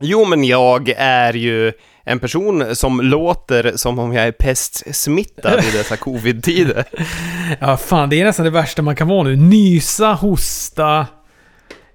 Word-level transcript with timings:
Jo, 0.00 0.24
men 0.24 0.44
jag 0.44 0.94
är 0.96 1.32
ju 1.32 1.72
en 2.04 2.18
person 2.18 2.76
som 2.76 3.00
låter 3.00 3.72
som 3.76 3.98
om 3.98 4.12
jag 4.12 4.26
är 4.26 4.32
pestsmittad 4.32 5.58
i 5.58 5.76
dessa 5.76 5.96
covid-tider. 5.96 6.84
Ja, 7.60 7.76
fan 7.76 8.10
det 8.10 8.20
är 8.20 8.24
nästan 8.24 8.44
det 8.44 8.50
värsta 8.50 8.82
man 8.82 8.96
kan 8.96 9.08
vara 9.08 9.22
nu. 9.22 9.36
Nysa, 9.36 10.12
hosta 10.12 11.06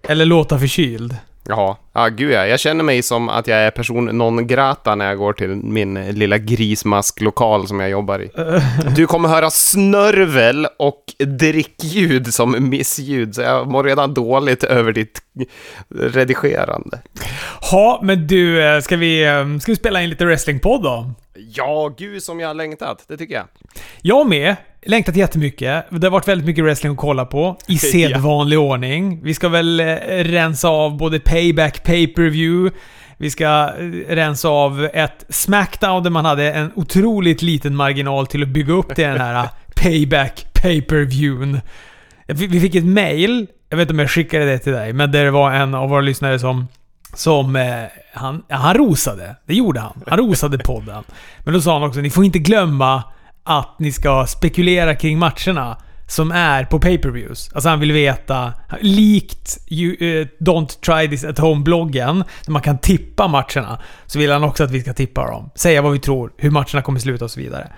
eller 0.07 0.26
låta 0.26 0.60
förkyld. 0.60 1.15
Ja 1.47 2.08
gud 2.10 2.31
ja. 2.31 2.47
Jag 2.47 2.60
känner 2.60 2.84
mig 2.84 3.02
som 3.02 3.29
att 3.29 3.47
jag 3.47 3.60
är 3.60 3.71
person 3.71 4.06
non 4.06 4.47
grata 4.47 4.96
när 4.96 5.06
jag 5.06 5.17
går 5.17 5.33
till 5.33 5.49
min 5.49 5.94
lilla 6.12 6.37
grismasklokal 6.37 7.68
som 7.68 7.79
jag 7.79 7.90
jobbar 7.90 8.19
i. 8.22 8.29
Du 8.96 9.08
kommer 9.08 9.29
höra 9.29 9.50
snörvel 9.50 10.68
och 10.79 11.04
drickljud 11.40 12.33
som 12.33 12.69
missljud, 12.69 13.36
så 13.36 13.42
jag 13.42 13.68
mår 13.68 13.83
redan 13.83 14.13
dåligt 14.13 14.63
över 14.63 14.92
ditt 14.92 15.22
redigerande. 16.00 17.00
Ja, 17.72 18.00
men 18.04 18.27
du, 18.27 18.64
eh, 18.66 18.80
ska 18.82 18.98
vi, 18.98 19.26
eh, 19.26 19.58
ska 19.59 19.72
vi 19.72 19.76
spela 19.76 20.02
in 20.02 20.09
lite 20.09 20.26
wrestlingpodd 20.26 20.84
då? 20.84 21.12
Ja, 21.54 21.94
gud 21.98 22.23
som 22.23 22.40
jag 22.40 22.48
har 22.48 22.54
längtat, 22.54 23.05
det 23.08 23.18
tycker 23.18 23.36
jag. 23.36 23.46
Jag 24.02 24.30
med. 24.30 24.55
Längtat 24.88 25.16
jättemycket. 25.16 25.85
Det 25.89 26.07
har 26.07 26.12
varit 26.12 26.27
väldigt 26.27 26.48
mycket 26.48 26.63
wrestling 26.63 26.91
att 26.91 26.98
kolla 26.98 27.25
på. 27.25 27.57
I 27.67 27.77
sedvanlig 27.77 28.59
ordning. 28.59 29.20
Vi 29.23 29.34
ska 29.34 29.49
väl 29.49 29.80
eh, 29.80 29.85
rensa 30.09 30.67
av 30.67 30.98
både 30.98 31.20
Payback, 31.20 31.84
Pay-Per-View. 31.84 32.77
Vi 33.17 33.30
ska 33.30 33.45
eh, 33.45 34.16
rensa 34.16 34.49
av 34.49 34.89
ett 34.94 35.25
Smackdown 35.30 36.03
där 36.03 36.09
man 36.09 36.25
hade 36.25 36.53
en 36.53 36.71
otroligt 36.75 37.41
liten 37.41 37.75
marginal 37.75 38.27
till 38.27 38.44
att 38.44 38.49
bygga 38.49 38.73
upp 38.73 38.95
till 38.95 39.03
den 39.03 39.21
här 39.21 39.44
eh, 39.44 39.49
Payback, 39.75 40.45
Pay-Per-Viewn. 40.53 41.59
Vi 42.27 42.59
fick 42.59 42.75
ett 42.75 42.86
mail, 42.86 43.47
jag 43.70 43.77
vet 43.77 43.83
inte 43.83 43.94
om 43.94 43.99
jag 43.99 44.11
skickade 44.11 44.45
det 44.45 44.59
till 44.59 44.73
dig, 44.73 44.94
men 44.94 45.11
där 45.11 45.25
det 45.25 45.31
var 45.31 45.52
en 45.52 45.75
av 45.75 45.89
våra 45.89 46.02
lyssnare 46.02 46.39
som 46.39 46.67
som 47.13 47.55
eh, 47.55 47.83
han, 48.13 48.44
ja, 48.47 48.55
han 48.55 48.73
rosade. 48.73 49.36
Det 49.45 49.53
gjorde 49.53 49.80
han. 49.80 50.02
Han 50.08 50.17
rosade 50.17 50.58
podden. 50.58 51.03
Men 51.39 51.53
då 51.53 51.61
sa 51.61 51.73
han 51.73 51.89
också, 51.89 51.99
ni 51.99 52.09
får 52.09 52.25
inte 52.25 52.39
glömma 52.39 53.03
att 53.46 53.80
ni 53.80 53.92
ska 53.92 54.26
spekulera 54.28 54.96
kring 54.96 55.20
matcherna 55.20 55.78
som 56.08 56.32
är 56.32 56.64
på 56.66 56.80
pay-per-views. 56.80 57.50
Alltså 57.54 57.70
han 57.70 57.80
vill 57.80 57.92
veta, 57.92 58.54
likt 58.82 59.58
you, 59.68 59.98
uh, 60.02 60.22
eh, 60.22 60.28
Don't 60.40 60.80
Try 60.80 61.10
This 61.10 61.24
At 61.24 61.40
Home-bloggen, 61.40 62.23
där 62.46 62.52
man 62.52 62.62
kan 62.62 62.78
tippa 62.78 63.28
matcherna, 63.28 63.80
så 64.06 64.20
vill 64.20 64.32
han 64.32 64.44
också 64.44 64.64
att 64.64 64.72
vi 64.72 64.82
ska 64.82 64.94
tippa 64.94 65.32
dem. 65.32 65.50
Säga 65.56 65.82
vad 65.82 65.92
vi 65.92 66.00
tror, 66.00 66.32
hur 66.38 66.52
matcherna 66.52 66.82
kommer 66.82 67.00
sluta 67.00 67.26
och 67.26 67.32
så 67.32 67.40
vidare. 67.40 67.72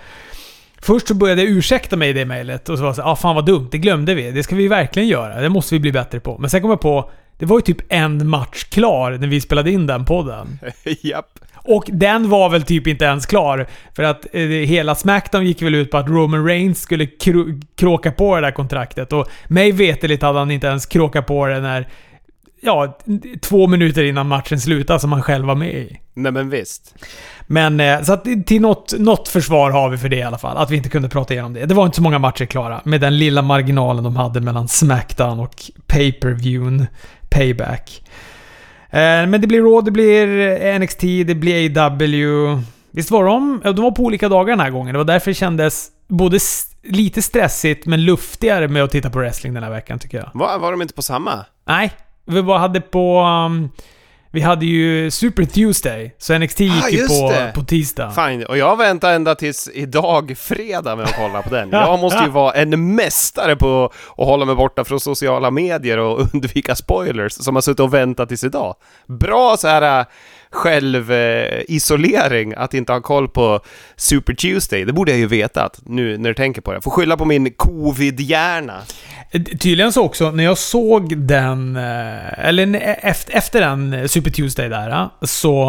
Först 0.82 1.08
så 1.08 1.14
började 1.14 1.42
jag 1.42 1.52
ursäkta 1.52 1.95
mig 1.95 2.10
i 2.10 2.14
det 2.14 2.26
mejlet 2.26 2.70
och 2.70 2.78
så 2.78 2.84
var 2.84 2.90
det 2.90 2.95
så 2.95 3.02
ah, 3.02 3.16
fan 3.16 3.36
vad 3.36 3.45
dumt, 3.45 3.68
det 3.72 3.78
glömde 3.78 4.16
vi. 4.16 4.32
Det 4.32 4.44
ska 4.44 4.56
vi 4.56 4.68
verkligen 4.68 5.08
göra. 5.08 5.42
Det 5.42 5.50
måste 5.50 5.76
vi 5.76 5.80
bli 5.80 5.92
bättre 5.92 6.20
på. 6.20 6.38
Men 6.38 6.50
sen 6.50 6.62
kom 6.62 6.70
jag 6.70 6.82
på, 6.82 7.12
det 7.38 7.45
var 7.45 7.58
ju 7.58 7.62
typ 7.62 7.82
en 7.90 8.30
match 8.30 8.64
klar 8.64 9.12
när 9.12 9.28
vi 9.28 9.42
spelade 9.42 9.72
in 9.72 9.88
den 9.88 10.06
podden. 10.06 10.60
Japp. 11.02 11.40
Och 11.68 11.84
den 11.88 12.30
var 12.30 12.50
väl 12.50 12.64
typ 12.64 12.88
inte 12.88 13.06
ens 13.06 13.26
klar. 13.26 13.68
För 13.96 14.04
att 14.04 14.26
eh, 14.34 14.42
hela 14.42 14.96
Smackdown 14.96 15.46
gick 15.46 15.62
väl 15.62 15.76
ut 15.76 15.92
på 15.92 15.98
att 15.98 16.08
Roman 16.10 16.46
Reigns 16.46 16.82
skulle 16.82 17.06
kro- 17.06 17.62
kråka 17.76 18.12
på 18.12 18.36
det 18.36 18.42
där 18.42 18.52
kontraktet. 18.52 19.14
Och 19.14 19.28
mig 19.48 19.72
veterligt 19.72 20.22
hade 20.22 20.40
han 20.40 20.52
inte 20.52 20.68
ens 20.68 20.86
kråkat 20.86 21.26
på 21.26 21.45
det 21.48 21.60
när... 21.60 21.88
Ja, 22.62 22.98
två 23.42 23.68
minuter 23.68 24.04
innan 24.04 24.28
matchen 24.28 24.60
slutade 24.60 25.00
som 25.00 25.12
han 25.12 25.22
själv 25.23 25.45
var 25.45 25.56
med 25.56 25.73
i. 25.73 26.00
Nej 26.14 26.32
men 26.32 26.50
visst. 26.50 26.95
Men 27.48 27.80
eh, 27.80 28.02
så 28.02 28.14
att 28.14 28.26
till 28.45 28.62
något, 28.62 28.94
något 29.00 29.28
försvar 29.28 29.72
har 29.72 29.90
vi 29.90 29.98
för 29.98 30.10
det 30.10 30.16
i 30.16 30.23
alla 30.23 30.38
fall. 30.38 30.58
Att 30.58 30.72
vi 30.72 30.76
inte 30.78 30.90
kunde 30.90 31.10
prata 31.10 31.34
igenom 31.34 31.54
det. 31.54 31.66
Det 31.66 31.73
var 31.73 31.86
inte 31.86 31.95
så 31.95 32.02
många 32.02 32.20
matcher 32.20 32.45
klara. 32.45 32.82
Med 32.84 33.02
den 33.02 33.18
lilla 33.18 33.42
marginalen 33.42 34.04
de 34.04 34.16
hade 34.16 34.42
mellan 34.42 34.68
Smackdown 34.68 35.40
och 35.40 35.56
Pay-Per-Viewn 35.88 36.86
Payback. 37.30 38.04
Eh, 38.98 39.28
Men 39.28 39.42
det 39.42 39.48
blir 39.48 39.62
Raw, 39.62 39.81
det 39.86 39.92
blir 39.92 40.80
NXT, 40.80 41.02
det 41.28 41.36
blir 41.36 41.78
AW. 41.80 42.62
Visst 42.92 43.12
var 43.12 43.26
de? 43.26 43.62
De 43.64 43.76
var 43.76 43.92
på 43.92 44.04
olika 44.04 44.30
dagar 44.30 44.50
den 44.50 44.59
här 44.59 44.70
gången. 44.70 44.94
Det 44.94 44.98
var 44.98 45.06
därför 45.06 45.31
det 45.31 45.36
kändes 45.36 45.88
både 46.08 46.39
lite 46.84 47.22
stressigt 47.22 47.86
men 47.86 48.06
luftigare 48.06 48.67
med 48.67 48.83
att 48.83 48.92
titta 48.92 49.10
på 49.10 49.20
wrestling 49.20 49.54
den 49.54 49.64
här 49.64 49.70
veckan 49.71 49.99
tycker 49.99 50.17
jag. 50.17 50.30
Var, 50.33 50.60
var 50.60 50.71
de 50.71 50.82
inte 50.82 50.94
på 50.94 51.02
samma? 51.02 51.45
Nej, 51.67 51.92
vi 52.26 52.44
bara 52.44 52.60
hade 52.60 52.82
på... 52.82 53.21
Um, 53.21 53.70
vi 54.37 54.43
hade 54.43 54.65
ju 54.65 55.11
Super 55.11 55.45
Tuesday, 55.45 56.15
så 56.17 56.37
NXT 56.39 56.59
gick 56.59 56.83
Ah, 56.83 56.89
ju 56.89 57.08
på, 57.08 57.31
det. 57.31 57.52
på 57.55 57.64
tisdag. 57.64 58.11
Fine, 58.11 58.45
och 58.45 58.58
jag 58.58 58.77
väntar 58.77 59.14
ända 59.14 59.36
tills 59.36 59.70
idag, 59.73 60.33
fredag, 60.37 60.95
med 60.95 61.05
att 61.05 61.15
kolla 61.15 61.42
på 61.42 61.49
den. 61.49 61.70
Jag 61.71 61.99
måste 61.99 62.23
ju 62.23 62.30
vara 62.30 62.53
en 62.53 62.95
mästare 62.95 63.55
på 63.55 63.86
att 64.17 64.26
hålla 64.26 64.45
mig 64.45 64.55
borta 64.55 64.83
från 64.83 64.99
sociala 64.99 65.52
medier 65.52 65.97
och 65.97 66.20
undvika 66.33 66.76
spoilers, 66.76 67.33
som 67.33 67.55
har 67.55 67.61
suttit 67.61 67.80
och 67.80 67.93
väntat 67.93 68.30
tills 68.30 68.43
idag. 68.43 68.76
Bra 69.08 69.58
så 69.58 69.67
här 69.67 70.05
självisolering 70.52 72.53
att 72.58 72.73
inte 72.73 72.93
ha 72.93 73.02
koll 73.02 73.27
på 73.30 73.59
Super 73.95 74.33
Tuesday. 74.33 74.86
Det 74.86 74.93
borde 74.93 75.11
jag 75.11 75.20
ju 75.20 75.27
veta 75.27 75.70
nu 75.86 76.17
när 76.17 76.30
du 76.30 76.33
tänker 76.33 76.61
på 76.61 76.73
det. 76.73 76.81
Får 76.81 76.92
skylla 76.92 77.17
på 77.17 77.26
min 77.26 77.53
covid-hjärna. 77.53 78.81
Eh, 79.32 79.42
Tydligen 79.42 79.93
så 79.93 80.04
också, 80.04 80.32
när 80.32 80.43
jag 80.43 80.58
såg 80.58 81.17
den, 81.17 81.76
eh, 81.76 82.48
eller 82.48 82.76
efter, 83.02 83.38
efter 83.38 83.61
den 83.61 83.93
eh, 83.93 84.05
Super 84.05 84.32
Tuesday 84.32 84.70
där, 84.70 84.89
eh, 84.89 85.08
så, 85.21 85.61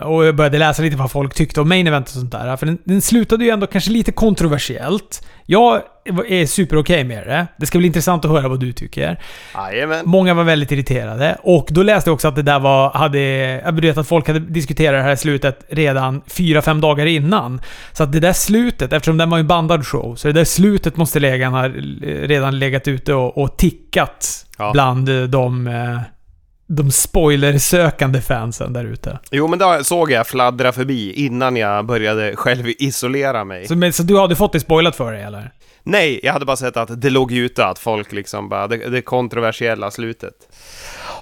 och 0.00 0.26
jag 0.26 0.36
började 0.36 0.58
läsa 0.58 0.82
lite 0.82 0.96
vad 0.96 1.10
folk 1.10 1.34
tyckte 1.34 1.60
om 1.60 1.68
main 1.68 1.86
event 1.86 2.06
och 2.06 2.12
sånt 2.12 2.32
där. 2.32 2.56
För 2.56 2.66
den, 2.66 2.78
den 2.84 3.02
slutade 3.02 3.44
ju 3.44 3.50
ändå 3.50 3.66
kanske 3.66 3.90
lite 3.90 4.12
kontroversiellt. 4.12 5.26
Jag 5.46 5.82
är 6.28 6.46
super 6.46 6.76
okej 6.76 7.04
med 7.04 7.26
det. 7.26 7.46
Det 7.56 7.66
ska 7.66 7.78
bli 7.78 7.86
intressant 7.86 8.24
att 8.24 8.30
höra 8.30 8.48
vad 8.48 8.60
du 8.60 8.72
tycker. 8.72 9.20
Jajamän. 9.54 10.02
Många 10.04 10.34
var 10.34 10.44
väldigt 10.44 10.72
irriterade. 10.72 11.38
Och 11.42 11.66
då 11.70 11.82
läste 11.82 12.10
jag 12.10 12.14
också 12.14 12.28
att 12.28 12.36
det 12.36 12.42
där 12.42 12.58
var... 12.58 12.90
Hade, 12.90 13.20
jag 13.64 13.80
vet 13.80 13.98
att 13.98 14.08
folk 14.08 14.26
hade 14.26 14.38
diskuterat 14.38 14.98
det 14.98 15.02
här 15.02 15.16
slutet 15.16 15.64
redan 15.68 16.22
4-5 16.22 16.80
dagar 16.80 17.06
innan. 17.06 17.60
Så 17.92 18.02
att 18.02 18.12
det 18.12 18.20
där 18.20 18.32
slutet, 18.32 18.92
eftersom 18.92 19.18
den 19.18 19.30
var 19.30 19.38
en 19.38 19.46
bandad 19.46 19.86
show, 19.86 20.14
så 20.16 20.28
det 20.28 20.32
där 20.32 20.44
slutet 20.44 20.96
måste 20.96 21.20
lägaren 21.20 21.52
ha 21.52 21.68
redan 22.22 22.58
legat 22.58 22.88
ute 23.04 23.14
och, 23.14 23.38
och 23.38 23.56
tickat 23.56 24.46
Ja. 24.58 24.70
bland 24.72 25.08
eh, 25.08 25.22
de, 25.22 25.66
eh, 25.66 26.00
de 26.66 26.90
spoilersökande 26.90 28.20
fansen 28.20 28.72
där 28.72 28.84
ute. 28.84 29.18
Jo, 29.30 29.48
men 29.48 29.58
då 29.58 29.78
såg 29.84 30.10
jag 30.10 30.26
fladdra 30.26 30.72
förbi 30.72 31.12
innan 31.12 31.56
jag 31.56 31.86
började 31.86 32.36
själv 32.36 32.66
isolera 32.78 33.44
mig. 33.44 33.68
Så, 33.68 33.76
men, 33.76 33.92
så 33.92 34.02
du 34.02 34.18
hade 34.18 34.36
fått 34.36 34.52
det 34.52 34.60
spoilat 34.60 34.96
för 34.96 35.12
dig 35.12 35.22
eller? 35.22 35.50
Nej, 35.82 36.20
jag 36.22 36.32
hade 36.32 36.44
bara 36.44 36.56
sett 36.56 36.76
att 36.76 37.00
det 37.00 37.10
låg 37.10 37.32
ute 37.32 37.66
att 37.66 37.78
folk 37.78 38.12
liksom 38.12 38.48
bara, 38.48 38.66
det, 38.68 38.76
det 38.76 39.02
kontroversiella 39.02 39.90
slutet. 39.90 40.34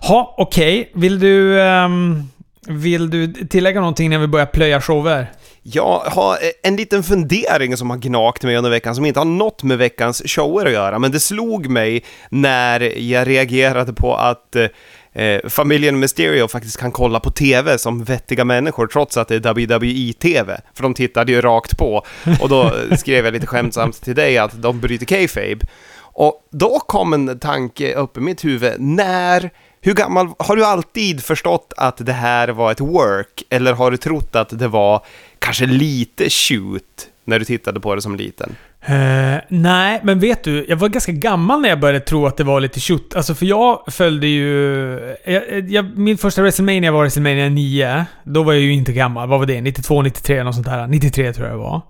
Ha, 0.00 0.34
okej. 0.38 0.92
Vill 0.94 1.20
du... 1.20 1.60
ehm, 1.60 2.22
vill 2.68 3.10
du 3.10 3.32
tillägga 3.32 3.80
någonting 3.80 4.10
när 4.10 4.18
vi 4.18 4.26
börjar 4.26 4.46
plöja 4.46 4.80
shower? 4.80 5.26
Jag 5.62 5.98
har 5.98 6.32
eh, 6.32 6.50
en 6.62 6.76
liten 6.76 7.02
fundering 7.02 7.76
som 7.76 7.90
har 7.90 7.96
gnagt 7.96 8.42
mig 8.42 8.56
under 8.56 8.70
veckan 8.70 8.94
som 8.94 9.04
inte 9.04 9.20
har 9.20 9.24
något 9.24 9.62
med 9.62 9.78
veckans 9.78 10.22
shower 10.26 10.66
att 10.66 10.72
göra, 10.72 10.98
men 10.98 11.12
det 11.12 11.20
slog 11.20 11.68
mig 11.68 12.04
när 12.30 12.98
jag 12.98 13.28
reagerade 13.28 13.92
på 13.92 14.14
att 14.14 14.56
eh, 14.56 14.66
eh 15.12 15.40
familjen 15.48 15.98
Mysterio 15.98 16.48
faktiskt 16.48 16.76
kan 16.76 16.92
kolla 16.92 17.20
på 17.20 17.30
TV 17.30 17.78
som 17.78 18.04
vettiga 18.04 18.44
människor 18.44 18.86
trots 18.86 19.16
att 19.16 19.28
det 19.28 19.34
är 19.34 19.40
WWE-TV, 19.40 20.60
för 20.74 20.82
de 20.82 20.94
tittade 20.94 21.32
ju 21.32 21.40
rakt 21.40 21.78
på. 21.78 22.04
Och 22.40 22.48
då 22.48 22.62
eh, 22.62 22.96
skrev 22.96 23.24
jag 23.24 23.34
lite 23.34 23.46
skämtsamt 23.46 24.02
till 24.02 24.14
dig 24.14 24.38
att 24.38 24.62
de 24.62 24.80
bryter 24.80 25.06
kayfabe. 25.06 25.66
Och 26.14 26.48
då 26.50 26.78
kom 26.78 27.12
en 27.12 27.38
tanke 27.38 27.94
upp 27.94 28.16
i 28.16 28.20
mitt 28.20 28.44
huvud, 28.44 28.72
när 28.78 29.50
hur 29.84 29.94
gammal, 29.94 30.28
har 30.38 30.56
du 30.56 30.64
alltid 30.64 31.24
förstått 31.24 31.72
att 31.76 32.06
det 32.06 32.12
här 32.12 32.48
var 32.48 32.72
ett 32.72 32.80
work? 32.80 33.42
Eller 33.50 33.72
har 33.72 33.90
du 33.90 33.96
trott 33.96 34.36
att 34.36 34.58
det 34.58 34.68
var 34.68 35.04
kanske 35.38 35.66
lite 35.66 36.30
shoot 36.30 37.08
när 37.24 37.38
du 37.38 37.44
tittade 37.44 37.80
på 37.80 37.94
det 37.94 38.02
som 38.02 38.16
liten? 38.16 38.56
Uh, 38.88 39.40
nej, 39.48 40.00
men 40.02 40.20
vet 40.20 40.44
du? 40.44 40.66
Jag 40.68 40.76
var 40.76 40.88
ganska 40.88 41.12
gammal 41.12 41.60
när 41.60 41.68
jag 41.68 41.80
började 41.80 42.00
tro 42.00 42.26
att 42.26 42.36
det 42.36 42.44
var 42.44 42.60
lite 42.60 42.80
shoot. 42.80 43.14
Alltså 43.16 43.34
för 43.34 43.46
jag 43.46 43.82
följde 43.86 44.26
ju... 44.26 45.16
Jag, 45.24 45.70
jag, 45.70 45.98
min 45.98 46.18
första 46.18 46.42
WrestleMania 46.42 46.92
var 46.92 47.00
WrestleMania 47.00 47.48
9. 47.48 48.06
Då 48.24 48.42
var 48.42 48.52
jag 48.52 48.62
ju 48.62 48.72
inte 48.72 48.92
gammal. 48.92 49.28
Vad 49.28 49.38
var 49.38 49.46
det? 49.46 49.60
92, 49.60 50.02
93 50.02 50.34
eller 50.34 50.44
något 50.44 50.54
sånt 50.54 50.66
där. 50.66 50.86
93 50.86 51.32
tror 51.32 51.46
jag 51.46 51.56
det 51.56 51.62
var. 51.62 51.80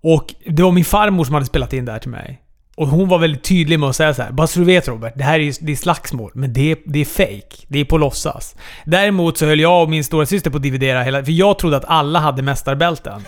Och 0.00 0.34
det 0.46 0.62
var 0.62 0.72
min 0.72 0.84
farmor 0.84 1.24
som 1.24 1.34
hade 1.34 1.46
spelat 1.46 1.72
in 1.72 1.84
det 1.84 1.92
här 1.92 1.98
till 1.98 2.10
mig. 2.10 2.40
Och 2.78 2.88
hon 2.88 3.08
var 3.08 3.18
väldigt 3.18 3.44
tydlig 3.44 3.80
med 3.80 3.88
att 3.88 3.96
säga 3.96 4.14
så 4.14 4.22
här. 4.22 4.30
Bara 4.30 4.46
så 4.46 4.58
du 4.58 4.64
vet 4.64 4.88
Robert, 4.88 5.12
det 5.16 5.24
här 5.24 5.40
är, 5.40 5.54
det 5.60 5.72
är 5.72 5.76
slagsmål. 5.76 6.30
Men 6.34 6.52
det 6.52 6.70
är, 6.70 6.76
det 6.84 6.98
är 6.98 7.04
fake. 7.04 7.56
Det 7.68 7.78
är 7.78 7.84
på 7.84 7.98
låtsas. 7.98 8.56
Däremot 8.84 9.38
så 9.38 9.46
höll 9.46 9.60
jag 9.60 9.82
och 9.82 9.90
min 9.90 10.04
stora 10.04 10.26
syster 10.26 10.50
på 10.50 10.56
att 10.56 10.62
dividera 10.62 11.02
hela... 11.02 11.24
För 11.24 11.32
jag 11.32 11.58
trodde 11.58 11.76
att 11.76 11.84
alla 11.84 12.18
hade 12.18 12.42
mästarbälten. 12.42 13.24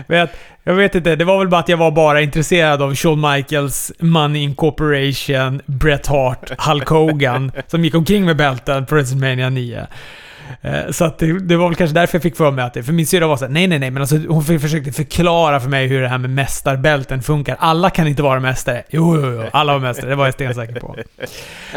vet, 0.08 0.32
jag 0.64 0.74
vet 0.74 0.96
inte, 0.96 1.16
det 1.16 1.26
var 1.26 1.40
väl 1.40 1.48
bara 1.48 1.60
att 1.62 1.70
jag 1.70 1.78
var 1.78 1.92
bara 1.92 2.22
intresserad 2.22 2.82
av 2.82 2.96
Shawn 2.96 3.22
Michaels, 3.22 3.92
Money 4.00 4.44
Incorporation, 4.44 5.62
Bret 5.66 6.08
Hart, 6.08 6.52
Hulk 6.58 6.88
Hogan 6.88 7.52
som 7.68 7.84
gick 7.84 7.96
omkring 7.96 8.26
med 8.26 8.38
bälten 8.38 8.86
på 8.86 8.96
WrestleMania 8.96 9.50
9. 9.50 9.88
Eh, 10.62 10.92
så 10.92 11.06
att 11.06 11.20
det, 11.20 11.40
det 11.40 11.56
var 11.56 11.70
väl 11.70 11.76
kanske 11.76 11.94
därför 11.94 12.16
jag 12.16 12.24
fick 12.24 12.36
för 12.36 12.52
mig 12.52 12.66
att 12.66 12.74
det... 12.74 12.84
För 12.84 12.94
min 12.94 13.08
syrra 13.08 13.28
var 13.28 13.38
såhär, 13.38 13.52
nej 13.52 13.68
nej 13.68 13.80
nej, 13.80 13.92
men 13.92 14.02
alltså 14.02 14.18
hon 14.18 14.44
försökte 14.44 14.92
förklara 14.92 15.60
för 15.60 15.70
mig 15.70 15.88
hur 15.88 16.02
det 16.02 16.08
här 16.08 16.18
med 16.18 16.30
mästarbälten 16.30 17.22
funkar. 17.22 17.58
Alla 17.60 17.90
kan 17.90 18.08
inte 18.08 18.24
vara 18.24 18.40
mästare. 18.40 18.84
Jo, 18.90 19.16
jo, 19.22 19.32
jo, 19.32 19.44
alla 19.54 19.74
var 19.74 19.80
mästare. 19.80 20.10
Det 20.10 20.16
var 20.16 20.26
jag 20.26 20.34
stensäker 20.34 20.80
på. 20.80 20.96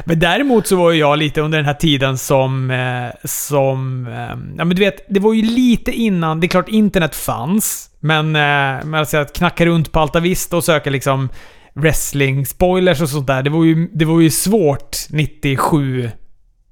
Men 0.04 0.18
däremot 0.18 0.66
så 0.66 0.76
var 0.76 0.90
ju 0.90 0.98
jag 1.00 1.18
lite 1.18 1.40
under 1.40 1.58
den 1.58 1.66
här 1.66 1.74
tiden 1.74 2.18
som... 2.18 2.70
Eh, 2.70 3.28
som... 3.28 4.06
Ehm, 4.06 4.54
ja 4.58 4.64
men 4.64 4.76
du 4.76 4.80
vet, 4.80 5.06
det 5.08 5.20
var 5.20 5.34
ju 5.34 5.42
lite 5.42 5.92
innan... 5.92 6.40
Det 6.40 6.46
är 6.46 6.48
klart 6.48 6.68
internet 6.68 7.14
fanns. 7.14 7.90
Men, 8.00 8.36
eh, 8.36 8.84
men 8.84 8.94
alltså 8.94 9.16
att 9.16 9.32
knacka 9.32 9.66
runt 9.66 9.92
på 9.92 10.00
Altavista 10.00 10.56
och 10.56 10.64
söka 10.64 10.90
liksom 10.90 11.28
wrestling-spoilers 11.74 13.02
och 13.02 13.08
sånt 13.08 13.26
där. 13.26 13.42
Det 13.42 13.50
var 13.50 13.64
ju, 13.64 13.88
det 13.92 14.04
var 14.04 14.20
ju 14.20 14.30
svårt 14.30 14.96
97 15.10 16.10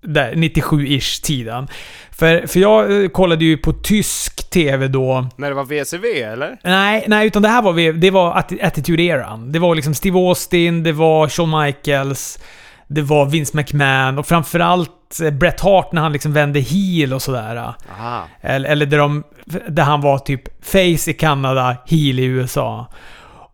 där, 0.04 0.32
97-ish 0.32 1.22
tiden. 1.24 1.68
För, 2.10 2.46
för 2.46 2.60
jag 2.60 3.02
eh, 3.02 3.08
kollade 3.08 3.44
ju 3.44 3.56
på 3.56 3.72
tysk 3.72 4.50
TV 4.50 4.88
då. 4.88 5.28
När 5.36 5.48
det 5.48 5.54
var 5.54 5.64
VCV, 5.64 6.22
eller? 6.22 6.56
Nej, 6.62 7.04
nej 7.08 7.26
utan 7.26 7.42
det 7.42 7.48
här 7.48 7.62
var, 7.62 7.92
det 7.92 8.10
var 8.10 8.34
Atti- 8.34 8.62
Attitude-eran. 8.62 9.52
Det 9.52 9.58
var 9.58 9.74
liksom 9.74 9.94
Steve 9.94 10.18
Austin, 10.18 10.82
det 10.82 10.92
var 10.92 11.28
Shawn 11.28 11.64
Michaels, 11.64 12.38
det 12.86 13.02
var 13.02 13.26
Vince 13.26 13.56
McMahon 13.56 14.18
och 14.18 14.26
framförallt 14.26 15.20
eh, 15.22 15.30
Bret 15.30 15.60
Hart 15.60 15.92
när 15.92 16.02
han 16.02 16.12
liksom 16.12 16.32
vände 16.32 16.60
heel 16.60 17.12
och 17.12 17.22
sådär. 17.22 17.56
Aha. 17.56 18.28
Eller, 18.40 18.68
eller 18.68 18.86
där, 18.86 18.98
de, 18.98 19.22
där 19.68 19.82
han 19.82 20.00
var 20.00 20.18
typ 20.18 20.64
face 20.66 21.10
i 21.10 21.14
Kanada, 21.18 21.76
heel 21.86 22.18
i 22.18 22.24
USA. 22.24 22.86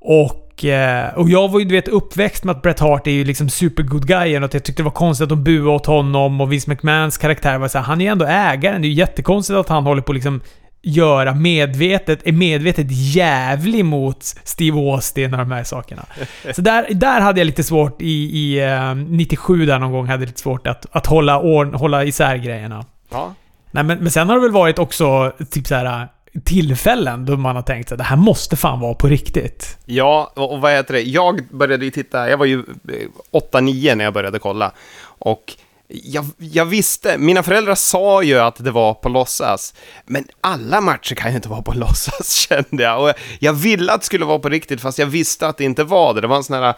Och, 0.00 0.49
eh, 0.64 1.14
och 1.14 1.30
jag 1.30 1.48
var 1.48 1.60
ju 1.60 1.64
du 1.64 1.74
vet 1.74 1.88
uppväxt 1.88 2.44
med 2.44 2.56
att 2.56 2.62
Bret 2.62 2.80
Hart 2.80 3.06
är 3.06 3.10
ju 3.10 3.24
liksom 3.24 3.48
super 3.48 3.82
good 3.82 4.06
guyen 4.06 4.42
och 4.42 4.46
att 4.46 4.54
jag 4.54 4.64
tyckte 4.64 4.82
det 4.82 4.84
var 4.84 4.90
konstigt 4.90 5.22
att 5.22 5.28
de 5.28 5.44
buade 5.44 5.70
åt 5.70 5.86
honom 5.86 6.40
och 6.40 6.52
Vince 6.52 6.70
McMahons 6.70 7.18
karaktär 7.18 7.58
var 7.58 7.68
så 7.68 7.78
här, 7.78 7.84
han 7.84 8.00
är 8.00 8.04
ju 8.04 8.10
ändå 8.10 8.26
ägaren. 8.26 8.82
Det 8.82 8.86
är 8.86 8.90
ju 8.90 8.94
jättekonstigt 8.94 9.56
att 9.56 9.68
han 9.68 9.84
håller 9.84 10.02
på 10.02 10.12
liksom 10.12 10.40
göra 10.82 11.34
medvetet, 11.34 12.26
är 12.26 12.32
medvetet 12.32 12.86
jävlig 12.90 13.84
mot 13.84 14.22
Steve 14.44 14.78
Austin 14.78 15.34
och 15.34 15.38
de 15.38 15.50
här 15.50 15.64
sakerna. 15.64 16.06
Så 16.54 16.62
där, 16.62 16.86
där 16.90 17.20
hade 17.20 17.40
jag 17.40 17.46
lite 17.46 17.64
svårt 17.64 18.02
i, 18.02 18.06
i 18.06 18.60
eh, 18.60 18.94
97 18.94 19.66
där 19.66 19.78
någon 19.78 19.92
gång, 19.92 20.06
hade 20.06 20.22
jag 20.22 20.28
lite 20.28 20.40
svårt 20.40 20.66
att, 20.66 20.86
att 20.92 21.06
hålla, 21.06 21.36
hålla 21.76 22.04
isär 22.04 22.36
grejerna. 22.36 22.84
Ja. 23.10 23.34
Nej, 23.70 23.84
men, 23.84 23.98
men 23.98 24.10
sen 24.10 24.28
har 24.28 24.36
det 24.36 24.42
väl 24.42 24.50
varit 24.50 24.78
också 24.78 25.32
typ 25.50 25.66
så 25.66 25.74
här 25.74 26.08
tillfällen 26.44 27.26
då 27.26 27.36
man 27.36 27.56
har 27.56 27.62
tänkt 27.62 27.92
att 27.92 27.98
det 27.98 28.04
här 28.04 28.16
måste 28.16 28.56
fan 28.56 28.80
vara 28.80 28.94
på 28.94 29.06
riktigt. 29.06 29.78
Ja, 29.84 30.32
och, 30.36 30.60
vad 30.60 30.72
heter 30.72 30.94
det? 30.94 31.02
Jag 31.02 31.46
började 31.50 31.84
ju 31.84 31.90
titta, 31.90 32.30
jag 32.30 32.38
var 32.38 32.46
ju 32.46 32.58
eh, 32.58 33.40
8-9 33.52 33.94
när 33.94 34.04
jag 34.04 34.14
började 34.14 34.38
kolla. 34.38 34.72
Och 35.02 35.56
jag, 35.92 36.24
jag 36.38 36.64
visste, 36.64 37.18
mina 37.18 37.42
föräldrar 37.42 37.74
sa 37.74 38.22
ju 38.22 38.38
att 38.38 38.64
det 38.64 38.70
var 38.70 38.94
på 38.94 39.08
låtsas. 39.08 39.74
Men 40.06 40.24
alla 40.40 40.80
matcher 40.80 41.14
kan 41.14 41.30
ju 41.30 41.36
inte 41.36 41.48
vara 41.48 41.62
på 41.62 41.72
låtsas, 41.74 42.32
kände 42.32 42.82
jag. 42.82 43.02
Och 43.02 43.12
jag 43.38 43.52
ville 43.52 43.92
att 43.92 44.00
det 44.00 44.06
skulle 44.06 44.24
vara 44.24 44.38
på 44.38 44.48
riktigt, 44.48 44.80
fast 44.80 44.98
jag 44.98 45.06
visste 45.06 45.48
att 45.48 45.56
det 45.56 45.64
inte 45.64 45.84
var 45.84 46.14
det. 46.14 46.20
Det 46.20 46.26
var 46.26 46.36
en 46.36 46.44
sån 46.44 46.62
här 46.62 46.74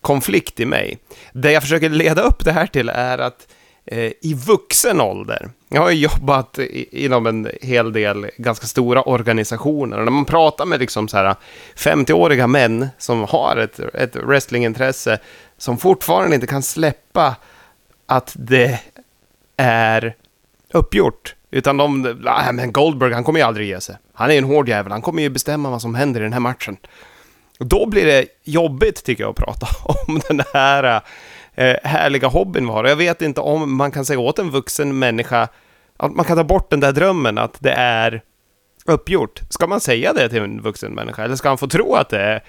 konflikt 0.00 0.60
i 0.60 0.66
mig. 0.66 0.98
Det 1.32 1.52
jag 1.52 1.62
försöker 1.62 1.88
leda 1.88 2.22
upp 2.22 2.44
det 2.44 2.52
här 2.52 2.66
till 2.66 2.88
är 2.88 3.18
att 3.18 3.46
eh, 3.48 3.54
Eh, 3.86 4.12
i 4.20 4.34
vuxen 4.46 5.00
ålder, 5.00 5.50
jag 5.68 5.82
har 5.82 5.90
ju 5.90 5.96
jobbat 5.96 6.58
i, 6.58 7.04
inom 7.04 7.26
en 7.26 7.50
hel 7.62 7.92
del 7.92 8.30
ganska 8.36 8.66
stora 8.66 9.02
organisationer 9.02 9.98
och 9.98 10.04
när 10.04 10.12
man 10.12 10.24
pratar 10.24 10.64
med 10.64 10.80
liksom 10.80 11.08
så 11.08 11.16
här 11.16 11.34
50-åriga 11.76 12.46
män 12.46 12.88
som 12.98 13.22
har 13.22 13.56
ett, 13.56 13.78
ett 13.78 14.16
wrestlingintresse 14.16 15.18
som 15.58 15.78
fortfarande 15.78 16.34
inte 16.34 16.46
kan 16.46 16.62
släppa 16.62 17.36
att 18.06 18.32
det 18.38 18.80
är 19.56 20.14
uppgjort. 20.72 21.34
Utan 21.50 21.76
de, 21.76 22.02
nej 22.20 22.52
men 22.52 22.72
Goldberg 22.72 23.12
han 23.12 23.24
kommer 23.24 23.40
ju 23.40 23.46
aldrig 23.46 23.68
ge 23.68 23.80
sig. 23.80 23.96
Han 24.12 24.30
är 24.30 24.38
en 24.38 24.44
hård 24.44 24.68
jävel, 24.68 24.92
han 24.92 25.02
kommer 25.02 25.22
ju 25.22 25.28
bestämma 25.28 25.70
vad 25.70 25.82
som 25.82 25.94
händer 25.94 26.20
i 26.20 26.22
den 26.22 26.32
här 26.32 26.40
matchen. 26.40 26.76
Och 27.58 27.66
då 27.66 27.86
blir 27.86 28.06
det 28.06 28.26
jobbigt 28.44 29.04
tycker 29.04 29.24
jag 29.24 29.30
att 29.30 29.36
prata 29.36 29.66
om 30.06 30.20
den 30.28 30.42
här 30.54 31.00
eh, 31.56 31.76
härliga 31.82 32.28
hobbyn 32.28 32.66
vi 32.66 32.72
har. 32.72 32.84
Och 32.84 32.90
jag 32.90 32.96
vet 32.96 33.22
inte 33.22 33.40
om 33.40 33.76
man 33.76 33.90
kan 33.90 34.04
säga 34.04 34.18
åt 34.18 34.38
en 34.38 34.50
vuxen 34.50 34.98
människa 34.98 35.48
att 35.96 36.14
man 36.14 36.24
kan 36.24 36.36
ta 36.36 36.44
bort 36.44 36.70
den 36.70 36.80
där 36.80 36.92
drömmen 36.92 37.38
att 37.38 37.56
det 37.58 37.72
är 37.72 38.22
uppgjort. 38.86 39.40
Ska 39.50 39.66
man 39.66 39.80
säga 39.80 40.12
det 40.12 40.28
till 40.28 40.42
en 40.42 40.62
vuxen 40.62 40.92
människa? 40.92 41.24
Eller 41.24 41.36
ska 41.36 41.48
han 41.48 41.58
få 41.58 41.66
tro 41.66 41.94
att 41.94 42.08
det 42.08 42.40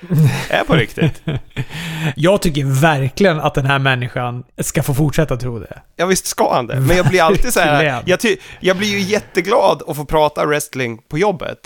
är, 0.50 0.64
på 0.64 0.74
riktigt? 0.74 1.22
Jag 2.16 2.42
tycker 2.42 2.82
verkligen 2.82 3.40
att 3.40 3.54
den 3.54 3.66
här 3.66 3.80
människan 3.80 4.44
ska 4.58 4.84
få 4.84 4.94
fortsätta 4.94 5.38
tro 5.38 5.60
det. 5.60 5.82
Ja 5.96 6.06
visst 6.06 6.26
ska 6.26 6.54
han 6.54 6.68
det, 6.68 6.80
men 6.80 6.98
jag 6.98 7.08
blir 7.08 7.22
alltid 7.22 7.54
så 7.54 7.60
här, 7.60 8.04
jag, 8.06 8.20
jag 8.60 8.78
blir 8.78 8.88
ju 8.88 9.00
jätteglad 9.00 9.84
att 9.88 9.96
få 9.96 10.06
prata 10.06 10.46
wrestling 10.46 11.02
på 11.10 11.18
jobbet. 11.18 11.58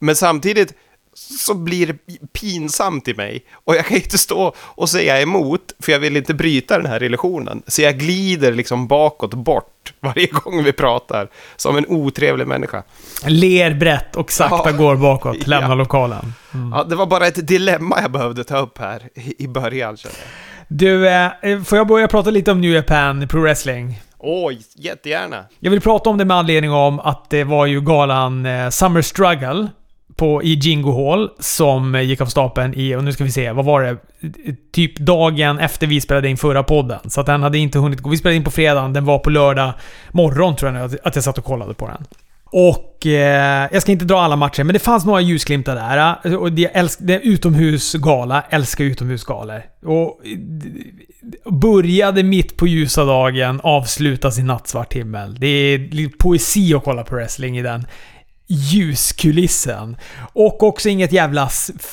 Men 0.00 0.16
samtidigt 0.16 0.74
så 1.38 1.54
blir 1.54 1.86
det 1.86 1.96
pinsamt 2.32 3.08
i 3.08 3.14
mig. 3.14 3.44
Och 3.64 3.74
jag 3.76 3.86
kan 3.86 3.96
inte 3.96 4.18
stå 4.18 4.54
och 4.58 4.88
säga 4.88 5.20
emot, 5.20 5.60
för 5.78 5.92
jag 5.92 5.98
vill 5.98 6.16
inte 6.16 6.34
bryta 6.34 6.76
den 6.78 6.86
här 6.86 7.02
illusionen. 7.02 7.62
Så 7.66 7.82
jag 7.82 7.98
glider 7.98 8.52
liksom 8.52 8.86
bakåt 8.86 9.34
bort 9.34 9.92
varje 10.00 10.26
gång 10.26 10.64
vi 10.64 10.72
pratar, 10.72 11.28
som 11.56 11.76
en 11.76 11.86
otrevlig 11.88 12.46
människa. 12.46 12.82
Ler 13.26 13.74
brett 13.74 14.16
och 14.16 14.32
sakta 14.32 14.70
Ja. 14.70 14.76
går 14.76 14.96
bakåt, 14.96 15.46
lämnar 15.46 15.68
Ja. 15.68 15.74
lokalen. 15.74 16.32
Ja, 16.72 16.84
det 16.84 16.96
var 16.96 17.06
bara 17.06 17.26
ett 17.26 17.46
dilemma 17.48 17.98
jag 18.02 18.10
behövde 18.12 18.44
ta 18.44 18.58
upp 18.58 18.78
här 18.78 19.08
i 19.38 19.46
början, 19.46 19.96
jag. 20.04 20.12
Du, 20.68 21.08
eh, 21.08 21.62
får 21.64 21.78
jag 21.78 21.86
börja 21.86 22.08
prata 22.08 22.30
lite 22.30 22.52
om 22.52 22.60
New 22.60 22.70
Japan 22.72 23.28
Pro 23.28 23.40
Wrestling? 23.40 24.00
Oj, 24.18 24.60
jättegärna. 24.76 25.44
Jag 25.60 25.70
vill 25.70 25.80
prata 25.80 26.10
om 26.10 26.18
det 26.18 26.24
med 26.24 26.36
anledning 26.36 26.72
om 26.72 27.00
att 27.00 27.30
det 27.30 27.44
var 27.44 27.66
ju 27.66 27.80
galan 27.80 28.46
eh, 28.46 28.68
Summer 28.70 29.02
Struggle 29.02 29.68
på, 30.16 30.42
i 30.42 30.54
Jingo 30.54 30.92
Hall 31.10 31.30
som 31.38 32.02
gick 32.02 32.20
av 32.20 32.26
stapeln 32.26 32.74
i, 32.76 32.94
och 32.94 33.04
nu 33.04 33.12
ska 33.12 33.24
vi 33.24 33.30
se, 33.30 33.52
vad 33.52 33.64
var 33.64 33.82
det? 33.82 33.96
Typ 34.72 34.98
dagen 34.98 35.58
efter 35.58 35.86
vi 35.86 36.00
spelade 36.00 36.28
in 36.28 36.36
förra 36.36 36.62
podden. 36.62 36.98
Så 37.10 37.20
att 37.20 37.26
den 37.26 37.42
hade 37.42 37.58
inte 37.58 37.78
hunnit 37.78 38.00
gå. 38.00 38.10
Vi 38.10 38.16
spelade 38.16 38.36
in 38.36 38.44
på 38.44 38.50
fredagen, 38.50 38.92
den 38.92 39.04
var 39.04 39.18
på 39.18 39.30
lördag 39.30 39.72
morgon 40.12 40.56
tror 40.56 40.72
jag 40.72 40.78
nu, 40.78 40.84
att- 40.96 41.06
att 41.06 41.14
jag 41.14 41.24
satt 41.24 41.38
och 41.38 41.44
kollade 41.44 41.74
på 41.74 41.86
den. 41.86 42.04
Och 42.52 43.06
eh, 43.06 43.68
jag 43.72 43.82
ska 43.82 43.92
inte 43.92 44.04
dra 44.04 44.20
alla 44.20 44.36
matcher, 44.36 44.64
men 44.64 44.72
det 44.72 44.78
fanns 44.78 45.04
några 45.04 45.20
ljusglimtar 45.20 45.74
där. 45.74 46.36
Och 46.36 46.52
det, 46.52 46.64
älsk, 46.66 46.98
det 47.02 47.14
är 47.14 47.20
utomhusgala, 47.20 48.42
älskar 48.50 48.84
utomhusgalor. 48.84 49.62
Och 49.84 50.20
eh, 50.26 50.38
började 51.52 52.22
mitt 52.22 52.56
på 52.56 52.66
ljusa 52.66 53.04
dagen, 53.04 53.60
avslutas 53.62 54.38
i 54.38 54.42
nattsvart 54.42 54.92
himmel. 54.92 55.34
Det 55.40 55.46
är 55.46 55.78
lite 55.78 56.16
poesi 56.18 56.74
att 56.74 56.84
kolla 56.84 57.04
på 57.04 57.14
wrestling 57.14 57.58
i 57.58 57.62
den 57.62 57.86
ljuskulissen. 58.50 59.96
Och 60.32 60.62
också 60.62 60.88
inget 60.88 61.12
jävla 61.12 61.48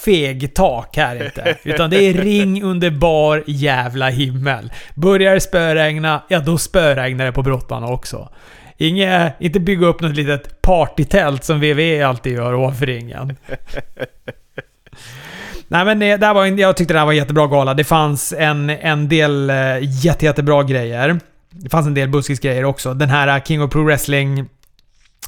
fegtak 0.05 0.97
här 0.97 1.25
inte. 1.25 1.57
Utan 1.63 1.89
det 1.89 2.03
är 2.03 2.13
ring 2.13 2.63
under 2.63 2.91
bar 2.91 3.43
jävla 3.47 4.09
himmel. 4.09 4.71
Börjar 4.95 5.33
det 5.33 5.41
spöregna, 5.41 6.23
ja 6.27 6.39
då 6.39 6.57
spöregnar 6.57 7.25
det 7.25 7.31
på 7.31 7.43
brottarna 7.43 7.87
också. 7.87 8.29
Inge, 8.77 9.33
inte 9.39 9.59
bygga 9.59 9.87
upp 9.87 10.01
något 10.01 10.15
litet 10.15 10.61
partytält 10.61 11.43
som 11.43 11.59
WWE 11.59 12.07
alltid 12.07 12.33
gör 12.33 12.53
ovanför 12.53 12.85
ringen. 12.85 13.37
Nej 15.67 15.85
men 15.85 15.99
det, 15.99 16.17
det 16.17 16.25
här 16.25 16.33
var 16.33 16.45
jag 16.45 16.77
tyckte 16.77 16.93
det 16.93 16.99
här 16.99 17.05
var 17.05 17.13
en 17.13 17.17
jättebra 17.17 17.47
gala. 17.47 17.73
Det 17.73 17.83
fanns 17.83 18.33
en, 18.37 18.69
en 18.69 19.09
del 19.09 19.49
eh, 19.49 19.55
jätte, 19.81 20.25
jättebra 20.25 20.63
grejer. 20.63 21.19
Det 21.49 21.69
fanns 21.69 21.87
en 21.87 21.93
del 21.93 22.09
buskisgrejer 22.09 22.65
också. 22.65 22.93
Den 22.93 23.09
här 23.09 23.27
eh, 23.27 23.43
King 23.43 23.63
of 23.63 23.71
Pro 23.71 23.83
Wrestling 23.83 24.45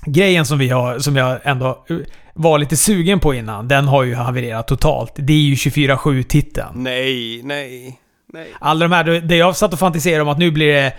grejen 0.05 0.45
som 0.45 0.57
vi 0.57 0.69
har, 0.69 0.99
som 0.99 1.15
jag 1.15 1.39
ändå 1.43 1.85
var 2.33 2.59
lite 2.59 2.77
sugen 2.77 3.19
på 3.19 3.33
innan, 3.33 3.67
den 3.67 3.87
har 3.87 4.03
ju 4.03 4.15
havererat 4.15 4.67
totalt. 4.67 5.13
Det 5.15 5.33
är 5.33 5.37
ju 5.37 5.55
24-7 5.55 6.23
titeln. 6.23 6.69
Nej, 6.73 7.41
nej, 7.43 7.99
nej. 8.33 8.47
Alla 8.59 8.87
de 8.87 8.91
här, 8.95 9.03
det 9.03 9.35
jag 9.35 9.55
satt 9.55 9.73
och 9.73 9.79
fantiserade 9.79 10.21
om 10.21 10.29
att 10.29 10.37
nu 10.37 10.51
blir 10.51 10.73
det 10.73 10.93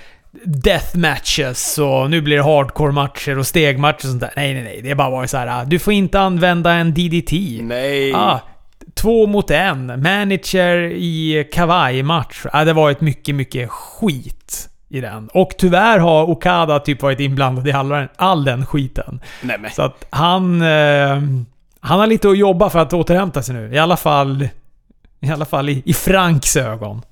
death 0.45 0.97
matches 0.99 1.79
och 1.79 2.11
nu 2.11 2.21
blir 2.21 2.37
det 2.37 2.43
hardcore 2.43 2.93
matcher 2.93 3.39
och 3.39 3.47
stegmatcher 3.47 3.95
och 3.95 4.11
sånt 4.11 4.21
där. 4.21 4.33
Nej, 4.37 4.55
nej, 4.55 4.63
nej. 4.63 4.81
Det 4.83 4.91
är 4.91 4.95
bara 4.95 5.11
varit 5.11 5.31
så 5.31 5.37
här. 5.37 5.65
Du 5.65 5.79
får 5.79 5.93
inte 5.93 6.21
använda 6.21 6.73
en 6.73 6.95
DDT. 6.95 7.33
Nej. 7.63 8.15
Ah, 8.15 8.41
två 8.95 9.27
mot 9.27 9.51
en. 9.51 9.87
Manager 9.87 10.77
i 10.93 11.49
kavaj-match. 11.53 12.47
Ah, 12.53 12.65
det 12.65 12.71
har 12.71 12.83
varit 12.83 13.01
mycket, 13.01 13.35
mycket 13.35 13.71
skit 13.71 14.69
i 14.91 15.01
den. 15.01 15.29
Och 15.29 15.51
tyvärr 15.59 15.99
har 15.99 16.25
Okada 16.25 16.81
typ 16.81 17.03
varit 17.03 17.21
inblandad 17.21 17.69
i 17.69 17.73
all, 17.73 18.07
all 18.17 18.45
den 18.45 18.67
skiten. 18.67 19.21
Nej, 19.43 19.59
men. 19.59 19.71
Så 19.71 19.83
att 19.83 20.05
han... 20.11 20.63
Eh, 20.63 21.23
han 21.83 22.01
har 22.01 22.07
lite 22.07 22.29
att 22.29 22.39
jobba 22.39 22.71
för 22.71 22.79
att 22.79 22.93
återhämta 22.93 23.43
sig 23.43 23.55
nu. 23.55 23.75
I 23.75 23.79
alla 23.79 23.97
fall... 23.97 24.49
I 25.21 25.31
alla 25.31 25.45
fall 25.45 25.69
i, 25.69 25.83
i 25.87 25.95
Franks 25.95 26.57
ögon. 26.57 27.03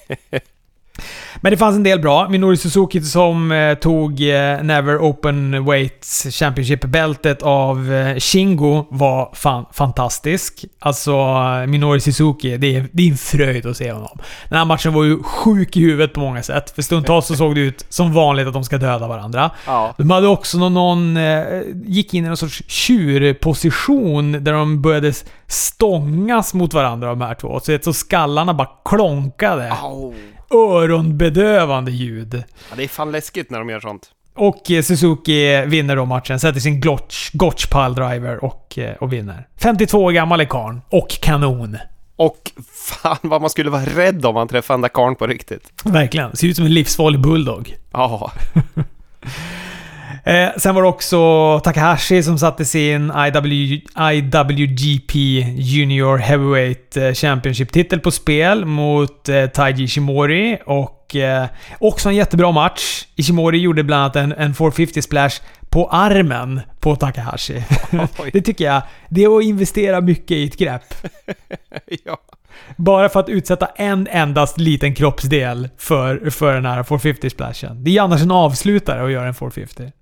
Men 1.40 1.52
det 1.52 1.56
fanns 1.56 1.76
en 1.76 1.82
del 1.82 2.00
bra. 2.00 2.28
Minori 2.28 2.56
Suzuki 2.56 3.00
som 3.00 3.52
eh, 3.52 3.74
tog 3.74 4.20
eh, 4.20 4.62
Never 4.62 4.98
Open 4.98 5.64
Weights 5.64 6.26
Championship-bältet 6.30 7.42
av 7.42 7.92
eh, 7.92 8.18
Shingo 8.18 8.86
var 8.90 9.30
fan 9.34 9.64
fantastisk. 9.72 10.64
Alltså, 10.78 11.12
eh, 11.12 11.66
Minori 11.66 12.00
Suzuki, 12.00 12.56
det 12.56 12.76
är, 12.76 12.88
det 12.92 13.02
är 13.02 13.10
en 13.10 13.16
fröjd 13.16 13.66
att 13.66 13.76
se 13.76 13.92
honom. 13.92 14.18
Den 14.48 14.58
här 14.58 14.64
matchen 14.64 14.92
var 14.92 15.04
ju 15.04 15.22
sjuk 15.22 15.76
i 15.76 15.80
huvudet 15.80 16.12
på 16.12 16.20
många 16.20 16.42
sätt. 16.42 16.70
För 16.70 16.82
stundtals 16.82 17.26
så 17.26 17.36
såg 17.36 17.54
det 17.54 17.60
ut 17.60 17.86
som 17.88 18.12
vanligt 18.12 18.46
att 18.46 18.52
de 18.54 18.64
ska 18.64 18.78
döda 18.78 19.08
varandra. 19.08 19.50
Ja. 19.66 19.94
De 19.98 20.10
hade 20.10 20.28
också 20.28 20.58
någon, 20.58 20.74
någon 20.74 21.16
eh, 21.16 21.44
gick 21.86 22.14
in 22.14 22.24
i 22.24 22.28
någon 22.28 22.36
sorts 22.36 22.62
tjurposition 22.66 24.44
där 24.44 24.52
de 24.52 24.82
började 24.82 25.12
stångas 25.46 26.54
mot 26.54 26.74
varandra 26.74 27.08
de 27.08 27.20
här 27.20 27.34
två. 27.34 27.60
Så, 27.60 27.78
så 27.82 27.92
skallarna 27.92 28.54
bara 28.54 28.68
klonkade. 28.84 29.72
Au. 29.82 30.14
Öronbedövande 30.54 31.90
ljud. 31.90 32.34
Ja, 32.70 32.76
det 32.76 32.84
är 32.84 32.88
fan 32.88 33.12
läskigt 33.12 33.50
när 33.50 33.58
de 33.58 33.68
gör 33.70 33.80
sånt. 33.80 34.10
Och 34.34 34.70
eh, 34.70 34.82
Suzuki 34.82 35.64
vinner 35.66 35.96
då 35.96 36.04
matchen, 36.04 36.40
sätter 36.40 36.60
sin 36.60 36.80
Gotch, 36.80 37.30
Gotch 37.32 37.66
Driver 37.96 38.44
och, 38.44 38.78
eh, 38.78 38.94
och 38.94 39.12
vinner. 39.12 39.48
52 39.62 40.04
år 40.04 40.12
gammal 40.12 40.40
är 40.40 40.44
karln. 40.44 40.80
Och 40.88 41.08
kanon. 41.08 41.76
Och 42.16 42.50
fan 43.00 43.18
vad 43.22 43.40
man 43.40 43.50
skulle 43.50 43.70
vara 43.70 43.84
rädd 43.84 44.26
om 44.26 44.34
man 44.34 44.48
träffade 44.48 44.74
den 44.74 44.80
där 44.80 44.88
karln 44.88 45.16
på 45.16 45.26
riktigt. 45.26 45.72
Verkligen. 45.84 46.36
Ser 46.36 46.48
ut 46.48 46.56
som 46.56 46.64
en 46.64 46.74
livsfarlig 46.74 47.20
bulldog. 47.20 47.76
Ja. 47.92 48.32
Eh, 50.26 50.48
sen 50.56 50.74
var 50.74 50.82
det 50.82 50.88
också 50.88 51.60
Takahashi 51.64 52.22
som 52.22 52.38
satte 52.38 52.64
sin 52.64 53.12
IW, 53.26 53.80
IWGP 54.12 55.14
Junior 55.56 56.16
Heavyweight 56.16 56.96
eh, 56.96 57.12
Championship-titel 57.12 58.00
på 58.00 58.10
spel 58.10 58.64
mot 58.64 59.28
eh, 59.28 59.46
Taiji 59.46 59.84
Ishimori. 59.84 60.58
Och 60.66 61.16
eh, 61.16 61.46
också 61.78 62.08
en 62.08 62.14
jättebra 62.14 62.52
match. 62.52 63.04
Ishimori 63.16 63.58
gjorde 63.58 63.84
bland 63.84 64.00
annat 64.02 64.16
en, 64.16 64.32
en 64.32 64.54
450 64.54 65.02
splash 65.02 65.40
på 65.74 65.88
armen 65.88 66.60
på 66.80 66.96
Takahashi. 66.96 67.64
Oj. 68.18 68.30
det 68.32 68.40
tycker 68.40 68.64
jag, 68.64 68.82
det 69.08 69.24
är 69.24 69.38
att 69.38 69.44
investera 69.44 70.00
mycket 70.00 70.30
i 70.30 70.44
ett 70.44 70.56
grepp. 70.56 70.94
ja. 72.04 72.18
Bara 72.76 73.08
för 73.08 73.20
att 73.20 73.28
utsätta 73.28 73.66
en 73.66 74.08
endast 74.10 74.58
liten 74.58 74.94
kroppsdel 74.94 75.68
för, 75.78 76.30
för 76.30 76.54
den 76.54 76.66
här 76.66 76.82
450-splashen. 76.82 77.74
Det 77.74 77.96
är 77.96 78.02
annars 78.02 78.22
en 78.22 78.30
avslutare 78.30 79.04
att 79.04 79.10
göra 79.12 79.26
en 79.26 79.34
450. 79.34 79.92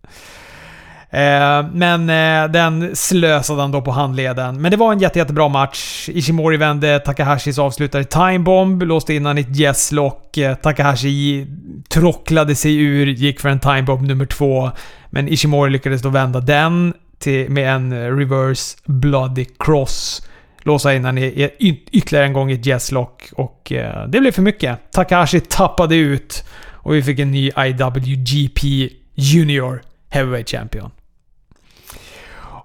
Eh, 1.13 1.67
men 1.73 2.11
eh, 2.11 2.51
den 2.51 2.97
slösade 2.97 3.61
han 3.61 3.71
då 3.71 3.83
på 3.83 3.91
handleden. 3.91 4.61
Men 4.61 4.71
det 4.71 4.77
var 4.77 4.93
en 4.93 4.99
jätte, 4.99 5.19
jättebra 5.19 5.49
match. 5.49 6.09
Ishimori 6.09 6.57
vände 6.57 6.99
Takahashis 6.99 7.59
avslutade 7.59 8.05
timebomb, 8.05 8.83
låste 8.83 9.15
in 9.15 9.27
han 9.27 9.39
i 9.39 9.41
ett 9.41 9.61
yes-lock. 9.61 10.37
Eh, 10.37 10.55
Takahashi 10.55 11.47
trocklade 11.89 12.55
sig 12.55 12.77
ur, 12.77 13.07
gick 13.07 13.41
för 13.41 13.49
en 13.49 13.61
timebomb 13.61 14.03
nummer 14.03 14.27
två. 14.27 14.71
Men 15.11 15.29
Ishimori 15.29 15.71
lyckades 15.71 16.03
då 16.03 16.09
vända 16.09 16.41
den 16.41 16.95
till, 17.19 17.51
med 17.51 17.75
en 17.75 18.19
reverse 18.19 18.79
bloody 18.85 19.45
cross 19.59 20.29
låsa 20.65 20.95
in 20.95 21.05
han 21.05 21.19
i, 21.19 21.51
ytterligare 21.93 22.27
en 22.27 22.33
gång 22.33 22.51
i 22.51 22.55
ett 22.55 22.67
yes-lock 22.67 23.23
och 23.33 23.73
det 24.09 24.21
blev 24.21 24.33
för 24.33 24.43
mycket. 24.43 24.93
Takahashi 24.93 25.41
tappade 25.41 25.97
ut 25.97 26.45
och 26.71 26.95
vi 26.95 27.03
fick 27.03 27.19
en 27.19 27.31
ny 27.31 27.51
IWGP 27.57 28.89
Junior 29.15 29.83
Heavyweight 30.09 30.51
Champion. 30.51 30.91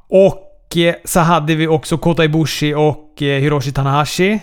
Och 0.09 0.77
eh, 0.77 0.95
så 1.05 1.19
hade 1.19 1.55
vi 1.55 1.67
också 1.67 1.97
Kota 1.97 2.25
Ibushi 2.25 2.73
och 2.73 3.21
eh, 3.21 3.41
Hiroshi 3.41 3.71
Tanahashi, 3.71 4.39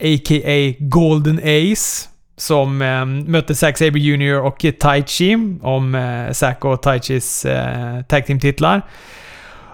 a.k.a. 0.00 0.74
Golden 0.78 1.38
Ace, 1.38 2.08
som 2.36 2.82
eh, 2.82 3.04
mötte 3.04 3.54
Zack 3.54 3.78
Sabre 3.78 4.00
Jr 4.00 4.40
och 4.40 4.66
Taichi 4.80 5.58
om 5.62 5.94
eh, 5.94 6.32
Zack 6.32 6.64
och 6.64 6.82
Taichis 6.82 7.44
eh, 7.44 8.02
tag 8.02 8.26
team-titlar. 8.26 8.82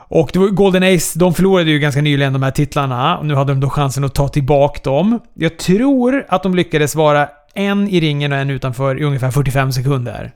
Och 0.09 0.31
Golden 0.51 0.83
Ace, 0.83 1.19
de 1.19 1.35
förlorade 1.35 1.71
ju 1.71 1.79
ganska 1.79 2.03
nyligen 2.03 2.33
de 2.33 2.43
här 2.43 2.51
titlarna. 2.51 3.19
Och 3.19 3.27
nu 3.27 3.35
hade 3.35 3.53
de 3.53 3.61
då 3.61 3.71
chansen 3.71 4.05
att 4.05 4.15
ta 4.15 4.29
tillbaka 4.29 4.81
dem. 4.91 5.21
Jag 5.35 5.59
tror 5.59 6.27
att 6.29 6.43
de 6.43 6.55
lyckades 6.55 6.95
vara 6.95 7.29
en 7.55 7.89
i 7.89 8.01
ringen 8.01 8.33
och 8.33 8.39
en 8.39 8.51
utanför 8.51 9.01
i 9.01 9.05
ungefär 9.05 9.31
45 9.31 9.73
sekunder. 9.73 10.33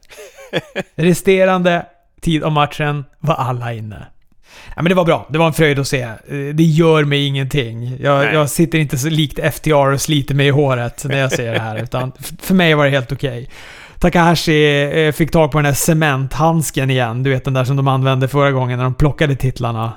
Resterande 0.96 1.86
tid 2.20 2.42
av 2.42 2.52
matchen 2.52 3.04
var 3.18 3.34
alla 3.34 3.72
inne. 3.72 4.06
Ja, 4.76 4.82
men 4.82 4.88
det 4.90 4.94
var 4.94 5.04
bra. 5.04 5.26
Det 5.30 5.38
var 5.38 5.46
en 5.46 5.52
fröjd 5.52 5.78
att 5.78 5.86
se. 5.88 6.00
Eh, 6.02 6.14
Det 6.54 6.62
gör 6.64 7.04
mig 7.04 7.26
ingenting. 7.26 7.96
Jag, 8.00 8.34
jag 8.34 8.50
sitter 8.50 8.78
inte 8.78 8.98
så 8.98 9.08
likt 9.08 9.54
FTR 9.54 9.92
och 9.92 10.00
sliter 10.00 10.34
mig 10.34 10.46
i 10.46 10.50
håret 10.50 11.04
när 11.04 11.18
jag 11.18 11.32
ser 11.32 11.52
det 11.52 11.60
här. 11.60 11.82
Utan 11.82 12.12
för 12.42 12.54
mig 12.54 12.74
var 12.74 12.84
det 12.84 12.90
helt 12.90 13.12
okej. 13.12 13.48
Takahashi 14.00 14.82
eh, 15.06 15.12
fick 15.12 15.30
tag 15.30 15.50
på 15.52 15.58
den 15.58 15.64
här 15.64 15.72
cementhandsken 15.72 16.90
igen. 16.90 17.22
Du 17.22 17.30
vet 17.30 17.44
den 17.44 17.54
där 17.54 17.64
som 17.64 17.76
de 17.76 17.88
använde 17.88 18.28
förra 18.28 18.50
gången 18.52 18.76
när 18.78 18.84
de 18.84 18.94
plockade 18.94 19.36
titlarna 19.36 19.92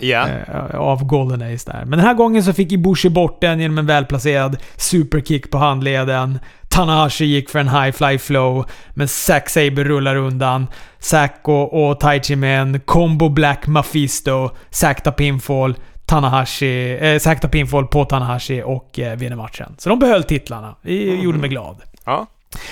eh, 0.72 0.76
av 0.76 1.06
Golden 1.06 1.42
Ace 1.56 1.72
där. 1.72 1.80
Men 1.86 1.90
den 2.00 2.08
här 2.08 2.14
gången 2.14 2.44
så 2.44 2.54
fick 2.54 2.72
Ibushi 2.72 3.10
bort 3.10 3.42
den 3.42 3.60
genom 3.60 3.78
en 3.78 3.86
välplacerad 3.86 4.58
superkick 4.78 5.52
på 5.52 5.58
handleden. 5.58 6.40
Tanahashi 6.72 7.26
gick 7.26 7.50
för 7.50 7.60
en 7.60 7.68
high 7.68 7.92
fly 7.92 8.18
flow, 8.18 8.66
men 8.94 9.08
Zack 9.08 9.50
Saber 9.50 9.84
rullar 9.84 10.16
undan. 10.16 10.68
Zack 11.00 11.40
och, 11.44 11.90
och 11.90 12.00
Taichi 12.00 12.36
med 12.36 12.62
en 12.62 12.80
combo 12.80 13.30
black 13.30 13.68
Mephisto. 13.68 14.50
Zack 14.70 15.04
tar 15.04 15.12
pinfall. 15.12 15.76
Tanahashi, 16.06 16.98
eh, 17.02 17.20
Zack 17.20 17.42
tar 17.42 17.50
pinfall 17.50 17.88
på 17.88 18.06
Tanahashi 18.06 18.62
och 18.66 19.00
eh, 19.00 19.18
vinner 19.18 19.36
matchen. 19.36 19.76
Så 19.78 19.90
de 19.90 20.00
behöll 20.00 20.24
titlarna. 20.24 20.76
Det 20.82 21.16
gjorde 21.16 21.38
mig 21.38 21.50
glad. 21.50 21.82
Ja. 22.06 22.28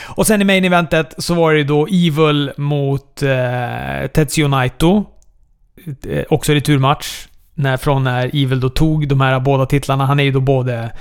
Och 0.06 0.28
sen 0.28 0.42
i 0.42 0.46
main 0.46 0.66
eventet 0.66 1.14
så 1.18 1.34
var 1.34 1.54
det 1.54 1.64
då 1.64 1.88
Evil 1.88 2.52
mot 2.58 3.24
eh, 3.24 4.08
Tetsuyo 4.14 4.48
Naito. 4.48 5.06
Eh, 6.10 6.24
också 6.30 6.54
returmatch. 6.54 7.28
När, 7.60 7.78
från 7.78 8.04
när 8.04 8.28
Evil 8.28 8.60
då 8.60 8.70
tog 8.70 9.08
de 9.08 9.22
här 9.22 9.40
båda 9.40 9.66
titlarna. 9.66 10.06
Han 10.06 10.20
är 10.20 10.24
ju 10.24 10.32
då 10.32 10.40
både 10.40 10.92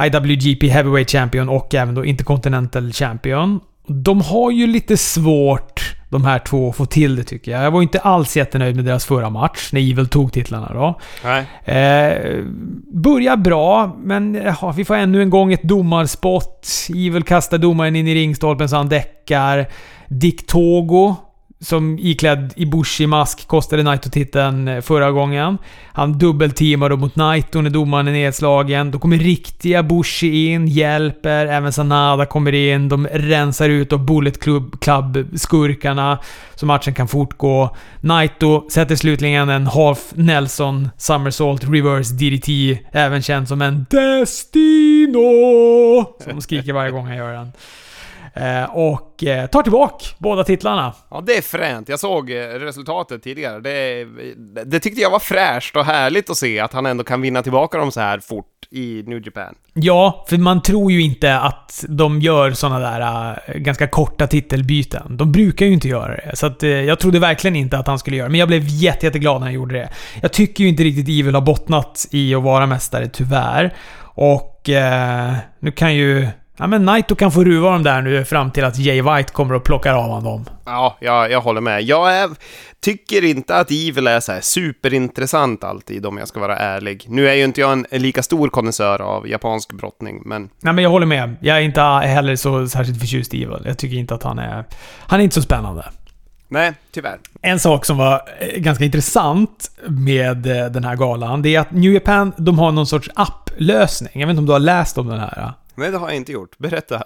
IWGP 0.00 0.68
Heavyweight 0.68 1.10
Champion 1.10 1.48
och 1.48 1.74
även 1.74 1.94
då 1.94 2.04
Intercontinental 2.04 2.92
Champion. 2.92 3.60
De 3.86 4.20
har 4.20 4.50
ju 4.50 4.66
lite 4.66 4.96
svårt, 4.96 5.94
de 6.08 6.24
här 6.24 6.38
två, 6.38 6.68
att 6.68 6.76
få 6.76 6.86
till 6.86 7.16
det 7.16 7.22
tycker 7.22 7.52
jag. 7.52 7.64
Jag 7.64 7.70
var 7.70 7.82
inte 7.82 7.98
alls 8.00 8.36
jättenöjd 8.36 8.76
med 8.76 8.84
deras 8.84 9.04
förra 9.04 9.30
match, 9.30 9.68
när 9.72 9.80
Evil 9.80 10.08
tog 10.08 10.32
titlarna 10.32 10.70
då. 10.74 11.00
Nej. 11.24 11.46
Eh, 11.64 12.44
börjar 12.92 13.36
bra, 13.36 13.96
men 14.02 14.34
ja, 14.34 14.74
vi 14.76 14.84
får 14.84 14.94
ännu 14.94 15.22
en 15.22 15.30
gång 15.30 15.52
ett 15.52 15.62
domarspott. 15.62 16.68
Evil 16.90 17.22
kastar 17.22 17.58
domaren 17.58 17.96
in 17.96 18.08
i 18.08 18.14
ringstolpen 18.14 18.68
så 18.68 18.76
han 18.76 18.88
däckar. 18.88 19.66
Dick 20.08 20.46
Togo, 20.46 21.16
som 21.60 21.98
iklädd 21.98 22.52
Ibushi-mask 22.56 23.46
kostade 23.46 23.82
Naito-titeln 23.82 24.68
eh, 24.68 24.80
förra 24.80 25.10
gången. 25.10 25.58
Han 25.92 26.18
dubbelteamar 26.18 26.88
då 26.90 26.96
mot 26.96 27.16
Naito 27.16 27.60
när 27.60 27.70
domaren 27.70 28.08
är 28.08 28.12
nedslagen. 28.12 28.90
Då 28.90 28.98
kommer 28.98 29.18
riktiga 29.18 29.82
Bushi 29.82 30.46
in, 30.46 30.66
hjälper. 30.66 31.46
Även 31.46 31.72
Sanada 31.72 32.26
kommer 32.26 32.52
in. 32.52 32.88
De 32.88 33.06
rensar 33.06 33.68
ut 33.68 33.92
och 33.92 34.00
Bullet 34.00 34.40
Club, 34.40 34.80
Club-skurkarna. 34.80 36.18
Så 36.54 36.66
matchen 36.66 36.94
kan 36.94 37.08
fortgå. 37.08 37.76
Naito 38.00 38.70
sätter 38.70 38.96
slutligen 38.96 39.48
en 39.48 39.66
half 39.66 40.12
Nelson 40.14 40.88
Somersault 40.96 41.64
Reverse 41.64 42.14
DDT. 42.14 42.78
Även 42.92 43.22
känd 43.22 43.48
som 43.48 43.62
en 43.62 43.86
Destino! 43.90 45.22
Som 46.24 46.32
de 46.32 46.40
skriker 46.40 46.72
varje 46.72 46.90
gång 46.90 47.06
han 47.06 47.16
gör 47.16 47.32
den. 47.32 47.52
Eh, 48.36 48.64
och 48.64 49.24
eh, 49.24 49.46
tar 49.46 49.62
tillbaka 49.62 50.04
båda 50.18 50.44
titlarna. 50.44 50.94
Ja, 51.10 51.22
det 51.26 51.36
är 51.36 51.42
fränt. 51.42 51.88
Jag 51.88 52.00
såg 52.00 52.30
eh, 52.30 52.34
resultatet 52.34 53.22
tidigare. 53.22 53.60
Det, 53.60 54.06
det 54.64 54.80
tyckte 54.80 55.00
jag 55.00 55.10
var 55.10 55.18
fräscht 55.18 55.76
och 55.76 55.84
härligt 55.84 56.30
att 56.30 56.36
se 56.36 56.60
att 56.60 56.72
han 56.72 56.86
ändå 56.86 57.04
kan 57.04 57.20
vinna 57.20 57.42
tillbaka 57.42 57.78
dem 57.78 57.92
så 57.92 58.00
här 58.00 58.18
fort 58.20 58.46
i 58.70 59.02
New 59.06 59.22
Japan. 59.24 59.54
Ja, 59.74 60.24
för 60.28 60.36
man 60.36 60.62
tror 60.62 60.92
ju 60.92 61.02
inte 61.02 61.38
att 61.38 61.84
de 61.88 62.20
gör 62.20 62.50
såna 62.50 62.78
där 62.78 63.30
äh, 63.46 63.54
ganska 63.54 63.88
korta 63.88 64.26
titelbyten. 64.26 65.16
De 65.16 65.32
brukar 65.32 65.66
ju 65.66 65.72
inte 65.72 65.88
göra 65.88 66.16
det. 66.16 66.36
Så 66.36 66.46
att, 66.46 66.62
äh, 66.62 66.70
jag 66.70 66.98
trodde 66.98 67.18
verkligen 67.18 67.56
inte 67.56 67.78
att 67.78 67.86
han 67.86 67.98
skulle 67.98 68.16
göra 68.16 68.28
det. 68.28 68.32
Men 68.32 68.40
jag 68.40 68.48
blev 68.48 68.62
jätte, 68.66 69.06
jätteglad 69.06 69.40
när 69.40 69.46
han 69.46 69.54
gjorde 69.54 69.74
det. 69.74 69.88
Jag 70.22 70.32
tycker 70.32 70.64
ju 70.64 70.70
inte 70.70 70.82
riktigt 70.82 71.20
Evil 71.20 71.34
har 71.34 71.42
bottnat 71.42 72.08
i 72.10 72.34
att 72.34 72.42
vara 72.42 72.66
mästare, 72.66 73.08
tyvärr. 73.08 73.74
Och 74.00 74.68
äh, 74.68 75.34
nu 75.60 75.72
kan 75.72 75.94
ju... 75.94 76.28
Ja 76.58 76.66
men 76.66 76.84
Naito 76.84 77.14
kan 77.14 77.32
få 77.32 77.44
ruva 77.44 77.70
dem 77.70 77.82
där 77.82 78.02
nu 78.02 78.24
fram 78.24 78.50
till 78.50 78.64
att 78.64 78.78
Jay 78.78 79.02
White 79.02 79.32
kommer 79.32 79.54
och 79.54 79.64
plockar 79.64 79.94
av 79.94 80.10
honom. 80.10 80.44
Ja, 80.64 80.96
jag, 81.00 81.30
jag 81.30 81.40
håller 81.40 81.60
med. 81.60 81.82
Jag 81.82 82.16
är, 82.16 82.30
tycker 82.80 83.24
inte 83.24 83.56
att 83.56 83.70
Evil 83.70 84.06
är 84.06 84.20
så 84.20 84.38
superintressant 84.42 85.64
alltid, 85.64 86.06
om 86.06 86.18
jag 86.18 86.28
ska 86.28 86.40
vara 86.40 86.56
ärlig. 86.56 87.04
Nu 87.08 87.28
är 87.28 87.34
ju 87.34 87.44
inte 87.44 87.60
jag 87.60 87.72
en, 87.72 87.86
en 87.90 88.02
lika 88.02 88.22
stor 88.22 88.48
konnässör 88.48 89.02
av 89.02 89.28
japansk 89.28 89.72
brottning, 89.72 90.22
men 90.24 90.48
Nej 90.60 90.72
men 90.72 90.84
jag 90.84 90.90
håller 90.90 91.06
med. 91.06 91.36
Jag 91.40 91.56
är 91.56 91.60
inte 91.60 91.80
heller 91.80 92.36
så 92.36 92.68
särskilt 92.68 93.00
förtjust 93.00 93.34
i 93.34 93.42
Evil. 93.44 93.62
Jag 93.64 93.78
tycker 93.78 93.96
inte 93.96 94.14
att 94.14 94.22
han 94.22 94.38
är... 94.38 94.64
Han 94.98 95.20
är 95.20 95.24
inte 95.24 95.34
så 95.34 95.42
spännande. 95.42 95.84
nej, 96.48 96.72
tyvärr. 96.92 97.18
En 97.42 97.58
sak 97.60 97.84
som 97.84 97.98
var 97.98 98.22
eh, 98.38 98.58
ganska 98.60 98.84
intressant 98.84 99.70
med 99.88 100.46
eh, 100.46 100.66
den 100.66 100.84
här 100.84 100.96
galan, 100.96 101.42
det 101.42 101.54
är 101.54 101.60
att 101.60 101.70
New 101.70 101.92
Japan, 101.92 102.32
de 102.36 102.58
har 102.58 102.72
någon 102.72 102.86
sorts 102.86 103.10
applösning. 103.14 104.20
Jag 104.20 104.26
vet 104.26 104.30
inte 104.30 104.40
om 104.40 104.46
du 104.46 104.52
har 104.52 104.58
läst 104.58 104.98
om 104.98 105.08
den 105.08 105.20
här? 105.20 105.52
Nej, 105.76 105.90
det 105.90 105.98
har 105.98 106.08
jag 106.08 106.16
inte 106.16 106.32
gjort. 106.32 106.58
Berätta. 106.58 107.02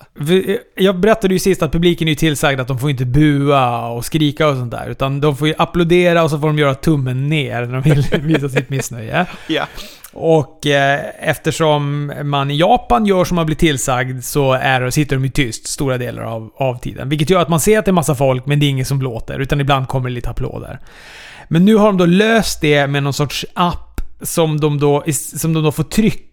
Jag 0.74 1.00
berättade 1.00 1.34
ju 1.34 1.40
sist 1.40 1.62
att 1.62 1.72
publiken 1.72 2.08
är 2.08 2.14
tillsagd 2.14 2.60
att 2.60 2.68
de 2.68 2.78
får 2.78 2.90
inte 2.90 3.04
bua 3.04 3.88
och 3.88 4.04
skrika 4.04 4.48
och 4.48 4.56
sånt 4.56 4.70
där. 4.70 4.88
Utan 4.88 5.20
de 5.20 5.36
får 5.36 5.48
ju 5.48 5.54
applådera 5.58 6.22
och 6.22 6.30
så 6.30 6.38
får 6.38 6.46
de 6.46 6.58
göra 6.58 6.74
tummen 6.74 7.28
ner 7.28 7.66
när 7.66 7.72
de 7.72 7.82
vill 7.82 8.20
visa 8.34 8.48
sitt 8.48 8.70
missnöje. 8.70 9.26
Ja. 9.46 9.66
Och 10.12 10.66
eh, 10.66 11.00
eftersom 11.20 12.12
man 12.22 12.50
i 12.50 12.56
Japan 12.56 13.06
gör 13.06 13.24
som 13.24 13.36
man 13.36 13.46
blir 13.46 13.56
tillsagd 13.56 14.24
så 14.24 14.52
är, 14.52 14.90
sitter 14.90 15.16
de 15.16 15.24
ju 15.24 15.30
tyst 15.30 15.66
stora 15.66 15.98
delar 15.98 16.22
av, 16.22 16.50
av 16.56 16.80
tiden. 16.80 17.08
Vilket 17.08 17.30
gör 17.30 17.40
att 17.40 17.48
man 17.48 17.60
ser 17.60 17.78
att 17.78 17.84
det 17.84 17.90
är 17.90 17.92
massa 17.92 18.14
folk, 18.14 18.46
men 18.46 18.60
det 18.60 18.66
är 18.66 18.70
ingen 18.70 18.86
som 18.86 19.02
låter. 19.02 19.38
Utan 19.38 19.60
ibland 19.60 19.88
kommer 19.88 20.08
det 20.08 20.14
lite 20.14 20.30
applåder. 20.30 20.78
Men 21.48 21.64
nu 21.64 21.74
har 21.74 21.86
de 21.86 21.96
då 21.96 22.06
löst 22.06 22.60
det 22.60 22.86
med 22.86 23.02
någon 23.02 23.12
sorts 23.12 23.46
app 23.54 24.00
som 24.22 24.60
de 24.60 24.78
då, 24.78 25.04
som 25.12 25.52
de 25.52 25.62
då 25.62 25.72
får 25.72 25.84
trycka 25.84 26.29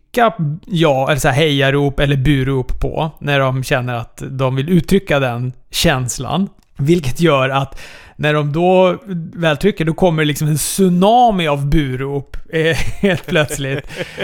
ja, 0.65 1.07
eller 1.09 1.19
så 1.19 1.27
här 1.27 1.36
hejarop 1.36 2.00
eller 2.00 2.17
burop 2.17 2.79
på. 2.79 3.12
När 3.19 3.39
de 3.39 3.63
känner 3.63 3.93
att 3.93 4.24
de 4.29 4.55
vill 4.55 4.69
uttrycka 4.69 5.19
den 5.19 5.53
känslan. 5.71 6.50
Vilket 6.77 7.19
gör 7.19 7.50
att 7.50 7.79
när 8.15 8.33
de 8.33 8.53
då 8.53 8.97
väl 9.33 9.57
trycker, 9.57 9.86
då 9.86 9.93
kommer 9.93 10.24
det 10.24 10.27
liksom 10.27 10.47
en 10.47 10.57
tsunami 10.57 11.47
av 11.47 11.69
burop 11.69 12.38
eh, 12.50 12.75
helt 12.77 13.25
plötsligt. 13.25 13.79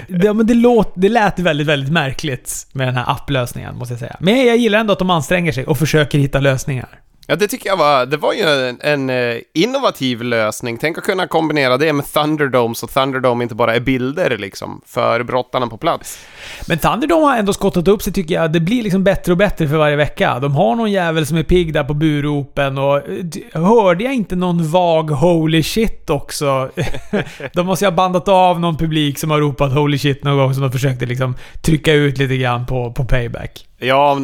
Det, 0.07 0.33
men 0.33 0.47
det, 0.47 0.53
låt, 0.53 0.93
det 0.95 1.09
lät 1.09 1.39
väldigt, 1.39 1.67
väldigt 1.67 1.91
märkligt 1.91 2.67
med 2.73 2.87
den 2.87 2.95
här 2.95 3.11
applösningen, 3.11 3.77
måste 3.77 3.93
jag 3.93 3.99
säga. 3.99 4.15
Men 4.19 4.45
jag 4.45 4.57
gillar 4.57 4.79
ändå 4.79 4.93
att 4.93 4.99
de 4.99 5.09
anstränger 5.09 5.51
sig 5.51 5.65
och 5.65 5.77
försöker 5.77 6.19
hitta 6.19 6.39
lösningar. 6.39 7.02
Ja, 7.27 7.35
det 7.35 7.47
tycker 7.47 7.69
jag 7.69 7.77
var, 7.77 8.05
det 8.05 8.17
var 8.17 8.33
ju 8.33 8.41
en, 8.43 8.79
en 8.81 9.09
eh, 9.09 9.35
innovativ 9.53 10.21
lösning. 10.23 10.77
Tänk 10.77 10.97
att 10.97 11.03
kunna 11.03 11.27
kombinera 11.27 11.77
det 11.77 11.93
med 11.93 12.05
Thunderdome, 12.13 12.75
så 12.75 12.87
Thunderdome 12.87 13.43
inte 13.43 13.55
bara 13.55 13.75
är 13.75 13.79
bilder 13.79 14.37
liksom, 14.37 14.81
för 14.85 15.23
brottarna 15.23 15.67
på 15.67 15.77
plats. 15.77 16.25
Men 16.67 16.77
Thunderdome 16.77 17.25
har 17.25 17.37
ändå 17.37 17.53
skottat 17.53 17.87
upp 17.87 18.01
sig 18.01 18.13
tycker 18.13 18.35
jag. 18.35 18.51
Det 18.53 18.59
blir 18.59 18.83
liksom 18.83 19.03
bättre 19.03 19.31
och 19.31 19.37
bättre 19.37 19.67
för 19.67 19.77
varje 19.77 19.95
vecka. 19.95 20.39
De 20.39 20.55
har 20.55 20.75
någon 20.75 20.91
jävel 20.91 21.25
som 21.25 21.37
är 21.37 21.43
pigg 21.43 21.73
där 21.73 21.83
på 21.83 21.93
buropen 21.93 22.77
och... 22.77 22.97
eh, 22.97 23.63
Hörde 23.63 24.03
jag 24.03 24.13
inte 24.13 24.35
någon 24.35 24.67
vag 24.71 25.11
'Holy 25.11 25.61
shit' 25.61 26.11
också? 26.11 26.69
de 27.53 27.65
måste 27.65 27.85
ju 27.85 27.89
ha 27.91 27.95
bandat 27.95 28.27
av 28.27 28.59
någon 28.59 28.77
publik 28.77 29.19
som 29.19 29.31
har 29.31 29.39
ropat 29.39 29.71
'Holy 29.73 29.97
shit' 29.97 30.19
någon 30.23 30.37
gång 30.37 30.53
som 30.53 30.63
de 30.63 30.71
försökte 30.71 31.05
liksom 31.05 31.35
trycka 31.61 31.93
ut 31.93 32.17
lite 32.17 32.37
grann 32.37 32.65
på, 32.65 32.91
på 32.91 33.05
payback. 33.05 33.67
Ja, 33.79 34.17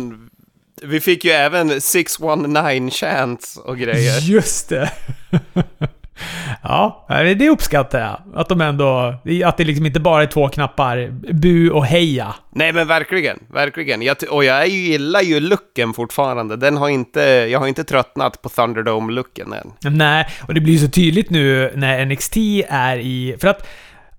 vi 0.84 1.00
fick 1.00 1.26
ju 1.26 1.32
även 1.32 1.82
619 1.82 2.92
chants 2.92 3.58
och 3.58 3.78
grejer. 3.78 4.20
Just 4.22 4.70
det! 4.70 4.92
ja, 6.64 7.06
det 7.38 7.50
uppskattar 7.50 8.00
jag. 8.00 8.40
Att 8.40 8.50
de 8.50 8.62
ändå... 8.62 9.16
Att 9.46 9.58
det 9.58 9.64
liksom 9.64 9.86
inte 9.86 10.00
bara 10.00 10.24
är 10.24 10.28
två 10.28 10.50
knappar. 10.50 11.10
Bu 11.34 11.70
och 11.70 11.86
heja. 11.86 12.36
Nej 12.56 12.74
men 12.74 12.88
verkligen, 12.88 13.40
verkligen. 13.54 14.02
Jag, 14.02 14.18
och 14.30 14.44
jag 14.44 14.68
gillar 14.68 15.22
ju 15.22 15.40
looken 15.40 15.94
fortfarande. 15.94 16.56
Den 16.56 16.78
har 16.78 16.90
inte, 16.90 17.22
jag 17.22 17.60
har 17.60 17.68
inte 17.68 17.84
tröttnat 17.84 18.42
på 18.42 18.50
Thunderdome-looken 18.50 19.54
än. 19.54 19.98
Nej, 19.98 20.28
och 20.48 20.54
det 20.54 20.62
blir 20.62 20.74
ju 20.74 20.80
så 20.80 20.92
tydligt 20.92 21.30
nu 21.30 21.72
när 21.76 22.06
NXT 22.06 22.38
är 22.70 22.98
i... 22.98 23.36
För 23.42 23.48
att... 23.48 23.68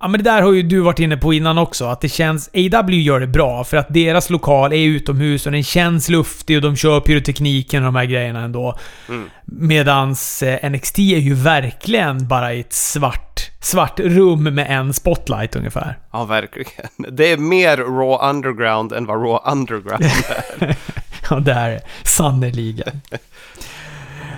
Ja 0.02 0.09
men 0.09 0.23
det 0.23 0.30
där 0.30 0.42
har 0.42 0.52
ju 0.52 0.62
du 0.62 0.80
varit 0.80 0.99
inne 0.99 1.16
på 1.16 1.33
innan 1.33 1.59
också, 1.59 1.85
att 1.85 2.00
det 2.00 2.09
känns... 2.09 2.50
AW 2.54 2.97
gör 2.97 3.21
det 3.21 3.26
bra, 3.26 3.64
för 3.64 3.76
att 3.76 3.87
deras 3.88 4.30
lokal 4.30 4.73
är 4.73 4.76
utomhus 4.76 5.47
och 5.47 5.52
den 5.52 5.62
känns 5.62 6.09
luftig 6.09 6.57
och 6.57 6.62
de 6.62 6.76
kör 6.76 7.00
pyrotekniken 7.00 7.83
och 7.83 7.92
de 7.92 7.97
här 7.97 8.04
grejerna 8.04 8.40
ändå. 8.40 8.78
Medans 9.45 10.42
eh, 10.42 10.71
NXT 10.71 10.99
är 10.99 11.19
ju 11.19 11.35
verkligen 11.35 12.28
bara 12.28 12.54
i 12.54 12.61
ett 12.61 12.73
svart, 12.73 13.50
svart 13.61 14.00
rum 14.00 14.42
med 14.42 14.66
en 14.71 14.92
spotlight 14.95 15.57
ungefär. 15.57 15.99
Ja, 16.12 16.25
verkligen. 16.25 16.90
Det 16.97 17.33
är 17.33 17.37
mer 17.37 17.76
Raw 17.76 18.28
Underground 18.30 18.92
än 18.92 19.07
vad 19.07 19.16
Raw 19.16 19.50
Underground 19.52 20.04
är. 20.59 20.76
Ja, 21.30 21.40
det 21.40 21.52
är. 21.52 21.80
Sannerligen. 22.02 23.00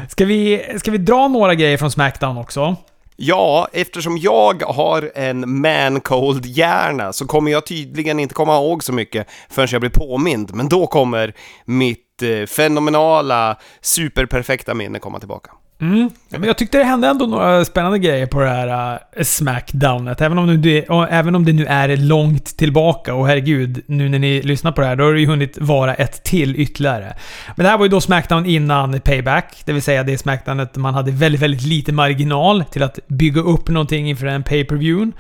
Ska 0.09 0.25
vi, 0.25 0.65
ska 0.79 0.91
vi 0.91 0.99
dra 0.99 1.29
några 1.29 1.55
grejer 1.55 1.77
från 1.77 1.91
Smackdown 1.91 2.39
också? 2.39 2.77
Ja, 3.17 3.69
eftersom 3.73 4.19
jag 4.19 4.63
har 4.63 5.13
en 5.15 5.61
man-cold-hjärna 5.61 7.13
så 7.13 7.27
kommer 7.27 7.51
jag 7.51 7.67
tydligen 7.67 8.21
inte 8.21 8.35
komma 8.35 8.57
ihåg 8.57 8.85
så 8.85 8.93
mycket 8.93 9.27
förrän 9.51 9.69
jag 9.71 9.81
blir 9.81 9.91
påmind. 9.91 10.55
Men 10.55 10.69
då 10.69 10.87
kommer 10.87 11.35
mitt 11.65 12.23
eh, 12.23 12.47
fenomenala, 12.47 13.59
superperfekta 13.81 14.75
minne 14.75 14.99
komma 14.99 15.19
tillbaka. 15.19 15.51
Mm. 15.83 16.11
Ja, 16.29 16.39
Men 16.39 16.47
jag 16.47 16.59
tyckte 16.59 16.79
det 16.79 16.85
hände 16.85 17.09
ändå 17.09 17.27
några 17.27 17.65
spännande 17.65 17.99
grejer 17.99 18.27
på 18.27 18.41
det 18.41 18.49
här 18.49 18.95
uh, 18.95 19.23
Smackdownet. 19.23 20.21
Även 20.21 20.39
om, 20.39 20.63
det, 20.63 20.91
uh, 20.91 21.07
även 21.11 21.35
om 21.35 21.45
det 21.45 21.53
nu 21.53 21.67
är 21.67 21.97
långt 21.97 22.57
tillbaka. 22.57 23.15
Och 23.15 23.27
herregud, 23.27 23.83
nu 23.87 24.09
när 24.09 24.19
ni 24.19 24.43
lyssnar 24.43 24.73
på 24.73 24.81
det 24.81 24.87
här, 24.87 24.97
då 24.97 25.05
har 25.05 25.13
det 25.13 25.21
ju 25.21 25.27
hunnit 25.27 25.59
vara 25.59 25.95
ett 25.95 26.25
till 26.25 26.61
ytterligare. 26.61 27.15
Men 27.57 27.65
det 27.65 27.71
här 27.71 27.79
var 27.79 27.85
ju 27.85 27.89
då 27.89 28.01
Smackdown 28.01 28.47
innan 28.47 29.01
Payback. 29.01 29.63
Det 29.65 29.73
vill 29.73 29.83
säga 29.83 30.03
det 30.03 30.19
Smackdownet 30.19 30.77
man 30.77 30.95
hade 30.95 31.11
väldigt, 31.11 31.41
väldigt 31.41 31.63
lite 31.63 31.93
marginal 31.93 32.65
till 32.65 32.83
att 32.83 32.99
bygga 33.07 33.41
upp 33.41 33.69
någonting 33.69 34.09
inför 34.09 34.27
en 34.27 34.43
pay-per-view. 34.43 35.13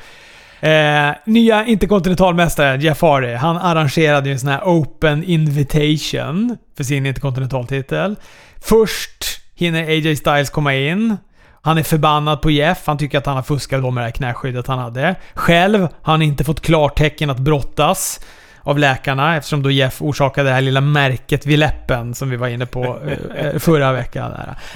Eh, 0.60 1.14
nya 1.26 1.66
interkontinentalmästaren 1.66 2.80
Jeff 2.80 3.02
Hardy, 3.02 3.34
han 3.34 3.56
arrangerade 3.56 4.28
ju 4.28 4.32
en 4.32 4.38
sån 4.38 4.48
här 4.48 4.60
Open 4.64 5.24
Invitation 5.24 6.56
för 6.76 6.84
sin 6.84 7.06
interkontinentaltitel. 7.06 8.16
Först 8.60 9.41
hinner 9.62 9.88
AJ 9.88 10.16
Styles 10.16 10.50
komma 10.50 10.74
in. 10.74 11.16
Han 11.62 11.78
är 11.78 11.82
förbannad 11.82 12.42
på 12.42 12.50
Jeff. 12.50 12.82
Han 12.86 12.98
tycker 12.98 13.18
att 13.18 13.26
han 13.26 13.36
har 13.36 13.42
fuskat 13.42 13.82
då 13.82 13.90
med 13.90 14.02
det 14.02 14.06
här 14.06 14.12
knäskyddet 14.12 14.66
han 14.66 14.78
hade. 14.78 15.14
Själv 15.34 15.80
har 15.80 16.12
han 16.12 16.22
inte 16.22 16.44
fått 16.44 16.60
klartecken 16.60 17.30
att 17.30 17.38
brottas 17.38 18.20
av 18.62 18.78
läkarna 18.78 19.36
eftersom 19.36 19.62
då 19.62 19.70
Jeff 19.70 20.02
orsakade 20.02 20.48
det 20.48 20.54
här 20.54 20.60
lilla 20.60 20.80
märket 20.80 21.46
vid 21.46 21.58
läppen 21.58 22.14
som 22.14 22.30
vi 22.30 22.36
var 22.36 22.48
inne 22.48 22.66
på 22.66 22.98
eh, 23.06 23.46
eh, 23.46 23.58
förra 23.58 23.92
veckan. 23.92 24.32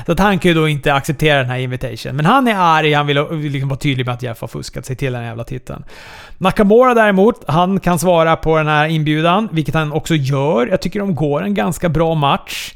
Så 0.07 0.13
att 0.13 0.19
han 0.19 0.39
kan 0.39 0.49
ju 0.49 0.55
då 0.55 0.69
inte 0.69 0.95
acceptera 0.95 1.39
den 1.39 1.51
här 1.51 1.59
invitation. 1.59 2.17
Men 2.17 2.27
han 2.27 2.49
är 2.49 2.55
arg, 2.55 2.93
han 2.93 3.07
vill, 3.07 3.25
vill 3.31 3.53
liksom 3.53 3.69
vara 3.69 3.79
tydlig 3.79 4.07
med 4.07 4.15
att 4.15 4.23
Jeff 4.23 4.41
har 4.41 4.49
fuskat 4.49 4.87
sig 4.87 4.97
till 4.97 5.13
den 5.13 5.23
här 5.23 5.29
jävla 5.29 5.45
titeln. 5.45 5.85
Nakamura 6.39 6.95
däremot, 6.95 7.45
han 7.49 7.81
kan 7.81 7.99
svara 7.99 8.37
på 8.37 8.57
den 8.57 8.69
här 8.69 8.87
inbjudan, 8.87 9.49
vilket 9.53 9.75
han 9.75 9.93
också 9.93 10.15
gör. 10.15 10.67
Jag 10.67 10.81
tycker 10.81 11.01
de 11.01 11.15
går 11.15 11.43
en 11.43 11.55
ganska 11.55 11.89
bra 11.89 12.15
match. 12.15 12.73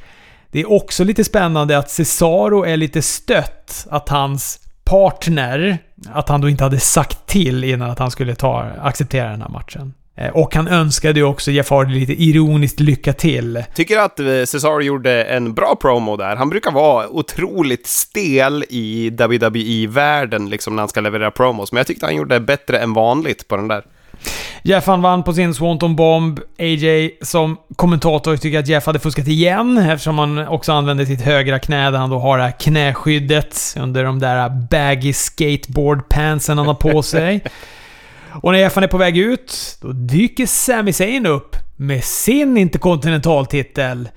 Det 0.53 0.61
är 0.61 0.73
också 0.73 1.05
lite 1.05 1.25
spännande 1.25 1.79
att 1.79 1.91
Cesaro 1.91 2.65
är 2.65 2.77
lite 2.77 3.03
stött 3.03 3.87
att 3.91 4.09
hans 4.09 4.61
partner, 4.85 5.79
att 6.13 6.29
han 6.29 6.41
då 6.41 6.49
inte 6.49 6.65
hade 6.65 6.81
sagt 6.81 7.27
till 7.27 7.65
innan 7.65 7.91
att 7.91 7.99
han 7.99 8.11
skulle 8.11 8.35
ta, 8.35 8.67
acceptera 8.81 9.29
den 9.31 9.43
här 9.43 9.49
matchen. 9.49 9.95
Eh, 10.17 10.29
Och 10.31 10.55
han 10.55 10.69
önskade 10.69 11.21
ju 11.21 11.27
också 11.27 11.51
Jeff 11.51 11.71
Hardy 11.71 12.01
lite 12.01 12.23
ironiskt 12.23 12.81
lycka 12.81 13.13
till. 13.13 13.65
Tycker 13.75 13.99
att 13.99 14.21
eh, 14.21 14.27
Cesaro 14.27 14.81
gjorde 14.83 15.25
en 15.25 15.55
bra 15.55 15.77
promo 15.81 16.17
där. 16.17 16.37
Han 16.37 16.51
brukar 16.51 16.71
vara 16.71 17.09
otroligt 17.09 17.87
stel 17.87 18.65
i 18.69 19.11
WWE-världen 19.11 20.51
liksom 20.51 20.77
när 20.77 20.83
han 20.83 20.89
ska 20.89 21.01
leverera 21.01 21.31
promos, 21.31 21.73
men 21.73 21.77
jag 21.77 21.87
tyckte 21.87 22.07
han 22.07 22.17
gjorde 22.17 22.41
bättre 22.41 22.79
än 22.79 22.93
vanligt 22.93 23.49
på 23.49 23.57
den 23.57 23.69
där. 23.69 23.83
Jeff 24.63 24.87
han 24.87 25.03
vann 25.03 25.23
på 25.23 25.33
sin 25.33 25.55
Swanton 25.55 25.97
Bomb. 25.97 26.41
AJ 26.59 27.11
som 27.23 27.57
kommentator 27.77 28.37
tycker 28.37 28.59
att 28.59 28.69
Jeff 28.69 28.87
hade 28.87 28.99
fuskat 28.99 29.29
igen 29.29 29.79
eftersom 29.79 30.19
han 30.19 30.49
också 30.49 30.73
använde 30.73 31.07
sitt 31.07 31.21
högra 31.21 31.59
knä 31.59 31.91
där 31.91 31.99
han 31.99 32.11
då 32.11 32.19
har 32.19 32.39
det 32.39 32.45
här 32.45 32.61
knäskyddet 32.61 33.77
under 33.81 34.05
de 34.05 34.19
där 34.19 34.49
baggy 34.71 35.13
skateboard-pantsen 35.13 36.59
han 36.59 36.67
har 36.67 36.75
på 36.75 37.03
sig. 37.03 37.45
Och 38.33 38.53
när 38.53 38.59
Jeff 38.59 38.75
han 38.75 38.85
är 38.85 38.89
på 38.89 38.99
väg 38.99 39.19
ut, 39.19 39.79
då 39.81 39.93
dyker 39.93 40.47
Sami 40.47 40.93
Zayn 40.93 41.27
upp 41.27 41.57
med 41.77 42.05
sin 42.05 42.57
interkontinentaltitel. 42.57 44.09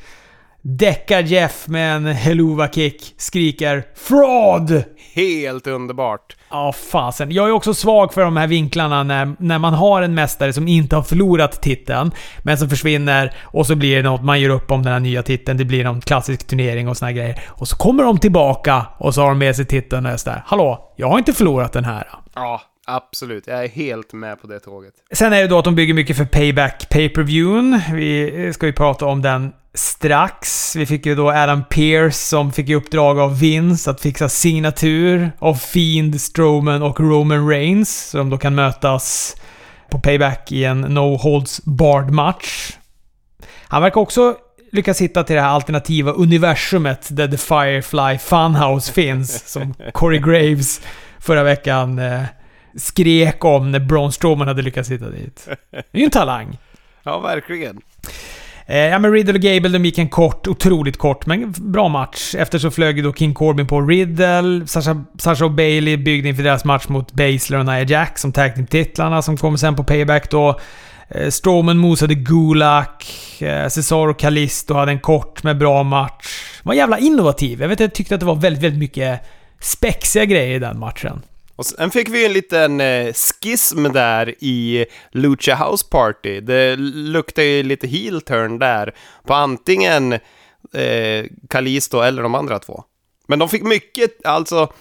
Däckar 0.65 1.23
Jeff 1.23 1.67
med 1.67 1.95
en 1.95 2.05
helluva 2.05 2.67
kick, 2.67 3.13
skriker 3.17 3.83
“Fraud!” 3.95 4.83
Helt 5.13 5.67
underbart. 5.67 6.35
Ja, 6.49 6.73
fasen. 6.91 7.31
Jag 7.31 7.47
är 7.47 7.51
också 7.51 7.73
svag 7.73 8.13
för 8.13 8.21
de 8.21 8.37
här 8.37 8.47
vinklarna 8.47 9.03
när, 9.03 9.35
när 9.39 9.59
man 9.59 9.73
har 9.73 10.01
en 10.01 10.13
mästare 10.13 10.53
som 10.53 10.67
inte 10.67 10.95
har 10.95 11.03
förlorat 11.03 11.61
titeln, 11.61 12.11
men 12.43 12.57
som 12.57 12.69
försvinner 12.69 13.33
och 13.41 13.67
så 13.67 13.75
blir 13.75 13.95
det 13.95 14.09
något, 14.09 14.23
man 14.23 14.41
gör 14.41 14.49
upp 14.49 14.71
om 14.71 14.83
den 14.83 14.93
här 14.93 14.99
nya 14.99 15.23
titeln, 15.23 15.57
det 15.57 15.65
blir 15.65 15.83
någon 15.83 16.01
klassisk 16.01 16.47
turnering 16.47 16.87
och 16.87 16.97
såna 16.97 17.09
här 17.09 17.15
grejer. 17.17 17.41
Och 17.47 17.67
så 17.67 17.75
kommer 17.75 18.03
de 18.03 18.17
tillbaka 18.17 18.85
och 18.97 19.13
så 19.13 19.21
har 19.21 19.29
de 19.29 19.37
med 19.37 19.55
sig 19.55 19.65
titeln 19.65 20.05
och 20.05 20.11
är 20.11 20.17
sådär 20.17 20.43
“Hallå, 20.45 20.93
jag 20.97 21.07
har 21.07 21.17
inte 21.17 21.33
förlorat 21.33 21.73
den 21.73 21.85
här”. 21.85 22.07
Ja, 22.35 22.61
absolut. 22.85 23.47
Jag 23.47 23.63
är 23.63 23.69
helt 23.69 24.13
med 24.13 24.41
på 24.41 24.47
det 24.47 24.59
tåget. 24.59 24.93
Sen 25.11 25.33
är 25.33 25.41
det 25.41 25.47
då 25.47 25.59
att 25.59 25.65
de 25.65 25.75
bygger 25.75 25.93
mycket 25.93 26.17
för 26.17 26.25
Payback 26.25 26.89
Pay-Per-Viewn. 26.89 27.81
Vi 27.93 28.51
ska 28.53 28.65
ju 28.65 28.73
prata 28.73 29.05
om 29.05 29.21
den 29.21 29.53
strax. 29.73 30.75
Vi 30.75 30.85
fick 30.85 31.05
ju 31.05 31.15
då 31.15 31.31
Adam 31.31 31.63
Pearce 31.69 32.17
som 32.17 32.51
fick 32.51 32.69
i 32.69 32.75
uppdrag 32.75 33.19
av 33.19 33.39
Vince 33.39 33.91
att 33.91 34.01
fixa 34.01 34.29
signatur 34.29 35.31
av 35.39 35.55
Fiend, 35.55 36.21
Strowman 36.21 36.81
och 36.81 36.99
Roman 36.99 37.47
Reigns. 37.49 38.09
Så 38.09 38.17
de 38.17 38.29
då 38.29 38.37
kan 38.37 38.55
mötas 38.55 39.35
på 39.89 39.99
Payback 39.99 40.51
i 40.51 40.63
en 40.63 40.81
No 40.81 41.17
Holds 41.17 41.61
Barred 41.63 42.11
match. 42.11 42.71
Han 43.67 43.81
verkar 43.81 44.01
också 44.01 44.35
lyckas 44.71 45.01
hitta 45.01 45.23
till 45.23 45.35
det 45.35 45.41
här 45.41 45.49
alternativa 45.49 46.11
universumet 46.11 47.07
där 47.11 47.27
The 47.27 47.37
Firefly 47.37 48.17
Funhouse 48.17 48.93
finns. 48.93 49.49
Som 49.49 49.73
Corey 49.93 50.19
Graves 50.19 50.81
förra 51.19 51.43
veckan 51.43 51.99
eh, 51.99 52.23
skrek 52.77 53.45
om 53.45 53.71
när 53.71 53.79
Braun 53.79 54.11
Strowman 54.11 54.47
hade 54.47 54.61
lyckats 54.61 54.91
hitta 54.91 55.09
dit. 55.09 55.47
Det 55.71 55.77
är 55.91 55.99
ju 55.99 56.05
en 56.05 56.11
talang. 56.11 56.57
Ja, 57.03 57.19
verkligen. 57.19 57.81
Eh, 58.65 58.77
ja, 58.77 58.99
men 58.99 59.11
Riddle 59.11 59.33
och 59.33 59.39
Gable 59.39 59.69
de 59.69 59.85
gick 59.85 59.97
en 59.97 60.09
kort, 60.09 60.47
otroligt 60.47 60.97
kort, 60.97 61.25
men 61.25 61.53
bra 61.57 61.87
match. 61.87 62.35
Efter 62.35 62.59
så 62.59 62.71
flög 62.71 63.03
då 63.03 63.13
King 63.13 63.33
Corbin 63.33 63.67
på 63.67 63.81
Riddle. 63.81 64.67
Sasha, 64.67 65.03
Sasha 65.17 65.45
och 65.45 65.51
Bailey 65.51 65.97
byggde 65.97 66.29
inför 66.29 66.43
deras 66.43 66.65
match 66.65 66.87
mot 66.87 67.11
Baszler 67.11 67.59
och 67.59 67.65
Nia 67.65 67.83
Jack 67.83 68.19
som 68.19 68.31
tag 68.31 68.67
titlarna 68.69 69.21
som 69.21 69.37
kom 69.37 69.57
sen 69.57 69.75
på 69.75 69.83
Payback 69.83 70.29
då. 70.29 70.59
Eh, 71.09 71.29
Strowman 71.29 71.77
mosade 71.77 72.15
Gulak. 72.15 73.05
Eh, 73.41 73.67
Cesaro 73.67 74.11
och 74.69 74.75
hade 74.75 74.91
en 74.91 74.99
kort 74.99 75.43
men 75.43 75.59
bra 75.59 75.83
match. 75.83 76.59
Var 76.63 76.73
jävla 76.73 76.99
innovativ. 76.99 77.61
Jag 77.61 77.67
vet 77.67 77.79
jag 77.79 77.93
tyckte 77.93 78.13
att 78.13 78.19
det 78.19 78.25
var 78.25 78.35
väldigt, 78.35 78.63
väldigt 78.63 78.79
mycket 78.79 79.21
spexiga 79.59 80.25
grejer 80.25 80.55
i 80.55 80.59
den 80.59 80.79
matchen. 80.79 81.21
Och 81.55 81.65
sen 81.65 81.91
fick 81.91 82.09
vi 82.09 82.25
en 82.25 82.33
liten 82.33 82.81
eh, 82.81 83.13
skism 83.13 83.83
schism 83.83 83.83
där 83.83 84.35
i 84.39 84.85
Lucha 85.11 85.55
House 85.55 85.85
Party. 85.89 86.39
Det 86.39 86.75
luktar 86.75 87.43
ju 87.43 87.63
lite 87.63 87.87
heel 87.87 88.21
turn 88.21 88.59
där 88.59 88.95
på 89.23 89.33
antingen 89.33 90.13
eh, 90.73 91.25
Kalisto 91.49 92.01
eller 92.01 92.23
de 92.23 92.35
andra 92.35 92.59
två. 92.59 92.83
Men 93.27 93.39
de 93.39 93.49
fick 93.49 93.63
mycket, 93.63 94.25
alltså 94.25 94.73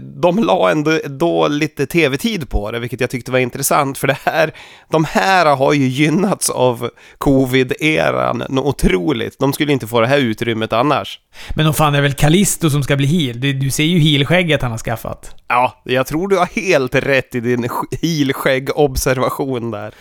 de 0.00 0.44
la 0.44 0.70
ändå 0.70 0.98
då 1.04 1.48
lite 1.48 1.86
tv-tid 1.86 2.48
på 2.50 2.70
det, 2.70 2.78
vilket 2.78 3.00
jag 3.00 3.10
tyckte 3.10 3.32
var 3.32 3.38
intressant, 3.38 3.98
för 3.98 4.06
det 4.06 4.16
här, 4.24 4.52
de 4.90 5.04
här 5.04 5.56
har 5.56 5.72
ju 5.72 5.86
gynnats 5.86 6.50
av 6.50 6.90
covid-eran 7.18 8.44
något 8.48 8.66
otroligt. 8.66 9.38
De 9.38 9.52
skulle 9.52 9.72
inte 9.72 9.86
få 9.86 10.00
det 10.00 10.06
här 10.06 10.18
utrymmet 10.18 10.72
annars. 10.72 11.20
Men 11.54 11.66
då 11.66 11.72
fan 11.72 11.94
är 11.94 11.98
det 11.98 12.02
väl 12.02 12.14
Kalisto 12.14 12.70
som 12.70 12.82
ska 12.82 12.96
bli 12.96 13.06
heel? 13.06 13.40
Du, 13.40 13.52
du 13.52 13.70
ser 13.70 13.84
ju 13.84 13.98
heel-skägget 13.98 14.62
han 14.62 14.70
har 14.70 14.78
skaffat. 14.78 15.34
Ja, 15.48 15.82
jag 15.84 16.06
tror 16.06 16.28
du 16.28 16.36
har 16.36 16.46
helt 16.46 16.94
rätt 16.94 17.34
i 17.34 17.40
din 17.40 17.68
heel-skägg-observation 18.02 19.70
där. 19.70 19.94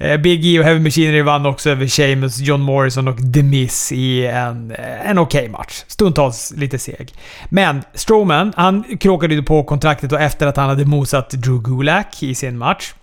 Eh, 0.00 0.16
Big 0.16 0.46
E 0.46 0.58
och 0.58 0.64
Heavy 0.64 0.80
Machinery 0.80 1.22
vann 1.22 1.46
också 1.46 1.70
över 1.70 1.86
Sheamus, 1.86 2.38
John 2.38 2.60
Morrison 2.60 3.08
och 3.08 3.16
The 3.34 3.42
Miz 3.42 3.92
i 3.92 4.26
en, 4.26 4.70
eh, 4.70 5.10
en 5.10 5.18
okej 5.18 5.40
okay 5.40 5.48
match. 5.48 5.84
Stundtals 5.86 6.52
lite 6.56 6.78
seg. 6.78 7.12
Men 7.48 7.82
Strowman, 7.94 8.52
han 8.56 8.84
kråkade 9.00 9.34
ju 9.34 9.42
på 9.42 9.64
kontraktet 9.64 10.12
och 10.12 10.20
efter 10.20 10.46
att 10.46 10.56
han 10.56 10.68
hade 10.68 10.84
mosat 10.84 11.30
Drew 11.30 11.62
Gulak 11.62 12.22
i 12.22 12.34
sin 12.34 12.58
match. 12.58 12.94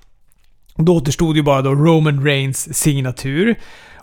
Då 0.75 0.95
återstod 0.95 1.37
ju 1.37 1.43
bara 1.43 1.61
då 1.61 1.75
Roman 1.75 2.23
Reigns 2.23 2.77
signatur. 2.77 3.55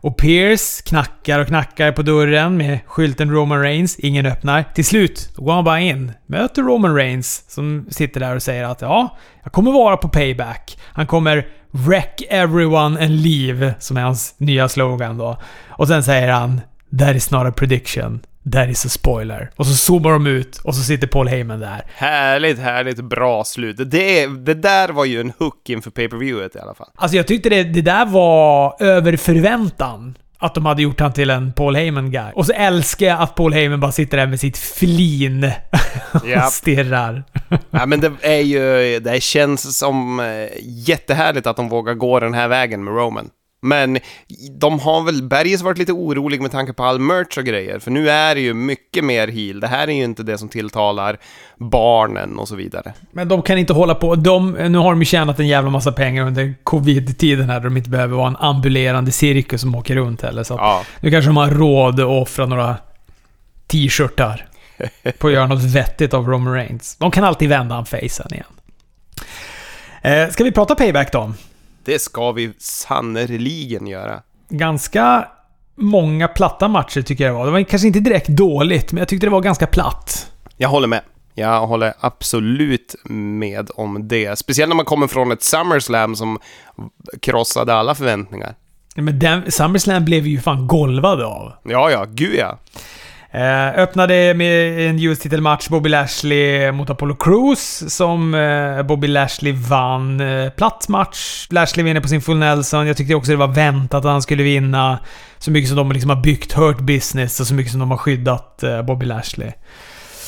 Och 0.03 0.17
Pierce 0.17 0.83
knackar 0.83 1.39
och 1.39 1.47
knackar 1.47 1.93
på 1.93 2.03
dörren 2.03 2.57
med 2.57 2.79
skylten 2.87 3.31
Roman 3.31 3.61
Reigns. 3.61 3.99
Ingen 3.99 4.27
öppnar. 4.27 4.65
Till 4.75 4.85
slut 4.85 5.31
då 5.37 5.43
går 5.43 5.53
han 5.53 5.65
bara 5.65 5.81
in, 5.81 6.13
möter 6.27 6.63
Roman 6.63 6.95
Reigns 6.95 7.45
som 7.49 7.87
sitter 7.91 8.21
där 8.21 8.37
och 8.37 8.43
säger 8.43 8.65
att 8.65 8.81
ja, 8.81 9.17
jag 9.43 9.53
kommer 9.53 9.73
vara 9.73 9.97
på 9.97 10.09
payback. 10.09 10.79
Han 10.93 11.07
kommer 11.07 11.47
“Wreck 11.71 12.23
everyone 12.31 13.05
and 13.05 13.11
leave” 13.11 13.75
som 13.79 13.97
är 13.97 14.03
hans 14.03 14.35
nya 14.39 14.69
slogan 14.69 15.19
då. 15.19 15.41
Och 15.69 15.89
sen 15.89 16.03
säger 16.03 16.29
han 16.33 16.61
“That 16.99 17.17
is 17.17 17.31
not 17.31 17.47
a 17.47 17.53
prediction. 17.57 18.21
That 18.53 18.69
is 18.69 18.87
a 18.87 18.89
spoiler”. 18.89 19.51
Och 19.57 19.67
så 19.67 19.75
zoomar 19.75 20.11
de 20.11 20.27
ut 20.27 20.59
och 20.59 20.75
så 20.75 20.83
sitter 20.83 21.07
Paul 21.07 21.29
Heyman 21.29 21.61
där. 21.61 21.83
Härligt, 21.95 22.59
härligt 22.59 23.05
bra 23.05 23.45
slut. 23.45 23.77
Det, 23.91 24.27
det 24.27 24.55
där 24.55 24.89
var 24.89 25.05
ju 25.05 25.21
en 25.21 25.33
hook 25.39 25.69
inför 25.69 25.91
pay-per-viewet 25.91 26.57
i 26.57 26.59
alla 26.59 26.75
fall. 26.75 26.89
Alltså 26.95 27.17
jag 27.17 27.27
tyckte 27.27 27.49
det, 27.49 27.63
det 27.63 27.83
där 27.83 28.07
var 28.07 28.77
över 28.83 29.17
förväntan 29.17 30.15
att 30.43 30.55
de 30.55 30.67
hade 30.67 30.83
gjort 30.83 31.01
han 31.01 31.13
till 31.13 31.31
en 31.31 31.53
Paul 31.53 31.77
Heyman-guy. 31.77 32.33
Och 32.35 32.47
så 32.47 32.53
älskar 32.53 33.07
jag 33.07 33.21
att 33.21 33.35
Paul 33.35 33.53
Heyman 33.53 33.81
bara 33.81 33.93
sitter 33.93 34.17
där 34.17 34.27
med 34.27 34.41
sitt 34.41 34.59
flin 34.59 35.51
och 36.13 36.27
yep. 36.27 36.45
stirrar. 36.45 37.25
ja, 37.71 37.87
men 37.87 38.01
det 38.01 38.13
är 38.23 38.41
ju... 38.41 38.99
Det 39.01 39.23
känns 39.23 39.79
som 39.79 40.21
eh, 40.21 40.49
jättehärligt 40.63 41.47
att 41.47 41.57
de 41.57 41.69
vågar 41.69 41.95
gå 41.95 42.21
den 42.21 42.35
här 42.35 42.49
vägen 42.49 42.85
med 42.85 42.95
Roman. 42.95 43.31
Men 43.65 43.99
de 44.51 44.81
har 44.81 45.03
väl, 45.03 45.23
Berges 45.23 45.63
varit 45.63 45.79
lite 45.79 45.93
orolig 45.93 46.43
med 46.43 46.51
tanke 46.51 46.73
på 46.73 46.85
all 46.85 46.99
merch 46.99 47.39
och 47.39 47.45
grejer, 47.45 47.79
för 47.79 47.91
nu 47.91 48.11
är 48.11 48.35
det 48.35 48.41
ju 48.41 48.55
mycket 48.55 49.05
mer 49.05 49.29
heal. 49.29 49.61
Det 49.61 49.67
här 49.67 49.89
är 49.89 49.93
ju 49.93 50.05
inte 50.05 50.23
det 50.23 50.39
som 50.39 50.49
tilltalar 50.49 51.19
barnen 51.57 52.39
och 52.39 52.49
så 52.49 52.57
vidare. 52.57 52.93
Men 53.13 53.29
de 53.29 53.43
kan 53.43 53.59
inte 53.59 53.73
hålla 53.73 53.95
på. 53.95 54.15
De, 54.15 54.53
nu 54.53 54.79
har 54.79 54.91
de 54.91 55.01
ju 55.01 55.05
tjänat 55.05 55.39
en 55.39 55.49
jävla 55.49 55.71
massa 55.71 55.93
pengar 55.93 56.27
under 56.27 56.55
covid-tiden 56.65 57.51
här, 57.51 57.61
där 57.61 57.65
de 57.65 57.77
inte 57.77 57.91
behöver 57.91 58.17
vara 58.17 58.29
en 58.29 58.37
ambulerande 58.37 59.13
cirkus 59.13 59.61
som 59.61 59.75
åker 59.75 59.95
runt 59.95 60.23
heller. 60.23 60.43
Så 60.43 60.55
ja. 60.55 60.83
nu 61.01 61.11
kanske 61.11 61.29
de 61.29 61.37
har 61.37 61.51
råd 61.51 62.01
att 62.01 62.07
offra 62.07 62.47
några 62.47 62.77
t-shirtar 63.67 64.47
på 65.19 65.27
att 65.27 65.33
göra 65.33 65.47
något 65.47 65.63
vettigt 65.63 66.15
av 66.15 66.29
Roman 66.29 66.55
Reigns. 66.55 66.97
De 66.97 67.11
kan 67.11 67.25
alltid 67.25 67.49
vända 67.49 67.75
han 67.75 67.87
facen 67.87 68.35
igen. 68.35 68.45
Eh, 70.03 70.29
ska 70.31 70.45
vi 70.45 70.53
prata 70.53 70.75
payback 70.75 71.13
då? 71.13 71.33
Det 71.85 71.99
ska 71.99 72.33
vi 72.33 72.53
sannerligen 72.59 73.87
göra. 73.87 74.23
Ganska 74.49 75.29
många 75.75 76.29
platta 76.29 76.69
matcher 76.69 77.03
tycker 77.03 77.25
jag 77.25 77.35
det 77.35 77.39
var. 77.39 77.47
Det 77.47 77.53
var 77.53 77.63
kanske 77.63 77.87
inte 77.89 78.01
direkt 78.01 78.29
dåligt, 78.29 78.93
men 78.93 78.99
jag 78.99 79.09
tyckte 79.09 79.27
det 79.27 79.31
var 79.31 79.41
ganska 79.41 79.67
platt. 79.67 80.33
Jag 80.57 80.69
håller 80.69 80.89
med. 80.89 81.01
Jag 81.35 81.67
håller 81.67 81.95
absolut 82.01 82.95
med 83.05 83.71
om 83.77 84.09
det. 84.09 84.39
Speciellt 84.39 84.69
när 84.69 84.77
man 84.77 84.85
kommer 84.85 85.07
från 85.07 85.33
ett 85.33 85.43
SummerSlam 85.43 86.17
som 86.17 86.39
krossade 87.23 87.75
alla 87.75 87.95
förväntningar. 87.95 88.55
Men 88.97 89.19
den, 89.19 89.53
SummerSlam 89.53 90.05
blev 90.05 90.27
ju 90.27 90.41
fan 90.41 90.67
golvad 90.67 91.23
av. 91.23 91.53
Ja, 91.65 91.91
ja. 91.91 92.07
Gud 92.09 92.35
ja. 92.35 92.59
Eh, 93.35 93.79
öppnade 93.79 94.35
med 94.35 94.81
en 94.89 94.99
US-titelmatch, 94.99 95.69
Bobby 95.69 95.89
Lashley 95.89 96.73
mot 96.73 96.91
Apollo 96.91 97.17
Crews, 97.17 97.95
som 97.95 98.35
eh, 98.35 98.83
Bobby 98.83 99.07
Lashley 99.07 99.53
vann. 99.53 100.21
Eh, 100.21 100.51
platt 100.51 100.89
match. 100.89 101.47
Lashley 101.51 101.85
vinner 101.85 102.01
på 102.01 102.09
sin 102.09 102.21
full 102.21 102.39
Nelson. 102.39 102.87
Jag 102.87 102.97
tyckte 102.97 103.15
också 103.15 103.31
det 103.31 103.37
var 103.37 103.49
väntat 103.49 103.99
att 103.99 104.11
han 104.11 104.23
skulle 104.23 104.43
vinna. 104.43 104.99
Så 105.39 105.51
mycket 105.51 105.69
som 105.69 105.77
de 105.77 105.93
liksom 105.93 106.11
har 106.11 106.23
byggt 106.23 106.53
Hurt 106.53 106.81
Business 106.81 107.41
och 107.41 107.47
så 107.47 107.55
mycket 107.55 107.73
som 107.73 107.81
de 107.81 107.91
har 107.91 107.99
skyddat 107.99 108.63
eh, 108.63 108.83
Bobby 108.83 109.07
Lashley. 109.07 109.53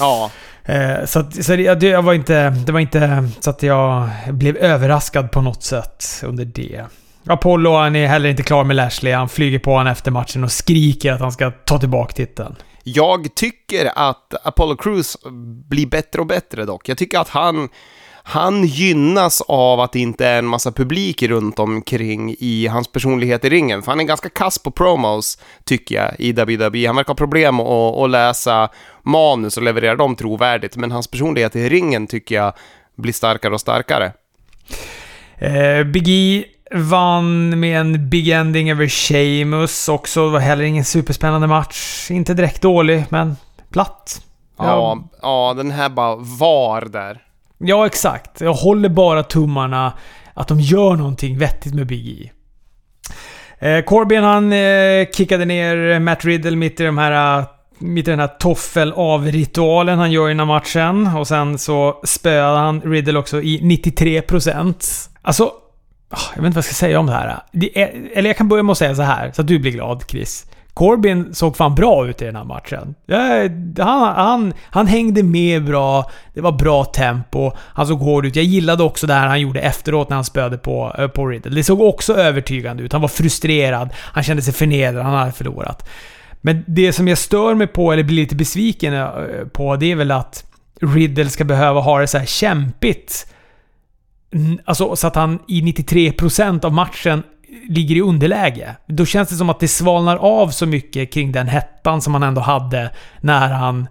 Ja. 0.00 0.30
Eh, 0.64 1.04
så 1.04 1.18
att, 1.18 1.44
så 1.44 1.56
det, 1.56 1.82
jag 1.82 2.02
var 2.02 2.14
inte, 2.14 2.50
det 2.50 2.72
var 2.72 2.80
inte 2.80 3.28
så 3.40 3.50
att 3.50 3.62
jag 3.62 4.08
blev 4.28 4.56
överraskad 4.56 5.30
på 5.30 5.40
något 5.40 5.62
sätt 5.62 6.04
under 6.22 6.44
det. 6.44 6.84
Apollo 7.26 7.76
han 7.76 7.96
är 7.96 8.06
heller 8.06 8.28
inte 8.28 8.42
klar 8.42 8.64
med 8.64 8.76
Lashley. 8.76 9.12
Han 9.12 9.28
flyger 9.28 9.58
på 9.58 9.70
honom 9.70 9.92
efter 9.92 10.10
matchen 10.10 10.44
och 10.44 10.52
skriker 10.52 11.12
att 11.12 11.20
han 11.20 11.32
ska 11.32 11.50
ta 11.50 11.78
tillbaka 11.78 12.12
titeln. 12.12 12.56
Jag 12.86 13.34
tycker 13.34 13.90
att 13.94 14.46
Apollo 14.46 14.76
Crews 14.76 15.16
blir 15.68 15.86
bättre 15.86 16.20
och 16.20 16.26
bättre 16.26 16.64
dock. 16.64 16.88
Jag 16.88 16.98
tycker 16.98 17.18
att 17.18 17.28
han, 17.28 17.68
han 18.22 18.64
gynnas 18.64 19.40
av 19.40 19.80
att 19.80 19.92
det 19.92 19.98
inte 19.98 20.26
är 20.26 20.38
en 20.38 20.46
massa 20.46 20.72
publik 20.72 21.22
runt 21.22 21.58
omkring 21.58 22.36
i 22.38 22.66
hans 22.66 22.92
personlighet 22.92 23.44
i 23.44 23.48
ringen. 23.48 23.82
För 23.82 23.92
han 23.92 24.00
är 24.00 24.04
ganska 24.04 24.28
kass 24.28 24.58
på 24.58 24.70
promos, 24.70 25.38
tycker 25.64 25.94
jag, 25.94 26.14
i 26.18 26.32
WWE. 26.32 26.86
Han 26.86 26.96
verkar 26.96 27.08
ha 27.08 27.14
problem 27.14 27.60
att, 27.60 27.96
att 27.96 28.10
läsa 28.10 28.68
manus 29.02 29.56
och 29.56 29.62
leverera 29.62 29.96
dem 29.96 30.16
trovärdigt. 30.16 30.76
Men 30.76 30.92
hans 30.92 31.06
personlighet 31.06 31.56
i 31.56 31.68
ringen 31.68 32.06
tycker 32.06 32.34
jag 32.34 32.52
blir 32.96 33.12
starkare 33.12 33.54
och 33.54 33.60
starkare. 33.60 34.12
Eh, 35.38 35.84
Big 35.84 36.08
E 36.08 36.44
Vann 36.74 37.60
med 37.60 37.80
en 37.80 38.08
big 38.10 38.28
ending 38.28 38.70
över 38.70 38.88
Sheamus 38.88 39.88
också. 39.88 40.24
Det 40.24 40.32
var 40.32 40.40
heller 40.40 40.64
ingen 40.64 40.84
superspännande 40.84 41.46
match. 41.46 42.10
Inte 42.10 42.34
direkt 42.34 42.62
dålig, 42.62 43.04
men 43.08 43.36
platt. 43.72 44.22
Ja, 44.58 44.64
ja, 44.64 45.04
ja 45.22 45.54
den 45.56 45.70
här 45.70 45.88
bara 45.88 46.16
var 46.16 46.80
där. 46.80 47.22
Ja, 47.58 47.86
exakt. 47.86 48.40
Jag 48.40 48.52
håller 48.52 48.88
bara 48.88 49.22
tummarna 49.22 49.92
att 50.34 50.48
de 50.48 50.60
gör 50.60 50.96
någonting 50.96 51.38
vettigt 51.38 51.74
med 51.74 51.86
Big 51.86 52.08
E. 52.08 52.30
Eh, 53.58 53.84
Corbin 53.84 54.22
han 54.22 54.52
eh, 54.52 55.06
kickade 55.16 55.44
ner 55.44 55.98
Matt 55.98 56.24
Riddle 56.24 56.56
mitt 56.56 56.80
i 56.80 56.84
de 56.84 56.98
här 56.98 57.44
mitt 57.78 58.08
i 58.08 58.10
den 58.10 58.20
här 58.20 58.30
toffel-av-ritualen 58.38 59.98
han 59.98 60.12
gör 60.12 60.30
innan 60.30 60.46
matchen. 60.46 61.06
Och 61.06 61.28
sen 61.28 61.58
så 61.58 62.00
spöade 62.04 62.58
han 62.58 62.80
Riddle 62.80 63.18
också 63.18 63.42
i 63.42 63.60
93%. 63.60 65.08
Alltså, 65.22 65.52
Ah, 66.14 66.32
jag 66.34 66.42
vet 66.42 66.46
inte 66.46 66.54
vad 66.54 66.56
jag 66.56 66.64
ska 66.64 66.74
säga 66.74 67.00
om 67.00 67.06
det 67.06 67.12
här. 67.12 67.42
Det 67.52 67.82
är, 67.82 68.08
eller 68.14 68.30
jag 68.30 68.36
kan 68.36 68.48
börja 68.48 68.62
med 68.62 68.72
att 68.72 68.78
säga 68.78 68.94
så 68.94 69.02
här, 69.02 69.32
så 69.32 69.40
att 69.42 69.48
du 69.48 69.58
blir 69.58 69.72
glad 69.72 70.04
Chris. 70.08 70.46
Corbin 70.74 71.34
såg 71.34 71.56
fan 71.56 71.74
bra 71.74 72.06
ut 72.06 72.22
i 72.22 72.24
den 72.24 72.36
här 72.36 72.44
matchen. 72.44 72.94
Han, 73.78 74.14
han, 74.16 74.54
han 74.62 74.86
hängde 74.86 75.22
med 75.22 75.64
bra, 75.64 76.10
det 76.34 76.40
var 76.40 76.52
bra 76.52 76.84
tempo, 76.84 77.52
han 77.56 77.86
såg 77.86 77.98
hård 77.98 78.26
ut. 78.26 78.36
Jag 78.36 78.44
gillade 78.44 78.82
också 78.82 79.06
det 79.06 79.14
här 79.14 79.26
han 79.26 79.40
gjorde 79.40 79.60
efteråt 79.60 80.08
när 80.08 80.16
han 80.16 80.24
spöade 80.24 80.58
på, 80.58 80.94
eh, 80.98 81.08
på 81.08 81.26
Riddle. 81.26 81.54
Det 81.54 81.64
såg 81.64 81.80
också 81.80 82.14
övertygande 82.14 82.82
ut. 82.82 82.92
Han 82.92 83.02
var 83.02 83.08
frustrerad, 83.08 83.90
han 83.96 84.22
kände 84.22 84.42
sig 84.42 84.54
förnedrad, 84.54 85.04
han 85.04 85.14
hade 85.14 85.32
förlorat. 85.32 85.88
Men 86.40 86.64
det 86.66 86.92
som 86.92 87.08
jag 87.08 87.18
stör 87.18 87.54
mig 87.54 87.66
på, 87.66 87.92
eller 87.92 88.02
blir 88.02 88.16
lite 88.16 88.36
besviken 88.36 88.94
eh, 88.94 89.08
på, 89.52 89.76
det 89.76 89.92
är 89.92 89.96
väl 89.96 90.10
att 90.10 90.44
Riddle 90.80 91.30
ska 91.30 91.44
behöva 91.44 91.80
ha 91.80 92.00
det 92.00 92.06
så 92.06 92.18
här 92.18 92.26
kämpigt 92.26 93.26
Alltså 94.64 94.96
så 94.96 95.06
att 95.06 95.14
han 95.14 95.38
i 95.48 95.60
93% 95.60 96.64
av 96.64 96.72
matchen 96.72 97.22
ligger 97.68 97.96
i 97.96 98.00
underläge. 98.00 98.76
Då 98.86 99.06
känns 99.06 99.28
det 99.28 99.34
som 99.34 99.50
att 99.50 99.60
det 99.60 99.68
svalnar 99.68 100.16
av 100.16 100.48
så 100.48 100.66
mycket 100.66 101.12
kring 101.12 101.32
den 101.32 101.48
hettan 101.48 102.02
som 102.02 102.14
han 102.14 102.22
ändå 102.22 102.40
hade 102.40 102.90
när 103.20 103.48
han 103.48 103.88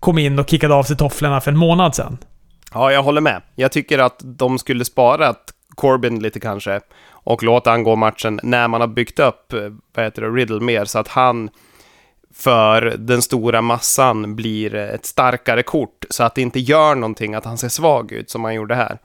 kom 0.00 0.18
in 0.18 0.38
och 0.38 0.50
kickade 0.50 0.74
av 0.74 0.82
sig 0.82 0.96
tofflorna 0.96 1.40
för 1.40 1.50
en 1.50 1.58
månad 1.58 1.94
sedan. 1.94 2.18
Ja, 2.74 2.92
jag 2.92 3.02
håller 3.02 3.20
med. 3.20 3.42
Jag 3.54 3.72
tycker 3.72 3.98
att 3.98 4.20
de 4.24 4.58
skulle 4.58 4.84
sparat 4.84 5.52
Corbin 5.74 6.22
lite 6.22 6.40
kanske 6.40 6.80
och 7.08 7.42
låta 7.42 7.70
han 7.70 7.82
gå 7.82 7.96
matchen 7.96 8.40
när 8.42 8.68
man 8.68 8.80
har 8.80 8.88
byggt 8.88 9.18
upp, 9.18 9.52
eh, 9.52 9.60
vad 9.94 10.04
heter 10.04 10.22
det, 10.22 10.28
Riddle 10.28 10.60
mer 10.60 10.84
så 10.84 10.98
att 10.98 11.08
han 11.08 11.50
för 12.34 12.94
den 12.98 13.22
stora 13.22 13.62
massan 13.62 14.36
blir 14.36 14.74
ett 14.74 15.06
starkare 15.06 15.62
kort 15.62 16.04
så 16.10 16.24
att 16.24 16.34
det 16.34 16.42
inte 16.42 16.60
gör 16.60 16.94
någonting 16.94 17.34
att 17.34 17.44
han 17.44 17.58
ser 17.58 17.68
svag 17.68 18.12
ut 18.12 18.30
som 18.30 18.44
han 18.44 18.54
gjorde 18.54 18.74
här. 18.74 18.98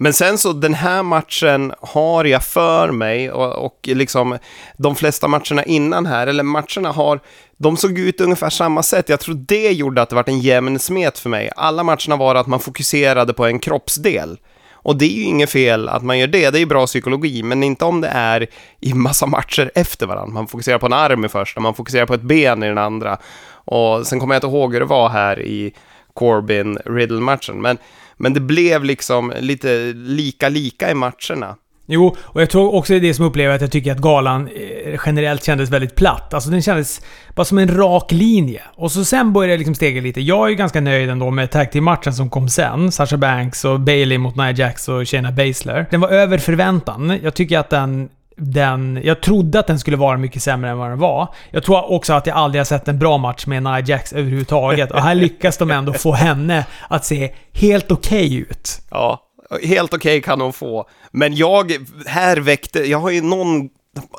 Men 0.00 0.12
sen 0.12 0.38
så 0.38 0.52
den 0.52 0.74
här 0.74 1.02
matchen 1.02 1.72
har 1.80 2.24
jag 2.24 2.44
för 2.44 2.90
mig 2.90 3.30
och, 3.30 3.64
och 3.64 3.78
liksom 3.82 4.38
de 4.76 4.96
flesta 4.96 5.28
matcherna 5.28 5.64
innan 5.64 6.06
här, 6.06 6.26
eller 6.26 6.42
matcherna 6.42 6.92
har, 6.92 7.20
de 7.56 7.76
såg 7.76 7.98
ut 7.98 8.20
ungefär 8.20 8.50
samma 8.50 8.82
sätt. 8.82 9.08
Jag 9.08 9.20
tror 9.20 9.34
det 9.34 9.72
gjorde 9.72 10.02
att 10.02 10.08
det 10.08 10.16
var 10.16 10.24
en 10.26 10.40
jämn 10.40 10.78
smet 10.78 11.18
för 11.18 11.30
mig. 11.30 11.50
Alla 11.56 11.82
matcherna 11.82 12.16
var 12.16 12.34
att 12.34 12.46
man 12.46 12.60
fokuserade 12.60 13.32
på 13.32 13.46
en 13.46 13.58
kroppsdel. 13.58 14.38
Och 14.72 14.96
det 14.96 15.04
är 15.04 15.16
ju 15.16 15.22
inget 15.22 15.50
fel 15.50 15.88
att 15.88 16.02
man 16.02 16.18
gör 16.18 16.26
det, 16.26 16.50
det 16.50 16.58
är 16.58 16.60
ju 16.60 16.66
bra 16.66 16.86
psykologi, 16.86 17.42
men 17.42 17.62
inte 17.62 17.84
om 17.84 18.00
det 18.00 18.08
är 18.08 18.46
i 18.80 18.94
massa 18.94 19.26
matcher 19.26 19.70
efter 19.74 20.06
varandra. 20.06 20.34
Man 20.34 20.46
fokuserar 20.46 20.78
på 20.78 20.86
en 20.86 20.92
arm 20.92 21.24
i 21.24 21.28
första, 21.28 21.60
man 21.60 21.74
fokuserar 21.74 22.06
på 22.06 22.14
ett 22.14 22.22
ben 22.22 22.62
i 22.62 22.66
den 22.66 22.78
andra. 22.78 23.18
Och 23.50 24.06
sen 24.06 24.20
kommer 24.20 24.34
jag 24.34 24.38
inte 24.38 24.56
ihåg 24.56 24.72
hur 24.72 24.80
det 24.80 24.86
var 24.86 25.08
här 25.08 25.42
i 25.42 25.74
Corbin-Riddle-matchen, 26.14 27.62
men, 27.62 27.78
men 28.18 28.34
det 28.34 28.40
blev 28.40 28.84
liksom 28.84 29.32
lite 29.40 29.92
lika 29.92 30.48
lika 30.48 30.90
i 30.90 30.94
matcherna. 30.94 31.56
Jo, 31.90 32.16
och 32.20 32.42
jag 32.42 32.50
tror 32.50 32.74
också 32.74 32.92
det 32.92 32.98
är 32.98 33.00
det 33.00 33.14
som 33.14 33.24
upplever 33.24 33.54
att 33.54 33.60
jag 33.60 33.70
tycker 33.70 33.92
att 33.92 33.98
galan 33.98 34.48
eh, 34.48 35.00
generellt 35.06 35.44
kändes 35.44 35.70
väldigt 35.70 35.94
platt. 35.94 36.34
Alltså 36.34 36.50
den 36.50 36.62
kändes 36.62 37.00
bara 37.34 37.44
som 37.44 37.58
en 37.58 37.76
rak 37.76 38.12
linje. 38.12 38.62
Och 38.74 38.92
så 38.92 39.04
sen 39.04 39.32
började 39.32 39.52
det 39.52 39.58
liksom 39.58 39.74
stega 39.74 40.00
lite. 40.00 40.20
Jag 40.20 40.50
är 40.50 40.54
ganska 40.54 40.80
nöjd 40.80 41.10
ändå 41.10 41.30
med 41.30 41.50
tag 41.50 41.82
matchen 41.82 42.14
som 42.14 42.30
kom 42.30 42.48
sen. 42.48 42.92
Sasha 42.92 43.16
Banks 43.16 43.64
och 43.64 43.80
Bailey 43.80 44.18
mot 44.18 44.36
Nia 44.36 44.50
Jax 44.50 44.88
och 44.88 45.08
Shayna 45.08 45.32
Baszler. 45.32 45.86
Den 45.90 46.00
var 46.00 46.08
över 46.08 46.38
förväntan. 46.38 47.18
Jag 47.22 47.34
tycker 47.34 47.58
att 47.58 47.70
den 47.70 48.08
den, 48.38 49.00
jag 49.04 49.20
trodde 49.20 49.58
att 49.58 49.66
den 49.66 49.78
skulle 49.78 49.96
vara 49.96 50.18
mycket 50.18 50.42
sämre 50.42 50.70
än 50.70 50.78
vad 50.78 50.90
den 50.90 50.98
var. 50.98 51.34
Jag 51.50 51.62
tror 51.62 51.92
också 51.92 52.12
att 52.12 52.26
jag 52.26 52.36
aldrig 52.36 52.60
har 52.60 52.64
sett 52.64 52.88
en 52.88 52.98
bra 52.98 53.18
match 53.18 53.46
med 53.46 53.62
Nia 53.62 53.80
Jax 53.80 54.12
överhuvudtaget. 54.12 54.90
Och 54.90 55.02
här 55.02 55.14
lyckas 55.24 55.56
de 55.56 55.70
ändå 55.70 55.92
få 55.92 56.12
henne 56.12 56.66
att 56.88 57.04
se 57.04 57.34
helt 57.52 57.90
okej 57.90 58.26
okay 58.26 58.38
ut. 58.38 58.80
Ja, 58.90 59.22
helt 59.62 59.94
okej 59.94 60.18
okay 60.18 60.20
kan 60.20 60.40
hon 60.40 60.52
få. 60.52 60.88
Men 61.10 61.34
jag, 61.34 61.72
här 62.06 62.36
väckte, 62.36 62.78
jag 62.78 62.98
har 62.98 63.10
ju 63.10 63.22
någon 63.22 63.68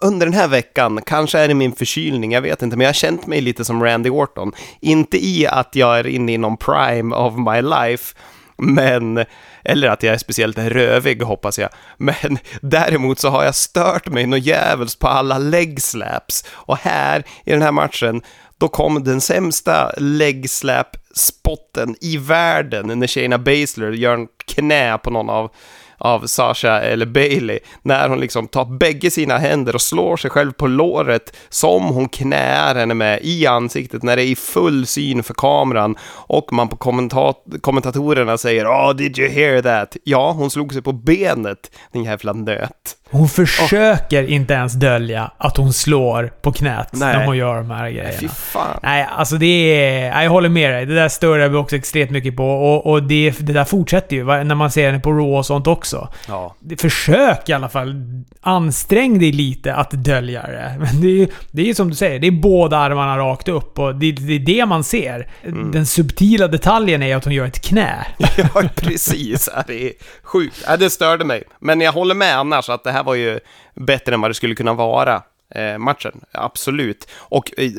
under 0.01 0.25
den 0.25 0.35
här 0.35 0.47
veckan, 0.47 1.01
kanske 1.05 1.39
är 1.39 1.47
det 1.47 1.53
min 1.53 1.71
förkylning, 1.71 2.31
jag 2.31 2.41
vet 2.41 2.61
inte, 2.61 2.77
men 2.77 2.83
jag 2.83 2.89
har 2.89 2.93
känt 2.93 3.27
mig 3.27 3.41
lite 3.41 3.65
som 3.65 3.83
Randy 3.83 4.09
Orton. 4.09 4.51
Inte 4.79 5.25
i 5.25 5.47
att 5.47 5.75
jag 5.75 5.99
är 5.99 6.07
inne 6.07 6.33
i 6.33 6.37
någon 6.37 6.57
prime 6.57 7.15
of 7.15 7.33
my 7.37 7.61
life, 7.61 8.15
men, 8.59 9.25
eller 9.63 9.89
att 9.89 10.03
jag 10.03 10.13
är 10.13 10.17
speciellt 10.17 10.57
rövig 10.57 11.21
hoppas 11.21 11.59
jag, 11.59 11.69
men 11.97 12.37
däremot 12.61 13.19
så 13.19 13.29
har 13.29 13.43
jag 13.43 13.55
stört 13.55 14.07
mig 14.07 14.25
något 14.25 14.45
jävels 14.45 14.95
på 14.95 15.07
alla 15.07 15.37
leg 15.37 15.81
slaps. 15.81 16.45
Och 16.51 16.77
här, 16.77 17.23
i 17.45 17.51
den 17.51 17.61
här 17.61 17.71
matchen, 17.71 18.21
då 18.57 18.67
kom 18.67 19.03
den 19.03 19.21
sämsta 19.21 19.91
leg 19.97 20.49
slap 20.49 20.97
spotten 21.15 21.95
i 22.01 22.17
världen 22.17 22.99
när 22.99 23.07
Shayna 23.07 23.37
Baszler 23.37 23.91
gör 23.91 24.13
en 24.13 24.27
knä 24.45 24.97
på 24.97 25.09
någon 25.09 25.29
av 25.29 25.51
av 25.99 26.27
Sasha 26.27 26.81
eller 26.81 27.05
Bailey 27.05 27.59
när 27.81 28.09
hon 28.09 28.19
liksom 28.19 28.47
tar 28.47 28.65
bägge 28.65 29.11
sina 29.11 29.37
händer 29.37 29.75
och 29.75 29.81
slår 29.81 30.17
sig 30.17 30.31
själv 30.31 30.51
på 30.51 30.67
låret 30.67 31.35
som 31.49 31.83
hon 31.83 32.09
knäar 32.09 32.75
henne 32.75 32.93
med 32.93 33.19
i 33.21 33.45
ansiktet 33.45 34.03
när 34.03 34.15
det 34.15 34.23
är 34.23 34.27
i 34.27 34.35
full 34.35 34.85
syn 34.85 35.23
för 35.23 35.33
kameran 35.33 35.95
och 36.11 36.53
man 36.53 36.69
på 36.69 36.77
kommentat 36.77 37.45
kommentatorerna 37.61 38.37
säger 38.37 38.65
“Oh, 38.65 38.95
did 38.95 39.19
you 39.19 39.29
hear 39.29 39.61
that?” 39.61 39.97
Ja, 40.03 40.31
hon 40.31 40.49
slog 40.49 40.73
sig 40.73 40.81
på 40.81 40.91
benet, 40.91 41.71
din 41.91 42.03
jävla 42.03 42.33
nöt. 42.33 42.98
Hon 43.11 43.29
försöker 43.29 44.25
oh. 44.25 44.33
inte 44.33 44.53
ens 44.53 44.73
dölja 44.73 45.31
att 45.37 45.57
hon 45.57 45.73
slår 45.73 46.33
på 46.41 46.51
knät 46.51 46.89
Nej. 46.91 47.17
när 47.17 47.25
hon 47.25 47.37
gör 47.37 47.55
de 47.55 47.71
här 47.71 47.89
grejerna. 47.89 48.17
Fy 48.19 48.27
fan. 48.27 48.79
Nej, 48.83 49.07
alltså 49.11 49.35
det 49.35 49.45
är... 49.45 50.23
Jag 50.23 50.29
håller 50.29 50.49
med 50.49 50.73
dig. 50.73 50.85
Det 50.85 50.95
där 50.95 51.09
stör 51.09 51.37
jag 51.37 51.51
mig 51.51 51.59
också 51.59 51.75
extremt 51.75 52.11
mycket 52.11 52.35
på. 52.35 52.45
Och, 52.45 52.91
och 52.91 53.03
det, 53.03 53.31
det 53.39 53.53
där 53.53 53.65
fortsätter 53.65 54.15
ju 54.15 54.25
när 54.25 54.55
man 54.55 54.71
ser 54.71 54.85
henne 54.85 54.99
på 54.99 55.11
Raw 55.11 55.37
och 55.37 55.45
sånt 55.45 55.67
också. 55.67 56.09
Ja. 56.27 56.55
Försök 56.77 57.49
i 57.49 57.53
alla 57.53 57.69
fall. 57.69 57.95
Ansträng 58.41 59.19
dig 59.19 59.31
lite 59.31 59.75
att 59.75 59.91
dölja 59.91 60.41
det. 60.41 60.75
Men 60.79 61.01
det 61.01 61.07
är 61.07 61.11
ju 61.11 61.27
det 61.51 61.69
är 61.69 61.73
som 61.73 61.89
du 61.89 61.95
säger, 61.95 62.19
det 62.19 62.27
är 62.27 62.31
båda 62.31 62.77
armarna 62.77 63.17
rakt 63.17 63.47
upp 63.47 63.79
och 63.79 63.95
det, 63.95 64.11
det 64.11 64.33
är 64.33 64.39
det 64.39 64.65
man 64.65 64.83
ser. 64.83 65.29
Mm. 65.43 65.71
Den 65.71 65.85
subtila 65.85 66.47
detaljen 66.47 67.03
är 67.03 67.15
att 67.15 67.23
hon 67.23 67.33
gör 67.33 67.45
ett 67.45 67.61
knä. 67.61 68.05
Ja, 68.53 68.63
precis. 68.75 69.49
Det 69.67 69.83
är 69.83 69.91
sjukt. 70.23 70.65
Det 70.79 70.89
störde 70.89 71.25
mig. 71.25 71.43
Men 71.59 71.81
jag 71.81 71.91
håller 71.91 72.15
med 72.15 72.37
annars 72.37 72.69
att 72.69 72.83
det 72.83 72.91
här 72.91 72.98
här 72.99 73.05
var 73.05 73.15
ju 73.15 73.39
bättre 73.75 74.13
än 74.13 74.21
vad 74.21 74.29
det 74.29 74.35
skulle 74.35 74.55
kunna 74.55 74.73
vara. 74.73 75.21
Eh, 75.55 75.77
matchen, 75.77 76.11
absolut. 76.31 77.09
Och 77.19 77.59
eh, 77.59 77.71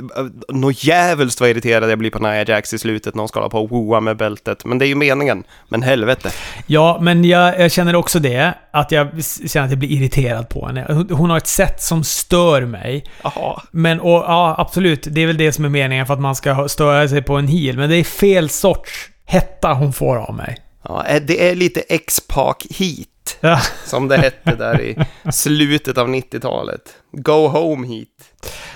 något 0.48 0.84
jävligt 0.84 1.40
vad 1.40 1.50
irriterad 1.50 1.90
jag 1.90 1.98
blir 1.98 2.10
på 2.10 2.18
Nia 2.18 2.44
Jax 2.44 2.74
i 2.74 2.78
slutet 2.78 3.14
när 3.14 3.20
hon 3.20 3.28
ska 3.28 3.38
hålla 3.40 3.50
på 3.50 3.62
och 3.62 3.70
woa 3.70 4.00
med 4.00 4.16
bältet. 4.16 4.64
Men 4.64 4.78
det 4.78 4.84
är 4.84 4.88
ju 4.88 4.94
meningen. 4.94 5.44
Men 5.68 5.82
helvete. 5.82 6.30
Ja, 6.66 6.98
men 7.00 7.24
jag, 7.24 7.60
jag, 7.60 7.72
känner 7.72 7.94
också 7.94 8.18
det. 8.18 8.54
Att 8.70 8.92
jag 8.92 9.08
känner 9.46 9.64
att 9.64 9.70
jag 9.70 9.78
blir 9.78 9.90
irriterad 9.90 10.48
på 10.48 10.66
henne. 10.66 11.04
Hon 11.10 11.30
har 11.30 11.36
ett 11.36 11.46
sätt 11.46 11.82
som 11.82 12.04
stör 12.04 12.62
mig. 12.62 13.04
Aha. 13.22 13.62
Men, 13.70 14.00
och, 14.00 14.10
ja, 14.10 14.54
absolut. 14.58 15.06
Det 15.10 15.20
är 15.20 15.26
väl 15.26 15.36
det 15.36 15.52
som 15.52 15.64
är 15.64 15.68
meningen 15.68 16.06
för 16.06 16.14
att 16.14 16.20
man 16.20 16.36
ska 16.36 16.68
störa 16.68 17.08
sig 17.08 17.22
på 17.22 17.36
en 17.36 17.48
heel. 17.48 17.76
Men 17.76 17.90
det 17.90 17.96
är 17.96 18.04
fel 18.04 18.48
sorts 18.48 19.10
hetta 19.24 19.72
hon 19.72 19.92
får 19.92 20.16
av 20.16 20.34
mig. 20.34 20.56
Ja, 20.82 21.06
eh, 21.06 21.22
det 21.22 21.48
är 21.48 21.54
lite 21.54 21.80
X-Pac 21.80 22.56
Heat. 22.70 23.08
Ja. 23.40 23.60
Som 23.86 24.08
det 24.08 24.16
hette 24.16 24.54
där 24.54 24.80
i 24.80 24.96
slutet 25.32 25.98
av 25.98 26.08
90-talet. 26.08 26.80
Go 27.12 27.48
home 27.48 27.86
heat. 27.86 28.08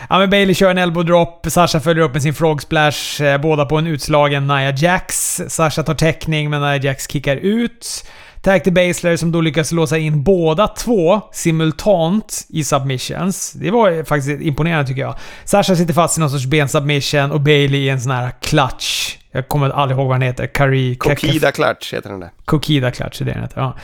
Ja, 0.08 0.18
men 0.18 0.30
Bailey 0.30 0.54
kör 0.54 0.70
en 0.70 0.78
elbow 0.78 1.04
drop. 1.04 1.46
Sasha 1.48 1.80
följer 1.80 2.04
upp 2.04 2.12
med 2.12 2.22
sin 2.22 2.34
frog 2.34 2.62
splash. 2.62 3.22
Eh, 3.22 3.40
båda 3.40 3.64
på 3.64 3.76
en 3.76 3.86
utslagen 3.86 4.46
Nia 4.46 4.70
Jax. 4.70 5.40
Sasha 5.48 5.82
tar 5.82 5.94
täckning, 5.94 6.50
men 6.50 6.60
Nia 6.60 6.76
Jax 6.76 7.08
kickar 7.08 7.36
ut. 7.36 8.04
Tag 8.42 8.64
till 8.64 8.72
Basler 8.72 9.16
som 9.16 9.32
då 9.32 9.40
lyckas 9.40 9.72
låsa 9.72 9.98
in 9.98 10.22
båda 10.22 10.68
två 10.68 11.20
simultant 11.32 12.46
i 12.48 12.64
submissions. 12.64 13.52
Det 13.52 13.70
var 13.70 14.04
faktiskt 14.04 14.42
imponerande 14.42 14.86
tycker 14.86 15.02
jag. 15.02 15.14
Sasha 15.44 15.76
sitter 15.76 15.94
fast 15.94 16.18
i 16.18 16.20
någon 16.20 16.30
sorts 16.30 16.46
bensubmission 16.46 17.30
och 17.30 17.40
Bailey 17.40 17.80
i 17.80 17.88
en 17.88 18.00
sån 18.00 18.12
här 18.12 18.32
clutch. 18.40 19.16
Jag 19.34 19.48
kommer 19.48 19.70
aldrig 19.70 19.98
ihåg 19.98 20.06
vad 20.06 20.14
han 20.14 20.22
heter. 20.22 20.46
Kari... 20.46 20.94
Kokida 20.94 21.52
Clutch 21.52 21.94
heter 21.94 22.10
den 22.10 22.20
där. 22.20 22.30
Kokida 22.44 22.90
Clutch 22.90 23.20
är 23.20 23.24
det 23.24 23.32
den 23.32 23.42
heter, 23.42 23.60
ja. 23.60 23.76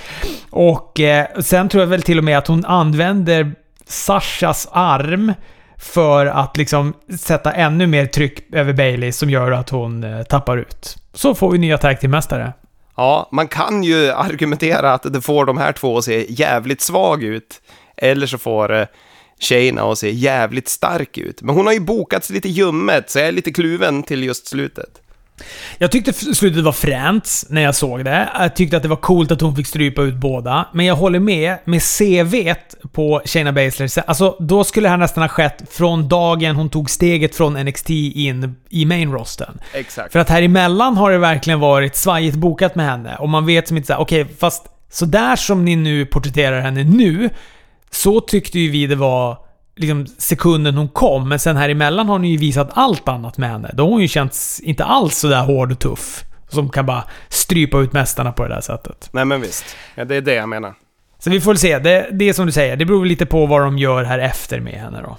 Och 0.51 1.01
eh, 1.01 1.27
sen 1.41 1.69
tror 1.69 1.83
jag 1.83 1.89
väl 1.89 2.03
till 2.03 2.19
och 2.19 2.25
med 2.25 2.39
att 2.39 2.47
hon 2.47 2.65
använder 2.65 3.53
Sashas 3.87 4.69
arm 4.73 5.33
för 5.79 6.27
att 6.27 6.57
liksom 6.57 6.95
sätta 7.19 7.53
ännu 7.53 7.87
mer 7.87 8.07
tryck 8.07 8.55
över 8.55 8.73
Bailey 8.73 9.13
som 9.13 9.31
gör 9.31 9.53
att 9.53 9.71
hon 9.71 10.05
eh, 10.05 10.23
tappar 10.23 10.57
ut. 10.57 10.97
Så 11.13 11.35
får 11.35 11.51
vi 11.51 11.59
nya 11.59 11.79
tag 11.79 12.01
till 12.01 12.11
mästare. 12.11 12.53
Ja, 12.97 13.29
man 13.33 13.49
kan 13.49 13.83
ju 13.83 14.11
argumentera 14.11 14.93
att 14.93 15.13
det 15.13 15.21
får 15.21 15.45
de 15.45 15.59
här 15.59 15.73
två 15.73 15.99
att 15.99 16.05
se 16.05 16.27
jävligt 16.29 16.81
svag 16.81 17.23
ut. 17.23 17.63
Eller 17.97 18.27
så 18.27 18.39
får 18.39 18.73
eh, 18.73 18.87
Shayna 19.41 19.83
att 19.83 19.99
se 19.99 20.11
jävligt 20.11 20.69
stark 20.69 21.19
ut. 21.19 21.43
Men 21.43 21.55
hon 21.55 21.67
har 21.67 21.73
ju 21.73 21.81
bokats 21.81 22.31
lite 22.31 22.49
ljummet, 22.49 23.11
så 23.11 23.19
jag 23.19 23.29
är 23.29 23.33
lite 23.33 23.53
kluven 23.53 24.03
till 24.03 24.25
just 24.25 24.47
slutet. 24.47 25.01
Jag 25.79 25.91
tyckte 25.91 26.13
slutet 26.13 26.65
var 26.65 26.73
fränt 26.73 27.45
när 27.49 27.63
jag 27.63 27.75
såg 27.75 28.05
det. 28.05 28.29
Jag 28.39 28.57
tyckte 28.57 28.77
att 28.77 28.83
det 28.83 28.89
var 28.89 28.97
coolt 28.97 29.31
att 29.31 29.41
hon 29.41 29.57
fick 29.57 29.67
strypa 29.67 30.03
ut 30.03 30.15
båda. 30.15 30.69
Men 30.73 30.87
jag 30.87 30.97
håller 30.97 31.19
med, 31.21 31.57
med 31.65 31.83
CV 31.83 32.55
på 32.93 33.23
Shayna 33.25 33.53
Baszler. 33.53 34.03
Alltså, 34.07 34.37
då 34.41 34.65
skulle 34.65 34.87
det 34.87 34.91
här 34.91 34.97
nästan 34.97 35.23
ha 35.23 35.29
skett 35.29 35.63
från 35.71 36.09
dagen 36.09 36.57
hon 36.57 36.71
tog 36.71 36.91
steget 36.91 37.37
från 37.37 37.55
NXT 37.55 37.91
in 37.91 38.57
i 38.69 38.85
main 38.85 39.13
rosten. 39.13 39.61
Exakt. 39.75 40.13
För 40.13 40.19
att 40.19 40.29
här 40.29 40.43
emellan 40.43 40.97
har 40.97 41.11
det 41.11 41.19
verkligen 41.19 41.61
varit 41.61 41.97
svajigt 41.97 42.37
bokat 42.37 42.75
med 42.75 42.87
henne. 42.87 43.17
Och 43.17 43.29
man 43.29 43.47
vet 43.47 43.69
som 43.69 43.77
inte 43.77 43.87
såhär, 43.87 44.01
okej, 44.01 44.23
okay, 44.23 44.35
fast 44.37 44.67
sådär 44.91 45.37
som 45.37 45.65
ni 45.65 45.77
nu 45.77 46.07
porträtterar 46.07 46.61
henne 46.61 46.85
nu, 46.85 47.31
så 47.91 48.21
tyckte 48.21 48.59
ju 48.59 48.71
vi 48.71 48.87
det 48.87 48.97
var 48.97 49.50
liksom 49.81 50.07
sekunden 50.19 50.75
hon 50.75 50.89
kom, 50.89 51.29
men 51.29 51.39
sen 51.39 51.57
här 51.57 51.69
emellan 51.69 52.09
har 52.09 52.19
ni 52.19 52.31
ju 52.31 52.37
visat 52.37 52.71
allt 52.75 53.09
annat 53.09 53.39
med 53.39 53.51
henne. 53.51 53.71
Då 53.75 53.83
har 53.83 53.91
hon 53.91 54.03
ju 54.03 54.09
känts 54.09 54.61
inte 54.61 54.85
alls 54.85 55.19
sådär 55.19 55.45
hård 55.45 55.73
och 55.73 55.79
tuff. 55.79 56.25
Som 56.49 56.69
kan 56.69 56.87
bara 56.87 57.05
strypa 57.29 57.79
ut 57.79 57.93
mästarna 57.93 58.33
på 58.33 58.43
det 58.43 58.55
där 58.55 58.61
sättet. 58.61 59.09
Nej 59.13 59.25
men 59.25 59.41
visst. 59.41 59.65
Ja, 59.95 60.05
det 60.05 60.17
är 60.17 60.21
det 60.21 60.35
jag 60.35 60.49
menar. 60.49 60.75
Så 61.19 61.31
vi 61.31 61.41
får 61.41 61.51
väl 61.51 61.59
se. 61.59 61.79
Det, 61.79 62.09
det 62.13 62.29
är 62.29 62.33
som 62.33 62.47
du 62.47 62.53
säger, 62.53 62.77
det 62.77 62.85
beror 62.85 63.07
lite 63.07 63.27
på 63.27 63.47
vad 63.47 63.63
de 63.63 63.79
gör 63.79 64.05
här 64.05 64.19
efter 64.19 64.61
med 64.61 64.75
henne 64.75 65.03
då. 65.03 65.19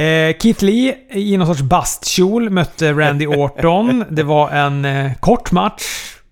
Eh, 0.00 0.36
Keith 0.38 0.64
Lee 0.64 0.96
i 1.10 1.36
någon 1.36 1.46
sorts 1.46 1.62
bastkjol 1.62 2.50
mötte 2.50 2.92
Randy 2.92 3.26
Orton. 3.36 4.04
Det 4.10 4.22
var 4.22 4.50
en 4.50 4.84
eh, 4.84 5.12
kort 5.20 5.52
match. 5.52 5.82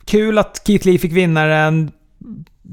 Kul 0.05 0.38
att 0.38 0.62
Keith 0.67 0.87
Lee 0.87 0.99
fick 0.99 1.12
vinna 1.12 1.45
den 1.45 1.91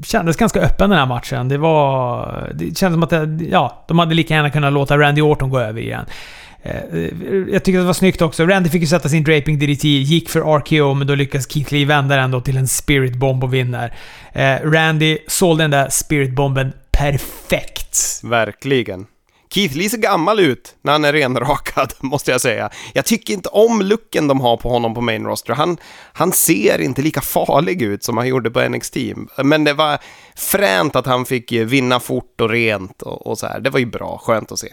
kändes 0.04 0.36
ganska 0.36 0.60
öppen 0.60 0.90
den 0.90 0.98
här 0.98 1.06
matchen. 1.06 1.48
Det 1.48 1.58
var... 1.58 2.52
Det 2.54 2.78
kändes 2.78 2.94
som 2.94 3.02
att 3.02 3.10
det, 3.10 3.44
ja, 3.50 3.84
de 3.88 3.98
hade 3.98 4.14
lika 4.14 4.34
gärna 4.34 4.50
kunnat 4.50 4.72
låta 4.72 4.98
Randy 4.98 5.22
Orton 5.22 5.50
gå 5.50 5.58
över 5.58 5.80
igen. 5.80 6.06
Eh, 6.62 7.04
jag 7.52 7.64
tycker 7.64 7.78
det 7.78 7.84
var 7.84 7.92
snyggt 7.92 8.22
också. 8.22 8.46
Randy 8.46 8.70
fick 8.70 8.80
ju 8.80 8.86
sätta 8.86 9.08
sin 9.08 9.24
Draping 9.24 9.58
DDT, 9.58 9.84
gick 9.84 10.30
för 10.30 10.40
RKO, 10.58 10.94
men 10.94 11.06
då 11.06 11.14
lyckas 11.14 11.52
Keith 11.52 11.72
Lee 11.72 11.86
vända 11.86 12.16
den 12.16 12.30
då 12.30 12.40
till 12.40 12.56
en 12.56 12.68
Spirit 12.68 13.16
Bomb 13.16 13.44
och 13.44 13.54
vinner. 13.54 13.94
Eh, 14.32 14.56
Randy 14.70 15.18
sålde 15.26 15.64
den 15.64 15.70
där 15.70 15.88
Spirit 15.88 16.34
Bomben 16.34 16.72
perfekt. 16.92 18.20
Verkligen. 18.24 19.06
Keith 19.56 19.76
Lee 19.76 19.90
ser 19.90 19.98
gammal 19.98 20.40
ut 20.40 20.76
när 20.82 20.92
han 20.92 21.04
är 21.04 21.12
renrakad, 21.12 21.92
måste 22.00 22.30
jag 22.30 22.40
säga. 22.40 22.70
Jag 22.92 23.04
tycker 23.04 23.34
inte 23.34 23.48
om 23.48 23.82
looken 23.82 24.28
de 24.28 24.40
har 24.40 24.56
på 24.56 24.68
honom 24.68 24.94
på 24.94 25.00
main 25.00 25.24
roster. 25.24 25.54
Han, 25.54 25.76
han 26.12 26.32
ser 26.32 26.80
inte 26.80 27.02
lika 27.02 27.20
farlig 27.20 27.82
ut 27.82 28.04
som 28.04 28.16
han 28.16 28.28
gjorde 28.28 28.50
på 28.50 28.68
NXT. 28.68 28.96
Men 29.36 29.64
det 29.64 29.72
var 29.72 29.98
fränt 30.36 30.96
att 30.96 31.06
han 31.06 31.24
fick 31.24 31.52
vinna 31.52 32.00
fort 32.00 32.40
och 32.40 32.50
rent 32.50 33.02
och, 33.02 33.26
och 33.26 33.38
så 33.38 33.46
här. 33.46 33.60
Det 33.60 33.70
var 33.70 33.78
ju 33.78 33.86
bra, 33.86 34.20
skönt 34.22 34.52
att 34.52 34.58
se. 34.58 34.68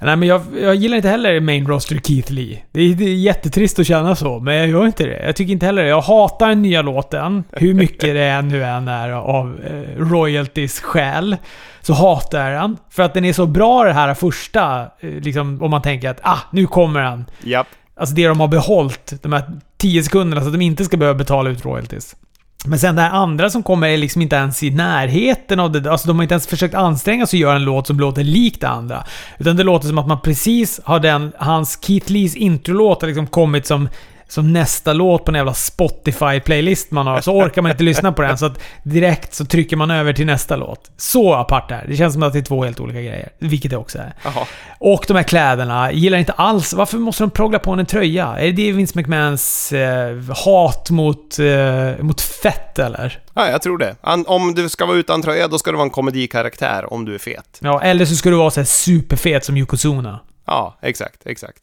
Nej, 0.00 0.16
men 0.16 0.28
jag, 0.28 0.42
jag 0.60 0.74
gillar 0.74 0.96
inte 0.96 1.08
heller 1.08 1.40
main 1.40 1.66
roster 1.66 2.00
Keith 2.04 2.32
Lee. 2.32 2.62
Det 2.72 2.80
är, 2.80 2.94
det 2.94 3.04
är 3.04 3.14
jättetrist 3.14 3.78
att 3.78 3.86
känna 3.86 4.16
så, 4.16 4.40
men 4.40 4.54
jag 4.54 4.68
gör 4.68 4.86
inte 4.86 5.06
det. 5.06 5.26
Jag 5.26 5.36
tycker 5.36 5.52
inte 5.52 5.66
heller 5.66 5.82
det. 5.82 5.88
Jag 5.88 6.00
hatar 6.00 6.48
den 6.48 6.62
nya 6.62 6.82
låten, 6.82 7.44
hur 7.52 7.74
mycket 7.74 8.14
det 8.14 8.24
än 8.24 8.48
nu 8.48 8.64
än 8.64 8.88
är 8.88 9.10
av 9.10 9.60
eh, 9.64 10.02
royalties 10.02 10.80
skäl. 10.80 11.36
Så 11.80 11.94
hatar 11.94 12.50
jag 12.50 12.62
den. 12.62 12.76
För 12.90 13.02
att 13.02 13.14
den 13.14 13.24
är 13.24 13.32
så 13.32 13.46
bra 13.46 13.84
det 13.84 13.92
här 13.92 14.14
första, 14.14 14.80
eh, 15.00 15.10
liksom 15.10 15.62
om 15.62 15.70
man 15.70 15.82
tänker 15.82 16.10
att 16.10 16.20
ah, 16.22 16.38
nu 16.50 16.66
kommer 16.66 17.02
den. 17.02 17.24
Japp. 17.42 17.66
Alltså 17.96 18.14
det 18.14 18.26
de 18.26 18.40
har 18.40 18.48
behållt, 18.48 19.12
de 19.22 19.32
här 19.32 19.42
10 19.76 20.02
sekunderna, 20.02 20.40
så 20.40 20.46
att 20.46 20.52
de 20.52 20.60
inte 20.62 20.84
ska 20.84 20.96
behöva 20.96 21.18
betala 21.18 21.50
ut 21.50 21.64
royalties. 21.64 22.16
Men 22.64 22.78
sen 22.78 22.96
det 22.96 23.02
här 23.02 23.10
andra 23.10 23.50
som 23.50 23.62
kommer 23.62 23.88
är 23.88 23.96
liksom 23.96 24.22
inte 24.22 24.36
ens 24.36 24.62
i 24.62 24.70
närheten 24.70 25.60
av 25.60 25.72
det. 25.72 25.90
Alltså 25.90 26.08
de 26.08 26.16
har 26.16 26.22
inte 26.22 26.34
ens 26.34 26.46
försökt 26.46 26.74
anstränga 26.74 27.26
sig 27.26 27.36
att 27.36 27.40
göra 27.40 27.56
en 27.56 27.64
låt 27.64 27.86
som 27.86 28.00
låter 28.00 28.24
lik 28.24 28.60
det 28.60 28.68
andra. 28.68 29.04
Utan 29.38 29.56
det 29.56 29.62
låter 29.62 29.88
som 29.88 29.98
att 29.98 30.06
man 30.06 30.20
precis 30.20 30.80
har 30.84 31.00
den, 31.00 31.32
hans 31.38 31.78
Keith 31.82 32.12
Lees 32.12 32.36
introlåt 32.36 33.02
har 33.02 33.08
liksom 33.08 33.26
kommit 33.26 33.66
som 33.66 33.88
som 34.28 34.52
nästa 34.52 34.92
låt 34.92 35.24
på 35.24 35.30
en 35.30 35.34
jävla 35.34 35.52
Spotify-playlist 35.52 36.86
man 36.90 37.06
har. 37.06 37.20
Så 37.20 37.32
orkar 37.32 37.62
man 37.62 37.70
inte 37.70 37.84
lyssna 37.90 38.12
på 38.12 38.22
den, 38.22 38.38
så 38.38 38.46
att 38.46 38.60
direkt 38.82 39.34
så 39.34 39.44
trycker 39.44 39.76
man 39.76 39.90
över 39.90 40.12
till 40.12 40.26
nästa 40.26 40.56
låt. 40.56 40.90
Så 40.96 41.34
apart 41.34 41.70
är 41.70 41.84
det. 41.88 41.96
känns 41.96 42.14
som 42.14 42.22
att 42.22 42.32
det 42.32 42.38
är 42.38 42.42
två 42.42 42.64
helt 42.64 42.80
olika 42.80 43.00
grejer. 43.00 43.28
Vilket 43.38 43.70
det 43.70 43.76
också 43.76 43.98
är. 43.98 44.14
Aha. 44.24 44.46
Och 44.78 45.04
de 45.08 45.16
här 45.16 45.22
kläderna, 45.22 45.92
gillar 45.92 46.18
inte 46.18 46.32
alls. 46.32 46.74
Varför 46.74 46.98
måste 46.98 47.22
de 47.22 47.30
progla 47.30 47.58
på 47.58 47.70
en 47.72 47.86
tröja? 47.86 48.38
Är 48.38 48.52
det 48.52 48.72
Vince 48.72 48.98
McMahons 48.98 49.72
eh, 49.72 50.16
hat 50.44 50.90
mot, 50.90 51.38
eh, 51.38 52.04
mot 52.04 52.20
fett, 52.20 52.78
eller? 52.78 53.20
Ja, 53.34 53.48
jag 53.48 53.62
tror 53.62 53.78
det. 53.78 53.96
Om 54.26 54.54
du 54.54 54.68
ska 54.68 54.86
vara 54.86 54.96
utan 54.96 55.22
tröja, 55.22 55.48
då 55.48 55.58
ska 55.58 55.70
du 55.70 55.76
vara 55.76 55.84
en 55.84 55.90
komedikaraktär 55.90 56.92
om 56.92 57.04
du 57.04 57.14
är 57.14 57.18
fet. 57.18 57.58
Ja, 57.60 57.82
eller 57.82 58.04
så 58.04 58.14
ska 58.14 58.30
du 58.30 58.36
vara 58.36 58.50
så 58.50 58.60
här 58.60 58.64
superfet 58.64 59.44
som 59.44 59.56
Yokozuna. 59.56 60.20
Ja, 60.46 60.78
exakt, 60.82 61.26
exakt. 61.26 61.62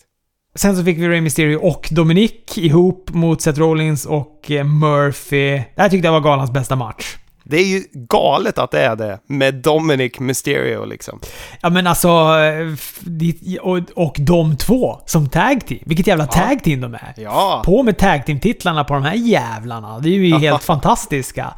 Sen 0.55 0.77
så 0.77 0.83
fick 0.83 0.97
vi 0.97 1.07
Rey 1.07 1.21
Mysterio 1.21 1.57
och 1.57 1.87
Dominic 1.91 2.57
ihop 2.57 3.09
mot 3.13 3.41
Seth 3.41 3.59
Rollins 3.59 4.05
och 4.05 4.51
eh, 4.51 4.63
Murphy. 4.63 5.51
Det 5.75 5.81
här 5.81 5.89
tyckte 5.89 6.07
jag 6.07 6.13
var 6.13 6.21
galans 6.21 6.51
bästa 6.51 6.75
match. 6.75 7.15
Det 7.43 7.57
är 7.57 7.65
ju 7.65 7.83
galet 7.93 8.57
att 8.57 8.71
det 8.71 8.81
är 8.81 8.95
det, 8.95 9.19
med 9.27 9.55
Dominic 9.55 10.19
Mysterio 10.19 10.85
liksom. 10.85 11.19
Ja 11.61 11.69
men 11.69 11.87
alltså, 11.87 12.07
eh, 12.07 13.59
och, 13.61 13.79
och 13.95 14.15
de 14.19 14.57
två 14.57 14.99
som 15.05 15.29
tag 15.29 15.65
team. 15.67 15.79
Vilket 15.85 16.07
jävla 16.07 16.23
ja. 16.23 16.31
tag 16.31 16.63
team 16.63 16.81
de 16.81 16.93
är. 16.93 17.13
Ja. 17.17 17.61
På 17.65 17.83
med 17.83 17.97
tag 17.97 18.25
team-titlarna 18.25 18.83
på 18.83 18.93
de 18.93 19.03
här 19.03 19.15
jävlarna. 19.15 19.99
Det 19.99 20.09
är 20.09 20.13
ju 20.13 20.35
helt 20.39 20.63
fantastiska. 20.63 21.53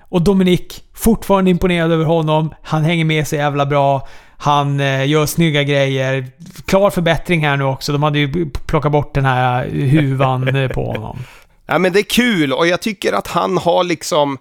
Och 0.00 0.22
Dominic, 0.22 0.82
fortfarande 0.94 1.50
imponerad 1.50 1.92
över 1.92 2.04
honom. 2.04 2.54
Han 2.62 2.84
hänger 2.84 3.04
med 3.04 3.28
så 3.28 3.36
jävla 3.36 3.66
bra. 3.66 4.08
Han 4.42 4.80
eh, 4.80 5.08
gör 5.08 5.26
snygga 5.26 5.62
grejer. 5.62 6.26
Klar 6.64 6.90
förbättring 6.90 7.40
här 7.44 7.56
nu 7.56 7.64
också. 7.64 7.92
De 7.92 8.02
hade 8.02 8.18
ju 8.18 8.50
plockat 8.50 8.92
bort 8.92 9.14
den 9.14 9.24
här 9.24 9.68
huvan 9.68 10.56
eh, 10.56 10.68
på 10.68 10.84
honom. 10.92 11.18
Ja, 11.66 11.78
men 11.78 11.92
det 11.92 11.98
är 11.98 12.02
kul 12.02 12.52
och 12.52 12.66
jag 12.66 12.80
tycker 12.80 13.12
att 13.12 13.26
han 13.26 13.58
har 13.58 13.84
liksom... 13.84 14.38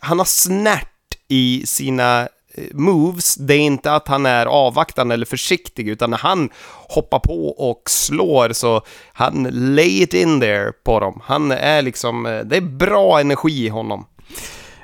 Han 0.00 0.18
har 0.18 0.26
snärt 0.26 1.14
i 1.28 1.62
sina 1.66 2.20
eh, 2.20 2.64
moves. 2.72 3.34
Det 3.34 3.54
är 3.54 3.60
inte 3.60 3.92
att 3.92 4.08
han 4.08 4.26
är 4.26 4.46
avvaktande 4.46 5.14
eller 5.14 5.26
försiktig, 5.26 5.88
utan 5.88 6.10
när 6.10 6.18
han 6.18 6.50
hoppar 6.88 7.18
på 7.18 7.48
och 7.48 7.82
slår 7.86 8.52
så 8.52 8.82
han 9.12 9.48
lay 9.52 10.02
it 10.02 10.14
in 10.14 10.40
there 10.40 10.72
på 10.84 11.00
dem. 11.00 11.20
Han 11.24 11.50
är 11.50 11.82
liksom... 11.82 12.26
Eh, 12.26 12.40
det 12.44 12.56
är 12.56 12.60
bra 12.60 13.20
energi 13.20 13.66
i 13.66 13.68
honom. 13.68 14.06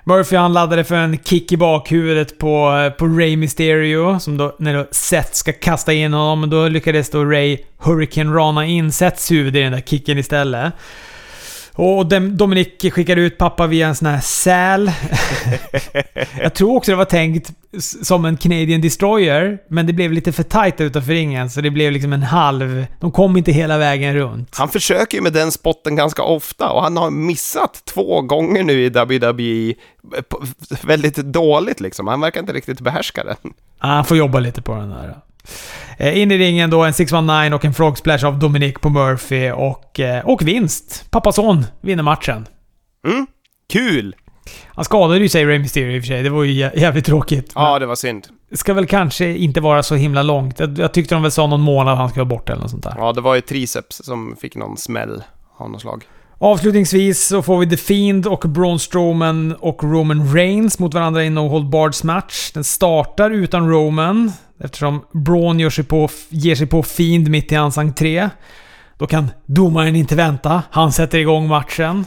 Murphy 0.06 0.36
han 0.36 0.52
laddade 0.52 0.84
för 0.84 0.94
en 0.94 1.18
kick 1.18 1.52
i 1.52 1.56
bakhuvudet 1.56 2.38
på, 2.38 2.76
eh, 2.76 2.90
på 2.90 3.06
Ray 3.06 3.36
Mysterio, 3.36 4.18
som 4.18 4.36
då, 4.36 4.56
när 4.58 4.74
då 4.74 4.86
Seth 4.90 5.32
ska 5.32 5.52
kasta 5.52 5.92
in 5.92 6.12
honom, 6.12 6.50
då 6.50 6.68
lyckades 6.68 7.10
då 7.10 7.24
Ray 7.24 7.58
Hurricane 7.78 8.34
Rana 8.34 8.66
in 8.66 8.92
Seths 8.92 9.30
huvud 9.30 9.56
i 9.56 9.60
den 9.60 9.72
där 9.72 9.80
kicken 9.80 10.18
istället. 10.18 10.72
Och 11.76 12.06
Dominic 12.06 12.68
skickade 12.92 13.20
ut 13.20 13.38
pappa 13.38 13.66
via 13.66 13.88
en 13.88 13.94
sån 13.94 14.08
här 14.08 14.20
säl. 14.20 14.92
jag 16.42 16.54
tror 16.54 16.76
också 16.76 16.90
det 16.90 16.96
var 16.96 17.04
tänkt 17.04 17.52
som 18.02 18.24
en 18.24 18.36
Canadian 18.36 18.80
Destroyer, 18.80 19.58
men 19.68 19.86
det 19.86 19.92
blev 19.92 20.12
lite 20.12 20.32
för 20.32 20.42
tight 20.42 20.80
utanför 20.80 21.12
ringen, 21.12 21.50
så 21.50 21.60
det 21.60 21.70
blev 21.70 21.92
liksom 21.92 22.12
en 22.12 22.22
halv... 22.22 22.86
De 23.00 23.12
kom 23.12 23.36
inte 23.36 23.52
hela 23.52 23.78
vägen 23.78 24.14
runt. 24.14 24.56
Han 24.56 24.68
försöker 24.68 25.18
ju 25.18 25.22
med 25.22 25.32
den 25.32 25.52
spotten 25.52 25.96
ganska 25.96 26.22
ofta 26.22 26.70
och 26.70 26.82
han 26.82 26.96
har 26.96 27.10
missat 27.10 27.82
två 27.84 28.22
gånger 28.22 28.62
nu 28.62 28.84
i 28.84 28.88
WWE 28.88 29.74
väldigt 30.82 31.16
dåligt 31.16 31.80
liksom. 31.80 32.06
Han 32.06 32.20
verkar 32.20 32.40
inte 32.40 32.52
riktigt 32.52 32.80
behärska 32.80 33.24
den. 33.24 33.52
Han 33.78 34.04
får 34.04 34.16
jobba 34.16 34.40
lite 34.40 34.62
på 34.62 34.74
den 34.74 34.90
där. 34.90 35.14
Eh, 35.98 36.18
in 36.22 36.30
i 36.30 36.38
ringen 36.38 36.70
då 36.70 36.84
en 36.84 36.92
619 36.92 37.52
och 37.52 37.64
en 37.64 37.74
frog 37.74 37.98
splash 37.98 38.26
av 38.26 38.38
Dominic 38.38 38.74
på 38.80 38.88
Murphy 38.90 39.50
och, 39.50 40.00
eh, 40.00 40.26
och 40.26 40.48
vinst. 40.48 41.10
Pappason 41.10 41.66
vinner 41.80 42.02
matchen. 42.02 42.46
Mm, 43.06 43.26
kul! 43.72 44.14
Han 44.66 44.84
skadade 44.84 45.20
ju 45.20 45.28
sig 45.28 45.46
Ray 45.46 45.58
Mysterio 45.58 45.96
i 45.96 45.98
och 45.98 46.02
för 46.02 46.06
sig. 46.06 46.22
Det 46.22 46.30
var 46.30 46.44
ju 46.44 46.52
jävligt 46.52 47.04
tråkigt. 47.04 47.52
Ja, 47.54 47.78
det 47.78 47.86
var 47.86 47.94
synd. 47.94 48.26
Ska 48.52 48.74
väl 48.74 48.86
kanske 48.86 49.36
inte 49.36 49.60
vara 49.60 49.82
så 49.82 49.94
himla 49.94 50.22
långt. 50.22 50.60
Jag, 50.60 50.78
jag 50.78 50.94
tyckte 50.94 51.14
de 51.14 51.22
väl 51.22 51.30
sa 51.30 51.46
någon 51.46 51.60
månad 51.60 51.98
han 51.98 52.08
skulle 52.08 52.24
vara 52.24 52.38
borta 52.38 52.52
eller 52.52 52.62
något 52.62 52.70
sånt 52.70 52.82
där. 52.82 52.94
Ja, 52.98 53.12
det 53.12 53.20
var 53.20 53.34
ju 53.34 53.40
triceps 53.40 54.04
som 54.04 54.36
fick 54.40 54.56
någon 54.56 54.76
smäll 54.76 55.22
av 55.56 55.70
något 55.70 55.80
slag. 55.80 56.04
Avslutningsvis 56.38 57.26
så 57.26 57.42
får 57.42 57.58
vi 57.58 57.70
The 57.70 57.76
Fiend 57.76 58.26
och 58.26 58.40
Braun 58.40 58.78
Strowman 58.78 59.54
och 59.60 59.84
Roman 59.84 60.34
Reigns 60.34 60.78
mot 60.78 60.94
varandra 60.94 61.24
i 61.24 61.30
No 61.30 61.48
Hold 61.48 61.68
Bards 61.68 62.04
match. 62.04 62.50
Den 62.54 62.64
startar 62.64 63.30
utan 63.30 63.70
Roman. 63.70 64.32
Eftersom 64.64 65.04
Braun 65.12 65.60
ger 65.60 65.70
sig, 65.70 65.84
på, 65.84 66.08
ger 66.28 66.54
sig 66.54 66.66
på 66.66 66.82
Fiend 66.82 67.28
mitt 67.28 67.52
i 67.52 67.54
hans 67.54 67.78
entré. 67.78 68.28
Då 68.98 69.06
kan 69.06 69.30
domaren 69.46 69.96
inte 69.96 70.16
vänta. 70.16 70.62
Han 70.70 70.92
sätter 70.92 71.18
igång 71.18 71.48
matchen. 71.48 72.06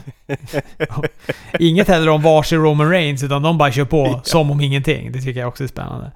Inget 1.59 1.87
heller 1.87 2.09
om 2.09 2.21
varsin 2.21 2.59
Roman 2.59 2.89
Reigns, 2.89 3.23
utan 3.23 3.41
de 3.41 3.57
bara 3.57 3.71
kör 3.71 3.85
på 3.85 4.07
ja. 4.07 4.21
som 4.23 4.51
om 4.51 4.61
ingenting. 4.61 5.11
Det 5.11 5.21
tycker 5.21 5.39
jag 5.39 5.49
också 5.49 5.63
är 5.63 5.67
spännande. 5.67 6.11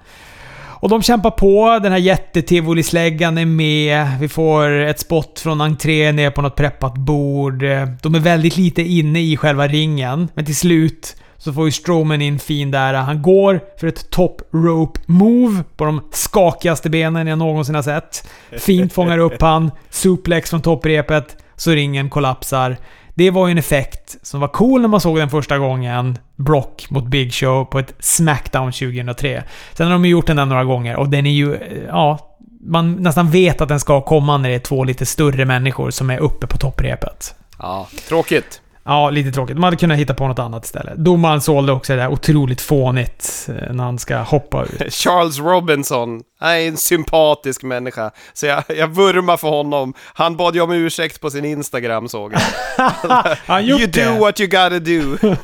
Och 0.82 0.90
de 0.90 1.02
kämpar 1.02 1.32
på. 1.32 1.80
Den 1.84 1.92
här 1.92 2.00
jättetivolisläggan 2.00 3.38
är 3.38 3.46
med. 3.46 4.08
Vi 4.20 4.28
får 4.28 4.70
ett 4.70 5.00
spott 5.00 5.40
från 5.40 5.62
entrén 5.62 6.16
ner 6.16 6.32
på 6.32 6.42
något 6.42 6.56
preppat 6.56 6.94
bord. 6.94 7.60
De 8.02 8.16
är 8.16 8.20
väldigt 8.20 8.58
lite 8.58 8.82
inne 8.82 9.22
i 9.22 9.38
själva 9.38 9.68
ringen, 9.68 10.28
men 10.34 10.46
till 10.46 10.56
slut 10.56 11.16
så 11.44 11.54
får 11.54 11.66
ju 11.66 11.72
Strowman 11.72 12.22
in 12.22 12.40
fin 12.40 12.72
där. 12.72 12.94
Han 12.94 13.22
går 13.22 13.60
för 13.80 13.88
ett 13.88 14.10
top 14.10 14.42
rope 14.54 15.00
move 15.06 15.64
på 15.76 15.86
de 15.86 16.02
skakigaste 16.12 16.90
benen 16.90 17.28
jag 17.28 17.38
någonsin 17.38 17.76
har 17.76 17.82
sett. 17.82 18.30
Fint 18.58 18.94
fångar 18.94 19.18
upp 19.18 19.36
han, 19.42 19.72
suplex 19.90 20.50
från 20.50 20.62
topprepet, 20.62 21.38
så 21.56 21.72
ringen 21.72 22.10
kollapsar. 22.10 22.78
Det 23.14 23.32
var 23.32 23.48
ju 23.48 23.52
en 23.52 23.58
effekt 23.58 24.18
som 24.22 24.40
var 24.40 24.48
cool 24.48 24.82
när 24.82 24.88
man 24.88 25.02
såg 25.02 25.18
den 25.18 25.30
första 25.30 25.58
gången. 25.58 26.18
Brock 26.36 26.88
mot 26.90 27.06
Big 27.06 27.34
Show 27.34 27.66
på 27.66 27.80
ett 27.80 27.94
Smackdown 28.00 28.72
2003. 28.72 29.44
Sen 29.74 29.86
har 29.86 29.94
de 29.94 30.06
ju 30.06 30.12
gjort 30.12 30.28
den 30.28 30.38
där 30.38 30.46
några 30.46 30.64
gånger 30.64 30.96
och 30.96 31.10
den 31.10 31.26
är 31.26 31.32
ju... 31.32 31.58
Ja, 31.88 32.38
man 32.64 32.96
nästan 32.96 33.32
vet 33.32 33.62
att 33.62 33.70
den 33.70 33.80
ska 33.80 34.02
komma 34.02 34.38
när 34.38 34.50
det 34.50 34.56
är 34.56 34.60
två 34.60 34.84
lite 34.84 35.06
större 35.06 35.46
människor 35.46 35.92
som 35.92 36.10
är 36.10 36.18
uppe 36.18 36.48
på 36.48 36.58
topprepet. 36.58 37.36
Ja, 37.60 37.88
tråkigt. 38.08 38.62
Ja, 38.84 39.10
lite 39.10 39.32
tråkigt. 39.32 39.58
Man 39.58 39.63
hade 39.63 39.78
kunnat 39.78 39.98
hitta 39.98 40.13
på 40.13 40.28
något 40.28 40.39
annat 40.39 40.65
istället. 40.65 40.98
Domaren 40.98 41.41
sålde 41.41 41.72
också 41.72 41.94
det 41.94 42.00
där 42.02 42.08
otroligt 42.08 42.62
fånigt 42.62 43.50
eh, 43.50 43.74
när 43.74 43.84
han 43.84 44.00
ska 44.00 44.17
hoppa 44.17 44.63
ut. 44.63 44.94
Charles 44.94 45.39
Robinson, 45.39 46.22
han 46.39 46.52
är 46.52 46.67
en 46.67 46.78
sympatisk 46.78 47.63
människa. 47.63 48.12
Så 48.34 48.46
jag, 48.46 48.63
jag 48.67 48.88
vurmar 48.88 49.38
för 49.38 49.48
honom. 49.48 49.94
Han 50.13 50.38
bad 50.38 50.56
ju 50.56 50.62
om 50.62 50.72
ursäkt 50.72 51.22
på 51.22 51.30
sin 51.30 51.46
Instagram 51.46 52.08
såg 52.10 52.34
jag. 52.34 52.41
han 53.46 53.63
you 53.63 53.88
det. 53.88 54.06
do 54.06 54.20
what 54.20 54.39
you 54.39 54.50
gotta 54.50 54.80
do. 54.80 55.36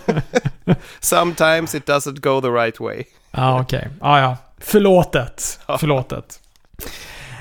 Sometimes 1.00 1.76
it 1.76 1.90
doesn't 1.90 2.20
go 2.20 2.42
the 2.42 2.48
right 2.48 2.80
way. 2.80 3.04
Ja, 3.32 3.62
okej. 3.62 3.78
Okay. 3.78 3.90
Ja, 4.02 4.20
ja. 4.20 4.38
Förlåtet. 4.60 5.60
Förlåtet. 5.80 6.40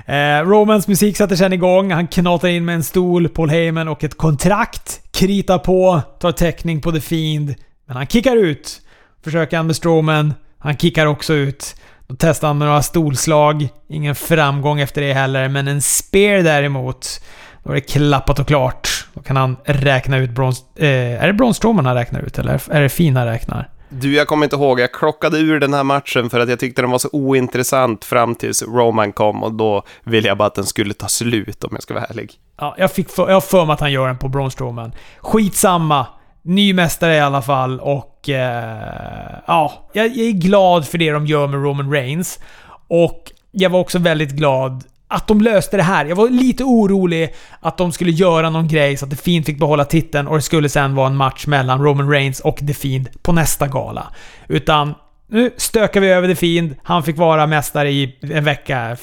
Eh, 0.06 0.48
Romans 0.48 0.88
musik 0.88 1.16
sätter 1.16 1.36
sen 1.36 1.52
igång. 1.52 1.92
Han 1.92 2.06
knatar 2.06 2.48
in 2.48 2.64
med 2.64 2.74
en 2.74 2.84
stol, 2.84 3.28
Paul 3.28 3.50
Heyman 3.50 3.88
och 3.88 4.04
ett 4.04 4.16
kontrakt. 4.16 5.00
Kritar 5.16 5.58
på, 5.58 6.02
tar 6.20 6.32
täckning 6.32 6.80
på 6.80 6.92
The 6.92 7.00
Fiend. 7.00 7.54
Men 7.86 7.96
han 7.96 8.06
kickar 8.06 8.36
ut. 8.36 8.80
Försöker 9.24 9.56
han 9.56 9.66
med 9.66 9.76
Strowman. 9.76 10.34
Han 10.58 10.76
kickar 10.76 11.06
också 11.06 11.34
ut. 11.34 11.76
Då 12.06 12.14
testar 12.18 12.48
han 12.48 12.58
med 12.58 12.68
några 12.68 12.82
stolslag. 12.82 13.68
Ingen 13.88 14.14
framgång 14.14 14.80
efter 14.80 15.00
det 15.00 15.12
heller, 15.12 15.48
men 15.48 15.68
en 15.68 15.82
spear 15.82 16.42
däremot. 16.42 17.20
Då 17.64 17.70
är 17.70 17.74
det 17.74 17.80
klappat 17.80 18.38
och 18.38 18.46
klart. 18.46 19.06
Då 19.14 19.22
kan 19.22 19.36
han 19.36 19.56
räkna 19.64 20.18
ut 20.18 20.30
brons... 20.30 20.64
Eh, 20.76 21.22
är 21.22 21.26
det 21.26 21.32
brons 21.32 21.56
Strowman 21.56 21.86
han 21.86 21.94
räknar 21.94 22.20
ut, 22.20 22.38
eller 22.38 22.62
är 22.70 22.82
det 22.82 22.88
Fina 22.88 23.26
räknar? 23.26 23.68
Du, 23.88 24.14
jag 24.14 24.26
kommer 24.26 24.46
inte 24.46 24.56
ihåg. 24.56 24.80
Jag 24.80 24.92
klockade 24.92 25.38
ur 25.38 25.60
den 25.60 25.74
här 25.74 25.84
matchen 25.84 26.30
för 26.30 26.40
att 26.40 26.48
jag 26.48 26.58
tyckte 26.58 26.82
den 26.82 26.90
var 26.90 26.98
så 26.98 27.08
ointressant 27.12 28.04
fram 28.04 28.34
tills 28.34 28.62
Roman 28.62 29.12
kom 29.12 29.42
och 29.42 29.54
då 29.54 29.82
ville 30.04 30.28
jag 30.28 30.38
bara 30.38 30.46
att 30.46 30.54
den 30.54 30.66
skulle 30.66 30.94
ta 30.94 31.08
slut 31.08 31.64
om 31.64 31.70
jag 31.72 31.82
ska 31.82 31.94
vara 31.94 32.04
ärlig. 32.04 32.32
Ja, 32.58 32.74
jag, 32.78 32.92
fick 32.92 33.10
för, 33.10 33.26
jag 33.26 33.34
har 33.34 33.40
för 33.40 33.64
mig 33.64 33.74
att 33.74 33.80
han 33.80 33.92
gör 33.92 34.06
den 34.06 34.18
på 34.18 34.28
Braun 34.28 34.50
Strowman. 34.50 34.92
Skitsamma. 35.20 36.06
Ny 36.42 36.72
mästare 36.72 37.14
i 37.14 37.20
alla 37.20 37.42
fall 37.42 37.80
och... 37.80 38.28
Eh, 38.28 39.34
ja, 39.46 39.72
jag, 39.92 40.06
jag 40.06 40.26
är 40.26 40.32
glad 40.32 40.88
för 40.88 40.98
det 40.98 41.10
de 41.10 41.26
gör 41.26 41.46
med 41.46 41.62
Roman 41.62 41.92
Reigns. 41.92 42.38
Och 42.88 43.32
jag 43.50 43.70
var 43.70 43.80
också 43.80 43.98
väldigt 43.98 44.30
glad 44.30 44.84
att 45.08 45.28
de 45.28 45.40
löste 45.40 45.76
det 45.76 45.82
här. 45.82 46.04
Jag 46.04 46.16
var 46.16 46.28
lite 46.28 46.64
orolig 46.64 47.34
att 47.60 47.78
de 47.78 47.92
skulle 47.92 48.10
göra 48.10 48.50
någon 48.50 48.68
grej 48.68 48.96
så 48.96 49.04
att 49.04 49.10
The 49.10 49.16
Fiend 49.16 49.46
fick 49.46 49.58
behålla 49.58 49.84
titeln 49.84 50.28
och 50.28 50.36
det 50.36 50.42
skulle 50.42 50.68
sen 50.68 50.94
vara 50.94 51.06
en 51.06 51.16
match 51.16 51.46
mellan 51.46 51.84
Roman 51.84 52.10
Reigns 52.10 52.40
och 52.40 52.56
The 52.56 52.74
Fiend 52.74 53.08
på 53.22 53.32
nästa 53.32 53.66
gala. 53.66 54.06
Utan 54.48 54.94
nu 55.26 55.50
stökar 55.56 56.00
vi 56.00 56.08
över 56.08 56.28
The 56.28 56.34
Fiend. 56.34 56.76
Han 56.82 57.02
fick 57.02 57.16
vara 57.16 57.46
mästare 57.46 57.90
i 57.90 58.16
en 58.20 58.44
vecka. 58.44 58.76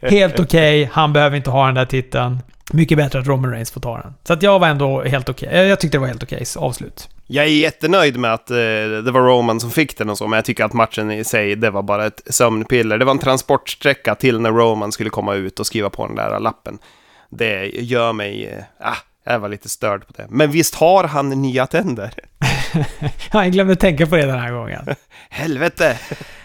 Helt 0.00 0.40
okej. 0.40 0.82
Okay. 0.82 0.88
Han 0.92 1.12
behöver 1.12 1.36
inte 1.36 1.50
ha 1.50 1.66
den 1.66 1.74
där 1.74 1.84
titeln. 1.84 2.38
Mycket 2.72 2.98
bättre 2.98 3.18
att 3.18 3.26
Roman 3.26 3.50
Reigns 3.50 3.70
får 3.70 3.80
ta 3.80 3.98
den. 3.98 4.14
Så 4.24 4.32
att 4.32 4.42
jag 4.42 4.58
var 4.58 4.68
ändå 4.68 5.02
helt 5.02 5.28
okej. 5.28 5.48
Okay. 5.48 5.66
Jag 5.66 5.80
tyckte 5.80 5.96
det 5.96 6.00
var 6.00 6.06
helt 6.06 6.22
okej 6.22 6.42
okay. 6.42 6.66
avslut. 6.66 7.08
Jag 7.26 7.44
är 7.44 7.48
jättenöjd 7.48 8.16
med 8.16 8.34
att 8.34 8.50
eh, 8.50 8.56
det 9.04 9.10
var 9.10 9.20
Roman 9.20 9.60
som 9.60 9.70
fick 9.70 9.98
den 9.98 10.10
och 10.10 10.18
så, 10.18 10.26
men 10.26 10.36
jag 10.36 10.44
tycker 10.44 10.64
att 10.64 10.72
matchen 10.72 11.10
i 11.10 11.24
sig, 11.24 11.56
det 11.56 11.70
var 11.70 11.82
bara 11.82 12.06
ett 12.06 12.22
sömnpiller. 12.26 12.98
Det 12.98 13.04
var 13.04 13.12
en 13.12 13.18
transportsträcka 13.18 14.14
till 14.14 14.40
när 14.40 14.50
Roman 14.50 14.92
skulle 14.92 15.10
komma 15.10 15.34
ut 15.34 15.60
och 15.60 15.66
skriva 15.66 15.90
på 15.90 16.06
den 16.06 16.16
där 16.16 16.40
lappen. 16.40 16.78
Det 17.28 17.66
gör 17.66 18.12
mig... 18.12 18.46
Eh, 18.46 18.88
ah, 18.88 18.96
jag 19.24 19.38
var 19.38 19.48
lite 19.48 19.68
störd 19.68 20.06
på 20.06 20.12
det. 20.16 20.26
Men 20.28 20.50
visst 20.50 20.74
har 20.74 21.04
han 21.04 21.28
nya 21.28 21.66
tänder? 21.66 22.10
jag 23.32 23.52
glömde 23.52 23.76
tänka 23.76 24.06
på 24.06 24.16
det 24.16 24.26
den 24.26 24.38
här 24.38 24.52
gången. 24.52 24.86
Helvete! 25.30 25.98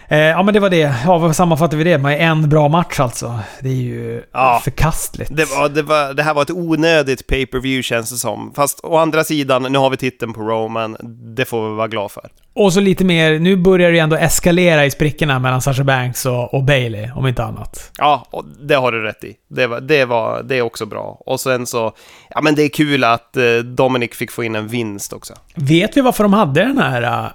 Eh, 0.08 0.18
ja, 0.18 0.44
men 0.44 0.54
det 0.54 0.60
var 0.60 0.70
det. 0.70 0.94
Ja, 1.06 1.18
vad 1.18 1.36
sammanfattar 1.36 1.78
vi 1.78 1.84
det 1.84 1.98
med? 1.98 2.32
En 2.32 2.50
bra 2.50 2.68
match 2.68 3.00
alltså. 3.00 3.40
Det 3.60 3.70
är 3.70 3.74
ju 3.74 4.24
ja, 4.32 4.62
förkastligt. 4.64 5.36
Det, 5.36 5.46
var, 5.46 5.70
det, 5.70 5.82
var, 5.82 6.14
det 6.14 6.24
här 6.24 6.34
var 6.34 6.42
ett 6.42 6.52
onödigt 6.52 7.28
pay 7.28 7.46
per 7.46 7.60
view 7.60 7.84
känns 7.84 8.10
det 8.10 8.18
som. 8.18 8.54
Fast 8.56 8.80
å 8.84 8.98
andra 8.98 9.24
sidan, 9.24 9.64
nu 9.64 9.78
har 9.78 9.90
vi 9.90 9.98
titeln 9.98 10.34
på 10.34 10.42
Roman. 10.42 10.98
Det 11.36 11.46
får 11.46 11.70
vi 11.70 11.76
vara 11.76 11.88
glada 11.88 12.10
för. 12.10 12.30
Och 12.54 12.74
så 12.74 12.80
lite 12.80 13.06
mer, 13.06 13.40
nu 13.40 13.58
börjar 13.58 13.92
det 13.92 14.00
ändå 14.00 14.16
eskalera 14.16 14.86
i 14.86 14.92
sprickorna 14.92 15.40
mellan 15.40 15.62
Sasha 15.62 15.84
Banks 15.84 16.26
och, 16.26 16.54
och 16.54 16.64
Bailey, 16.64 17.10
om 17.16 17.28
inte 17.28 17.44
annat. 17.44 17.92
Ja, 17.98 18.26
det 18.62 18.76
har 18.76 18.92
du 18.92 19.02
rätt 19.02 19.24
i. 19.24 19.36
Det, 19.48 19.68
var, 19.68 19.82
det, 19.82 20.06
var, 20.06 20.44
det 20.44 20.58
är 20.58 20.62
också 20.62 20.86
bra. 20.86 21.22
Och 21.26 21.40
sen 21.40 21.66
så, 21.66 21.94
ja 22.30 22.42
men 22.42 22.56
det 22.56 22.64
är 22.64 22.70
kul 22.70 23.04
att 23.04 23.38
eh, 23.38 23.44
Dominic 23.58 24.12
fick 24.12 24.32
få 24.32 24.44
in 24.44 24.56
en 24.56 24.68
vinst 24.68 25.14
också. 25.14 25.34
Vet 25.56 25.98
vi 25.98 26.02
varför 26.02 26.24
de 26.24 26.34
hade 26.34 26.62
den 26.62 26.78
här 26.78 27.02
uh 27.02 27.32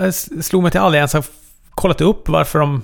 jag 0.00 0.14
slog 0.44 0.62
mig 0.62 0.70
till 0.70 0.80
aldrig 0.80 0.98
ens 0.98 1.12
ha 1.12 1.22
kollat 1.70 2.00
upp 2.00 2.28
varför 2.28 2.58
de 2.58 2.82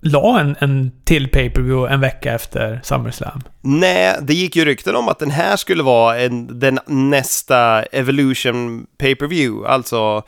la 0.00 0.40
en, 0.40 0.56
en 0.58 0.92
till 1.04 1.28
pay-per-view 1.28 1.94
en 1.94 2.00
vecka 2.00 2.34
efter 2.34 2.80
SummerSlam. 2.82 3.42
Nej, 3.60 4.16
det 4.22 4.34
gick 4.34 4.56
ju 4.56 4.64
rykten 4.64 4.96
om 4.96 5.08
att 5.08 5.18
den 5.18 5.30
här 5.30 5.56
skulle 5.56 5.82
vara 5.82 6.18
en, 6.20 6.60
den 6.60 6.78
nästa 6.86 7.82
Evolution 7.82 8.86
pay-per-view, 8.98 9.68
alltså 9.68 10.22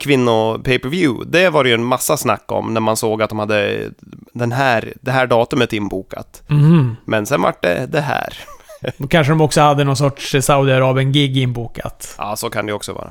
kvinno-pay-per-view. 0.00 1.24
Det 1.30 1.50
var 1.50 1.64
det 1.64 1.68
ju 1.68 1.74
en 1.74 1.84
massa 1.84 2.16
snack 2.16 2.52
om 2.52 2.74
när 2.74 2.80
man 2.80 2.96
såg 2.96 3.22
att 3.22 3.30
de 3.30 3.38
hade 3.38 3.90
den 4.32 4.52
här, 4.52 4.92
det 5.00 5.10
här 5.10 5.26
datumet 5.26 5.72
inbokat. 5.72 6.42
Mm. 6.50 6.96
Men 7.04 7.26
sen 7.26 7.42
vart 7.42 7.62
det 7.62 7.86
det 7.86 8.00
här. 8.00 8.38
Kanske 9.10 9.32
de 9.32 9.40
också 9.40 9.60
hade 9.60 9.84
någon 9.84 9.96
sorts 9.96 10.34
Saudiarabien-gig 10.40 11.36
inbokat. 11.36 12.14
Ja, 12.18 12.36
så 12.36 12.50
kan 12.50 12.66
det 12.66 12.72
också 12.72 12.92
vara. 12.92 13.10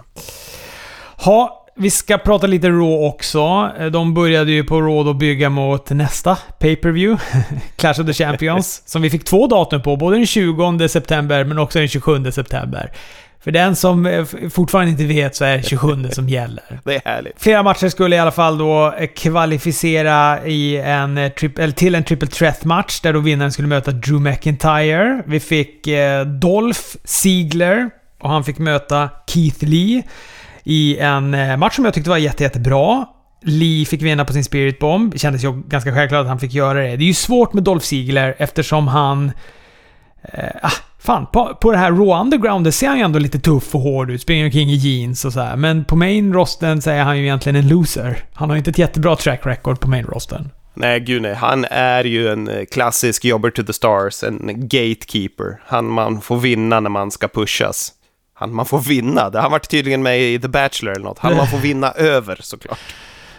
Ha, 1.17 1.62
vi 1.75 1.89
ska 1.89 2.17
prata 2.17 2.47
lite 2.47 2.69
Raw 2.69 3.07
också. 3.07 3.71
De 3.91 4.13
började 4.13 4.51
ju 4.51 4.63
på 4.63 4.81
Raw 4.81 5.11
att 5.11 5.17
bygga 5.17 5.49
mot 5.49 5.89
nästa 5.89 6.35
pay-per-view. 6.59 7.23
Clash 7.75 8.01
of 8.01 8.07
the 8.07 8.13
Champions. 8.13 8.83
som 8.85 9.01
vi 9.01 9.09
fick 9.09 9.25
två 9.25 9.47
datum 9.47 9.81
på. 9.81 9.95
Både 9.95 10.15
den 10.15 10.25
20 10.25 10.87
september 10.89 11.43
men 11.43 11.59
också 11.59 11.79
den 11.79 11.87
27 11.87 12.31
september. 12.31 12.91
För 13.43 13.51
den 13.51 13.75
som 13.75 14.05
eh, 14.05 14.25
fortfarande 14.49 14.91
inte 14.91 15.05
vet 15.05 15.35
så 15.35 15.45
är 15.45 15.57
det 15.57 15.63
27 15.63 16.09
som 16.11 16.29
gäller. 16.29 16.63
Det 16.83 16.95
är 16.95 17.01
härligt. 17.05 17.41
Flera 17.41 17.63
matcher 17.63 17.89
skulle 17.89 18.15
i 18.15 18.19
alla 18.19 18.31
fall 18.31 18.57
då 18.57 18.93
eh, 18.97 19.07
kvalificera 19.07 20.45
i 20.45 20.77
en, 20.77 21.17
eh, 21.17 21.31
till 21.75 21.95
en 21.95 22.03
triple 22.03 22.27
threat-match 22.27 23.01
där 23.01 23.13
då 23.13 23.19
vinnaren 23.19 23.51
skulle 23.51 23.67
möta 23.67 23.91
Drew 23.91 24.21
McIntyre. 24.21 25.23
Vi 25.25 25.39
fick 25.39 25.87
Dolph 26.41 26.81
Ziegler 27.03 27.89
och 28.19 28.29
han 28.29 28.43
fick 28.43 28.57
möta 28.57 29.09
Keith 29.27 29.65
Lee 29.65 30.03
i 30.63 30.97
en 30.97 31.33
eh, 31.33 31.57
match 31.57 31.75
som 31.75 31.85
jag 31.85 31.93
tyckte 31.93 32.09
var 32.09 32.17
jätte, 32.17 32.43
jättebra. 32.43 33.05
Lee 33.41 33.85
fick 33.85 34.01
vinna 34.01 34.25
på 34.25 34.33
sin 34.33 34.43
Spirit 34.43 34.79
Bomb. 34.79 35.11
Det 35.11 35.19
kändes 35.19 35.43
ju 35.43 35.61
ganska 35.67 35.93
självklart 35.93 36.21
att 36.21 36.27
han 36.27 36.39
fick 36.39 36.53
göra 36.53 36.79
det. 36.79 36.95
Det 36.97 37.03
är 37.03 37.07
ju 37.07 37.13
svårt 37.13 37.53
med 37.53 37.63
Dolph 37.63 37.85
Ziggler 37.85 38.35
eftersom 38.37 38.87
han... 38.87 39.31
Eh, 40.23 40.49
ah, 40.61 40.71
fan, 40.99 41.25
på, 41.33 41.57
på 41.61 41.71
det 41.71 41.77
här 41.77 41.91
Raw 41.91 42.21
Underground 42.21 42.73
ser 42.73 42.87
han 42.87 42.97
ju 42.97 43.03
ändå 43.03 43.19
lite 43.19 43.39
tuff 43.39 43.75
och 43.75 43.81
hård 43.81 44.11
ut. 44.11 44.21
Springer 44.21 44.45
omkring 44.45 44.69
i 44.69 44.75
jeans 44.75 45.25
och 45.25 45.33
så 45.33 45.39
här. 45.39 45.55
Men 45.55 45.85
på 45.85 45.95
main 45.95 46.33
rosten 46.33 46.81
så 46.81 46.89
är 46.89 47.03
han 47.03 47.17
ju 47.17 47.23
egentligen 47.23 47.55
en 47.55 47.67
loser. 47.67 48.17
Han 48.33 48.49
har 48.49 48.55
ju 48.55 48.57
inte 48.57 48.69
ett 48.69 48.77
jättebra 48.77 49.15
track 49.15 49.45
record 49.45 49.79
på 49.79 49.89
main 49.89 50.05
rosten. 50.05 50.49
Nej, 50.73 50.99
gud 50.99 51.21
nej. 51.21 51.33
Han 51.33 51.65
är 51.69 52.03
ju 52.03 52.27
en 52.27 52.47
eh, 52.47 52.65
klassisk 52.65 53.25
jobber 53.25 53.49
to 53.49 53.63
the 53.63 53.73
stars, 53.73 54.23
en 54.23 54.67
gatekeeper. 54.67 55.61
Han 55.65 55.85
man 55.85 56.21
får 56.21 56.37
vinna 56.37 56.79
när 56.79 56.89
man 56.89 57.11
ska 57.11 57.27
pushas 57.27 57.93
han 58.33 58.53
man 58.53 58.65
får 58.65 58.79
vinna. 58.79 59.29
Det 59.29 59.39
har 59.39 59.49
varit 59.49 59.69
tydligen 59.69 60.03
med 60.03 60.21
i 60.21 60.39
The 60.39 60.47
Bachelor 60.47 60.91
eller 60.93 61.05
något. 61.05 61.19
Han 61.19 61.37
man 61.37 61.47
får 61.47 61.57
vinna 61.57 61.91
över 61.95 62.37
såklart. 62.41 62.79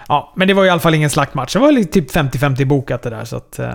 Ja, 0.09 0.33
men 0.37 0.49
det 0.49 0.55
var 0.55 0.65
i 0.65 0.71
alla 0.71 0.81
fall 0.81 0.95
ingen 0.95 1.11
slaktmatch. 1.11 1.53
Det 1.53 1.59
var 1.59 1.85
typ 1.85 2.11
50-50 2.11 2.65
bokat 2.65 3.03
det 3.03 3.11
där, 3.11 3.25
så 3.25 3.37
att... 3.37 3.59
Eh, 3.59 3.75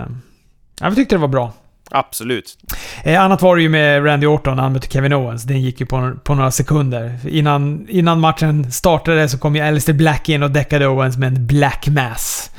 jag 0.80 0.94
tyckte 0.94 1.14
det 1.14 1.20
var 1.20 1.28
bra. 1.28 1.52
Absolut. 1.90 2.58
Eh, 3.04 3.22
annat 3.22 3.42
var 3.42 3.56
det 3.56 3.62
ju 3.62 3.68
med 3.68 4.06
Randy 4.06 4.26
Orton 4.26 4.56
när 4.56 4.62
han 4.62 4.72
mötte 4.72 4.88
Kevin 4.88 5.12
Owens. 5.12 5.42
Den 5.42 5.60
gick 5.60 5.80
ju 5.80 5.86
på, 5.86 6.12
på 6.24 6.34
några 6.34 6.50
sekunder. 6.50 7.18
Innan, 7.28 7.86
innan 7.88 8.20
matchen 8.20 8.72
startade 8.72 9.28
så 9.28 9.38
kom 9.38 9.56
ju 9.56 9.62
Alistair 9.62 9.96
Black 9.96 10.28
in 10.28 10.42
och 10.42 10.50
däckade 10.50 10.86
Owens 10.86 11.16
med 11.16 11.26
en 11.26 11.46
Black 11.46 11.88
Mass. 11.88 12.50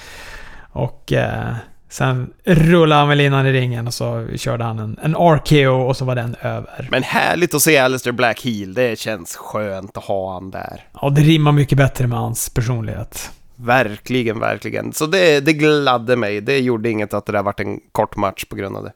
Och... 0.72 1.14
Eh, 1.14 1.56
Sen 1.92 2.34
rullade 2.44 3.00
han 3.00 3.10
väl 3.10 3.22
in 3.22 3.34
i 3.34 3.52
ringen 3.52 3.88
och 3.88 3.94
så 3.94 4.28
körde 4.36 4.64
han 4.64 4.80
en, 4.80 5.00
en 5.02 5.16
RKO 5.16 5.72
och 5.72 5.98
så 5.98 6.06
var 6.06 6.16
den 6.16 6.36
över. 6.42 6.88
Men 6.92 7.04
härligt 7.04 7.54
att 7.54 7.62
se 7.62 7.78
Alistair 7.78 8.14
Black 8.14 8.42
heel. 8.46 8.74
Det 8.74 9.00
känns 9.00 9.36
skönt 9.36 9.98
att 9.98 10.04
ha 10.04 10.34
han 10.34 10.52
där. 10.52 10.86
Ja, 11.02 11.10
det 11.10 11.22
rimmar 11.22 11.52
mycket 11.52 11.78
bättre 11.78 12.08
med 12.08 12.20
hans 12.20 12.50
personlighet. 12.50 13.32
Verkligen, 13.56 14.40
verkligen. 14.40 14.94
Så 14.94 15.06
det, 15.06 15.40
det 15.40 15.54
gladde 15.54 16.16
mig. 16.16 16.42
Det 16.42 16.60
gjorde 16.60 16.90
inget 16.90 17.14
att 17.14 17.26
det 17.26 17.32
där 17.32 17.44
vart 17.44 17.60
en 17.60 17.80
kort 17.92 18.16
match 18.16 18.46
på 18.46 18.56
grund 18.56 18.78
av 18.78 18.84
det. 18.84 18.92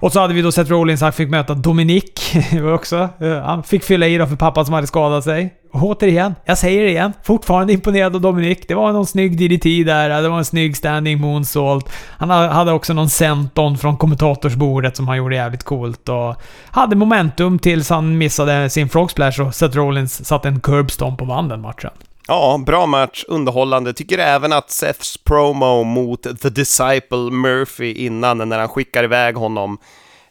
Och 0.00 0.12
så 0.12 0.20
hade 0.20 0.34
vi 0.34 0.42
då 0.42 0.52
Seth 0.52 0.70
Rollins, 0.70 1.00
han 1.00 1.12
fick 1.12 1.30
möta 1.30 1.54
Dominic 1.54 2.34
också. 2.74 3.08
Eh, 3.20 3.42
han 3.42 3.62
fick 3.62 3.84
fylla 3.84 4.06
i 4.06 4.18
då 4.18 4.26
för 4.26 4.36
pappan 4.36 4.64
som 4.64 4.74
hade 4.74 4.86
skadat 4.86 5.24
sig. 5.24 5.54
Och 5.72 5.82
återigen, 5.82 6.34
jag 6.44 6.58
säger 6.58 6.82
det 6.82 6.90
igen, 6.90 7.12
fortfarande 7.22 7.72
imponerad 7.72 8.14
av 8.14 8.20
Dominic. 8.20 8.58
Det 8.68 8.74
var 8.74 8.92
någon 8.92 9.06
snygg 9.06 9.38
DDT 9.38 9.84
där, 9.86 10.22
det 10.22 10.28
var 10.28 10.38
en 10.38 10.44
snygg 10.44 10.76
standing 10.76 11.20
moonsault. 11.20 11.90
Han 12.18 12.30
hade 12.30 12.72
också 12.72 12.92
någon 12.92 13.08
senton 13.08 13.78
från 13.78 13.96
kommentatorsbordet 13.96 14.96
som 14.96 15.08
han 15.08 15.16
gjorde 15.16 15.36
jävligt 15.36 15.62
coolt 15.62 16.08
och 16.08 16.36
hade 16.70 16.96
momentum 16.96 17.58
tills 17.58 17.90
han 17.90 18.18
missade 18.18 18.70
sin 18.70 18.88
frog 18.88 19.10
splash 19.10 19.40
och 19.40 19.54
Seth 19.54 19.76
Rollins 19.76 20.26
satte 20.26 20.48
en 20.48 20.60
curbstomp 20.60 21.20
och 21.20 21.26
vann 21.26 21.48
den 21.48 21.60
matchen. 21.60 21.90
Ja, 22.28 22.60
bra 22.66 22.86
match, 22.86 23.24
underhållande. 23.28 23.92
Tycker 23.92 24.18
även 24.18 24.52
att 24.52 24.70
Seths 24.70 25.16
promo 25.16 25.84
mot 25.84 26.22
The 26.22 26.50
Disciple 26.50 27.30
Murphy 27.30 27.92
innan, 27.92 28.48
när 28.48 28.58
han 28.58 28.68
skickar 28.68 29.04
iväg 29.04 29.36
honom, 29.36 29.78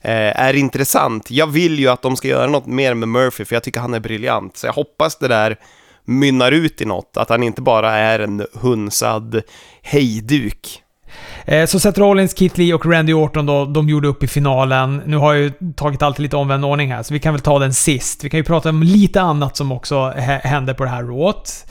eh, 0.02 0.39
är 0.41 0.54
intressant. 0.54 1.32
Jag 1.32 1.48
vill 1.48 1.80
ju 1.80 1.88
att 1.88 2.02
de 2.02 2.16
ska 2.16 2.28
göra 2.28 2.48
något 2.48 2.66
mer 2.66 2.93
med 2.93 3.10
Murphy, 3.10 3.46
för 3.46 3.56
jag 3.56 3.64
tycker 3.64 3.80
han 3.80 3.93
är 3.93 4.00
briljant. 4.00 4.58
Så 4.58 4.68
jag 4.68 4.74
hoppas 4.74 5.18
det 5.18 5.28
där 5.28 5.58
mynnar 6.06 6.52
ut 6.52 6.82
i 6.82 6.86
något, 6.86 7.18
att 7.18 7.30
han 7.30 7.43
inte 7.43 7.62
bara 7.62 7.91
är 7.91 8.20
en 8.20 8.48
hunsad 8.54 9.41
hejduk. 9.82 10.82
Eh, 11.46 11.66
så 11.66 11.80
Seth 11.80 12.00
Rollins, 12.00 12.38
Keith 12.38 12.60
Lee 12.60 12.74
och 12.74 12.86
Randy 12.86 13.14
Orton 13.14 13.46
då, 13.46 13.66
de 13.66 13.89
gjorde 13.89 14.08
upp 14.08 14.24
i 14.24 14.28
finalen. 14.28 15.02
Nu 15.06 15.18
har 15.18 15.34
jag 15.34 15.43
ju 15.43 15.52
tagit 15.76 16.02
allt 16.02 16.20
i 16.20 16.22
lite 16.22 16.38
omvänd 16.38 16.66
ordning 16.66 16.93
här, 16.93 17.04
så 17.04 17.14
vi 17.14 17.20
kan 17.20 17.34
väl 17.34 17.41
ta 17.41 17.60
den 17.60 17.74
sist. 17.74 18.24
Vi 18.24 18.30
kan 18.30 18.38
ju 18.38 18.43
prata 18.43 18.70
om 18.70 18.84
lite 18.84 19.22
annat 19.22 19.58
som 19.58 19.72
också 19.72 20.14
hände 20.43 20.74
på 20.74 20.84
det 20.84 20.89
här 20.89 21.04
rået. 21.04 21.66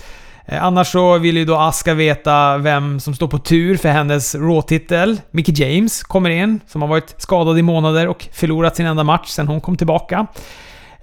Eh, 0.47 0.65
annars 0.65 0.93
så 0.93 1.19
vill 1.19 1.37
ju 1.37 1.45
då 1.45 1.57
Aska 1.57 1.95
veta 1.95 2.59
vem 2.59 3.01
som 3.01 3.15
står 3.15 3.29
på 3.29 3.39
tur 3.39 3.77
för 3.77 3.89
hennes 3.89 4.35
Raw-titel. 4.35 5.21
Mickey 5.31 5.53
James 5.53 6.03
kommer 6.03 6.31
in, 6.31 6.61
som 6.67 6.83
har 6.83 6.89
varit 6.89 7.15
skadad 7.19 7.59
i 7.59 7.63
månader 7.63 8.09
och 8.09 8.29
förlorat 8.33 8.77
sin 8.77 8.87
enda 8.87 9.05
match 9.05 9.29
sen 9.29 9.49
hon 9.49 9.61
kom 9.61 9.77
tillbaka. 9.77 10.27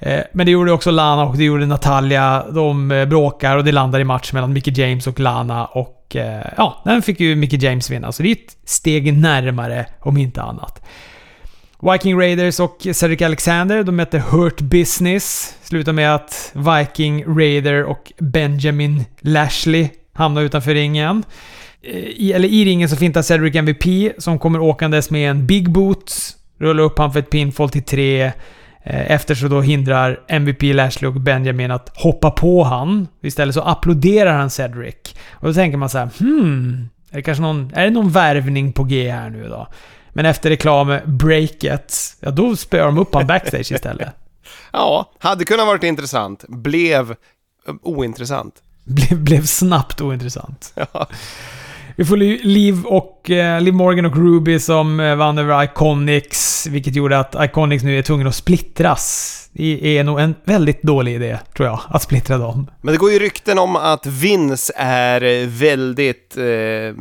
Eh, 0.01 0.23
men 0.31 0.45
det 0.45 0.51
gjorde 0.51 0.71
också 0.71 0.91
Lana 0.91 1.25
och 1.25 1.37
det 1.37 1.43
gjorde 1.43 1.65
Natalia. 1.65 2.45
De 2.51 2.91
eh, 2.91 3.05
bråkar 3.05 3.57
och 3.57 3.63
det 3.63 3.71
landar 3.71 3.99
i 3.99 4.03
match 4.03 4.33
mellan 4.33 4.53
Mickey 4.53 4.71
James 4.71 5.07
och 5.07 5.19
Lana 5.19 5.65
och 5.65 6.15
eh, 6.15 6.45
ja, 6.57 6.81
den 6.85 7.01
fick 7.01 7.19
ju 7.19 7.35
Mickey 7.35 7.57
James 7.57 7.89
vinna. 7.89 8.11
Så 8.11 8.23
det 8.23 8.29
är 8.29 8.35
ett 8.35 8.57
steg 8.65 9.13
närmare 9.13 9.85
om 9.99 10.17
inte 10.17 10.41
annat. 10.41 10.81
Viking 11.91 12.19
Raiders 12.19 12.59
och 12.59 12.87
Cedric 12.93 13.21
Alexander, 13.21 13.83
de 13.83 13.95
mötte 13.95 14.19
Hurt 14.19 14.61
Business. 14.61 15.55
Slutar 15.63 15.93
med 15.93 16.15
att 16.15 16.53
Viking 16.53 17.25
Raider 17.25 17.83
och 17.83 18.11
Benjamin 18.17 19.03
Lashley 19.19 19.89
hamnar 20.13 20.41
utanför 20.41 20.73
ringen. 20.73 21.23
I, 21.81 22.33
eller 22.33 22.47
i 22.47 22.65
ringen 22.65 22.89
så 22.89 22.95
fintar 22.95 23.21
Cedric 23.21 23.55
MVP 23.55 24.13
som 24.17 24.39
kommer 24.39 24.59
åkandes 24.59 25.09
med 25.09 25.29
en 25.29 25.47
Big 25.47 25.71
Boot. 25.71 26.13
Rullar 26.59 26.83
upp 26.83 26.97
han 26.97 27.13
för 27.13 27.19
ett 27.19 27.29
pinfall 27.29 27.69
till 27.69 27.83
tre. 27.83 28.31
Efter 28.83 29.35
så 29.35 29.47
då 29.47 29.61
hindrar 29.61 30.19
MVP 30.27 30.61
Lashley 30.61 31.07
och 31.07 31.21
Benjamin 31.21 31.71
att 31.71 31.91
hoppa 31.97 32.31
på 32.31 32.63
han. 32.63 33.07
Istället 33.21 33.55
så 33.55 33.61
applåderar 33.61 34.37
han 34.37 34.49
Cedric. 34.49 34.95
Och 35.31 35.47
då 35.47 35.53
tänker 35.53 35.77
man 35.77 35.89
så 35.89 35.97
här, 35.97 36.09
hmm... 36.19 36.89
Är 37.11 37.15
det 37.15 37.21
kanske 37.21 37.41
någon... 37.41 37.71
Är 37.75 37.83
det 37.83 37.89
någon 37.89 38.11
värvning 38.11 38.73
på 38.73 38.83
G 38.83 39.11
här 39.11 39.29
nu 39.29 39.47
då? 39.47 39.67
Men 40.13 40.25
efter 40.25 40.49
reklambreaket, 40.49 41.95
ja 42.19 42.31
då 42.31 42.55
spöar 42.55 42.85
de 42.85 42.97
upp 42.97 43.13
han 43.13 43.27
backstage 43.27 43.71
istället. 43.71 44.09
ja, 44.71 45.11
hade 45.19 45.45
kunnat 45.45 45.65
varit 45.65 45.83
intressant. 45.83 46.45
Blev 46.47 47.15
ointressant. 47.81 48.55
Blev, 48.83 49.19
blev 49.19 49.45
snabbt 49.45 50.01
ointressant. 50.01 50.73
Ja. 50.75 51.07
Vi 51.95 52.05
får 52.05 52.17
Liv, 52.17 52.85
och, 52.85 53.29
eh, 53.29 53.61
Liv 53.61 53.73
Morgan 53.73 54.05
och 54.05 54.17
Ruby 54.17 54.59
som 54.59 54.99
eh, 54.99 55.15
vann 55.15 55.37
över 55.37 55.63
Iconics, 55.63 56.67
vilket 56.67 56.95
gjorde 56.95 57.19
att 57.19 57.35
Iconics 57.39 57.83
nu 57.83 57.97
är 57.97 58.01
tvungna 58.01 58.29
att 58.29 58.35
splittras. 58.35 59.37
Det 59.53 59.97
är 59.97 60.03
nog 60.03 60.19
en 60.19 60.35
väldigt 60.43 60.83
dålig 60.83 61.15
idé, 61.15 61.37
tror 61.55 61.67
jag, 61.67 61.79
att 61.87 62.01
splittra 62.01 62.37
dem. 62.37 62.71
Men 62.81 62.91
det 62.91 62.97
går 62.97 63.11
ju 63.11 63.19
rykten 63.19 63.59
om 63.59 63.75
att 63.75 64.05
Vince 64.05 64.73
är 64.75 65.45
väldigt 65.45 66.37
eh, 66.37 66.95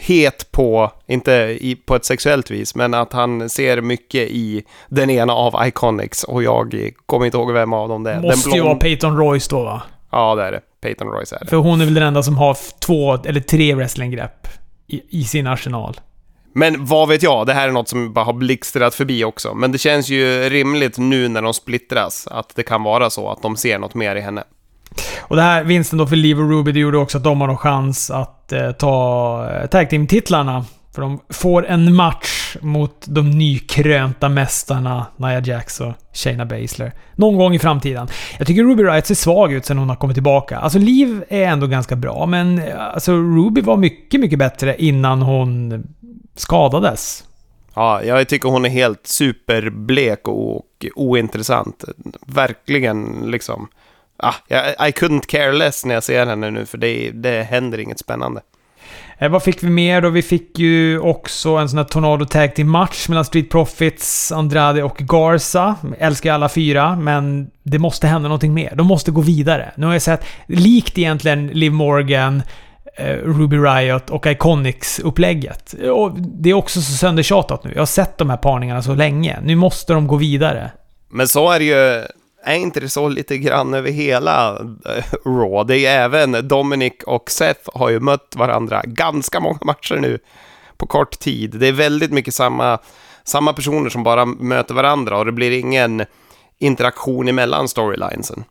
het 0.00 0.52
på, 0.52 0.92
inte 1.06 1.32
i, 1.60 1.76
på 1.86 1.96
ett 1.96 2.04
sexuellt 2.04 2.50
vis, 2.50 2.74
men 2.74 2.94
att 2.94 3.12
han 3.12 3.48
ser 3.48 3.80
mycket 3.80 4.28
i 4.30 4.62
den 4.88 5.10
ena 5.10 5.32
av 5.32 5.66
Iconics 5.66 6.24
och 6.24 6.42
jag 6.42 6.92
kommer 7.06 7.26
inte 7.26 7.38
ihåg 7.38 7.52
vem 7.52 7.72
av 7.72 7.88
dem 7.88 8.02
det 8.02 8.12
är. 8.12 8.20
Måste 8.20 8.50
ju 8.50 8.62
vara 8.62 8.74
Peyton 8.74 9.16
Royce 9.16 9.50
då 9.50 9.64
va? 9.64 9.82
Ja, 10.10 10.34
det 10.34 10.42
är 10.42 10.52
det. 10.52 10.60
Peyton 10.84 11.08
Royce 11.08 11.32
är 11.32 11.38
det. 11.40 11.46
För 11.46 11.56
hon 11.56 11.80
är 11.80 11.84
väl 11.84 11.94
den 11.94 12.02
enda 12.02 12.22
som 12.22 12.36
har 12.36 12.56
två 12.80 13.14
eller 13.14 13.40
tre 13.40 13.74
wrestlinggrepp 13.74 14.48
i, 14.86 15.20
i 15.20 15.24
sin 15.24 15.46
arsenal. 15.46 16.00
Men 16.54 16.84
vad 16.86 17.08
vet 17.08 17.22
jag, 17.22 17.46
det 17.46 17.52
här 17.52 17.68
är 17.68 17.72
något 17.72 17.88
som 17.88 18.12
bara 18.12 18.24
har 18.24 18.32
blixtrat 18.32 18.94
förbi 18.94 19.24
också. 19.24 19.54
Men 19.54 19.72
det 19.72 19.78
känns 19.78 20.08
ju 20.08 20.48
rimligt 20.48 20.98
nu 20.98 21.28
när 21.28 21.42
de 21.42 21.54
splittras, 21.54 22.26
att 22.30 22.56
det 22.56 22.62
kan 22.62 22.82
vara 22.82 23.10
så 23.10 23.30
att 23.30 23.42
de 23.42 23.56
ser 23.56 23.78
något 23.78 23.94
mer 23.94 24.16
i 24.16 24.20
henne. 24.20 24.44
Och 25.20 25.36
det 25.36 25.42
här 25.42 25.64
vinsten 25.64 25.98
då 25.98 26.06
för 26.06 26.16
Liv 26.16 26.40
och 26.40 26.50
Ruby, 26.50 26.72
det 26.72 26.80
gjorde 26.80 26.98
också 26.98 27.18
att 27.18 27.24
de 27.24 27.40
har 27.40 27.48
någon 27.48 27.56
chans 27.56 28.10
att 28.10 28.52
eh, 28.52 28.72
ta 28.72 29.48
eh, 29.50 29.66
tag 29.66 29.90
team-titlarna. 29.90 30.64
För 30.94 31.02
de 31.02 31.20
får 31.28 31.66
en 31.66 31.94
match 31.94 32.56
mot 32.60 33.04
de 33.06 33.30
nykrönta 33.30 34.28
mästarna 34.28 35.06
Nia 35.16 35.40
Jax 35.40 35.80
och 35.80 35.92
Shayna 36.12 36.46
Baszler. 36.46 36.92
Någon 37.14 37.36
gång 37.36 37.54
i 37.54 37.58
framtiden. 37.58 38.08
Jag 38.38 38.46
tycker 38.46 38.64
Ruby 38.64 38.82
Riot 38.82 39.06
ser 39.06 39.14
svag 39.14 39.52
ut 39.52 39.64
sen 39.64 39.78
hon 39.78 39.88
har 39.88 39.96
kommit 39.96 40.14
tillbaka. 40.16 40.58
Alltså 40.58 40.78
Liv 40.78 41.24
är 41.28 41.44
ändå 41.44 41.66
ganska 41.66 41.96
bra, 41.96 42.26
men 42.26 42.62
alltså 42.78 43.12
Ruby 43.12 43.60
var 43.60 43.76
mycket, 43.76 44.20
mycket 44.20 44.38
bättre 44.38 44.76
innan 44.78 45.22
hon 45.22 45.84
skadades. 46.34 47.24
Ja, 47.74 48.02
jag 48.02 48.28
tycker 48.28 48.48
hon 48.48 48.64
är 48.64 48.70
helt 48.70 49.06
superblek 49.06 50.28
och 50.28 50.66
ointressant. 50.94 51.84
Verkligen 52.26 53.30
liksom 53.30 53.68
ah, 54.16 54.34
I 54.86 54.90
couldn't 54.90 55.26
care 55.26 55.52
less 55.52 55.84
när 55.84 55.94
jag 55.94 56.04
ser 56.04 56.26
henne 56.26 56.50
nu, 56.50 56.66
för 56.66 56.78
det, 56.78 57.10
det 57.10 57.42
händer 57.42 57.78
inget 57.78 57.98
spännande. 57.98 58.40
Eh, 59.18 59.28
vad 59.28 59.42
fick 59.42 59.62
vi 59.62 59.70
mer 59.70 60.00
då? 60.00 60.10
Vi 60.10 60.22
fick 60.22 60.58
ju 60.58 60.98
också 60.98 61.50
en 61.50 61.68
sån 61.68 61.78
här 61.78 61.84
Tornado 61.84 62.24
Tag 62.24 62.54
Team 62.54 62.70
match 62.70 63.08
mellan 63.08 63.24
Street 63.24 63.50
Profits, 63.50 64.32
Andrade 64.32 64.82
och 64.82 64.96
Garza. 64.98 65.76
Älskar 65.98 66.34
alla 66.34 66.48
fyra, 66.48 66.96
men 66.96 67.50
det 67.62 67.78
måste 67.78 68.06
hända 68.06 68.28
någonting 68.28 68.54
mer. 68.54 68.72
De 68.74 68.86
måste 68.86 69.10
gå 69.10 69.20
vidare. 69.20 69.72
Nu 69.76 69.86
har 69.86 69.92
jag 69.92 70.02
sett, 70.02 70.24
likt 70.46 70.98
egentligen 70.98 71.46
Liv 71.46 71.72
Morgan, 71.72 72.42
eh, 72.96 73.06
Ruby 73.06 73.56
Riot 73.56 74.10
och 74.10 74.26
Iconics-upplägget. 74.26 75.74
Och 75.90 76.12
det 76.20 76.50
är 76.50 76.54
också 76.54 76.82
så 76.82 76.92
söndertjatat 76.92 77.64
nu. 77.64 77.72
Jag 77.74 77.80
har 77.80 77.86
sett 77.86 78.18
de 78.18 78.30
här 78.30 78.36
parningarna 78.36 78.82
så 78.82 78.94
länge. 78.94 79.38
Nu 79.42 79.56
måste 79.56 79.92
de 79.92 80.06
gå 80.06 80.16
vidare. 80.16 80.70
Men 81.10 81.28
så 81.28 81.50
är 81.50 81.58
det 81.58 81.64
ju 81.64 82.04
är 82.44 82.56
inte 82.56 82.80
det 82.80 82.88
så 82.88 83.08
lite 83.08 83.38
grann 83.38 83.74
över 83.74 83.90
hela 83.90 84.58
eh, 84.86 85.04
Raw? 85.24 85.74
Det 85.74 85.86
är 85.86 86.04
även 86.04 86.48
Dominic 86.48 86.92
och 87.06 87.30
Seth 87.30 87.70
har 87.74 87.90
ju 87.90 88.00
mött 88.00 88.34
varandra 88.36 88.82
ganska 88.84 89.40
många 89.40 89.58
matcher 89.64 89.96
nu 89.96 90.18
på 90.76 90.86
kort 90.86 91.18
tid. 91.18 91.50
Det 91.50 91.68
är 91.68 91.72
väldigt 91.72 92.12
mycket 92.12 92.34
samma, 92.34 92.78
samma 93.24 93.52
personer 93.52 93.90
som 93.90 94.02
bara 94.02 94.24
möter 94.24 94.74
varandra 94.74 95.18
och 95.18 95.26
det 95.26 95.32
blir 95.32 95.50
ingen 95.50 96.04
interaktion 96.58 97.28
emellan 97.28 97.68
storylinesen. 97.68 98.44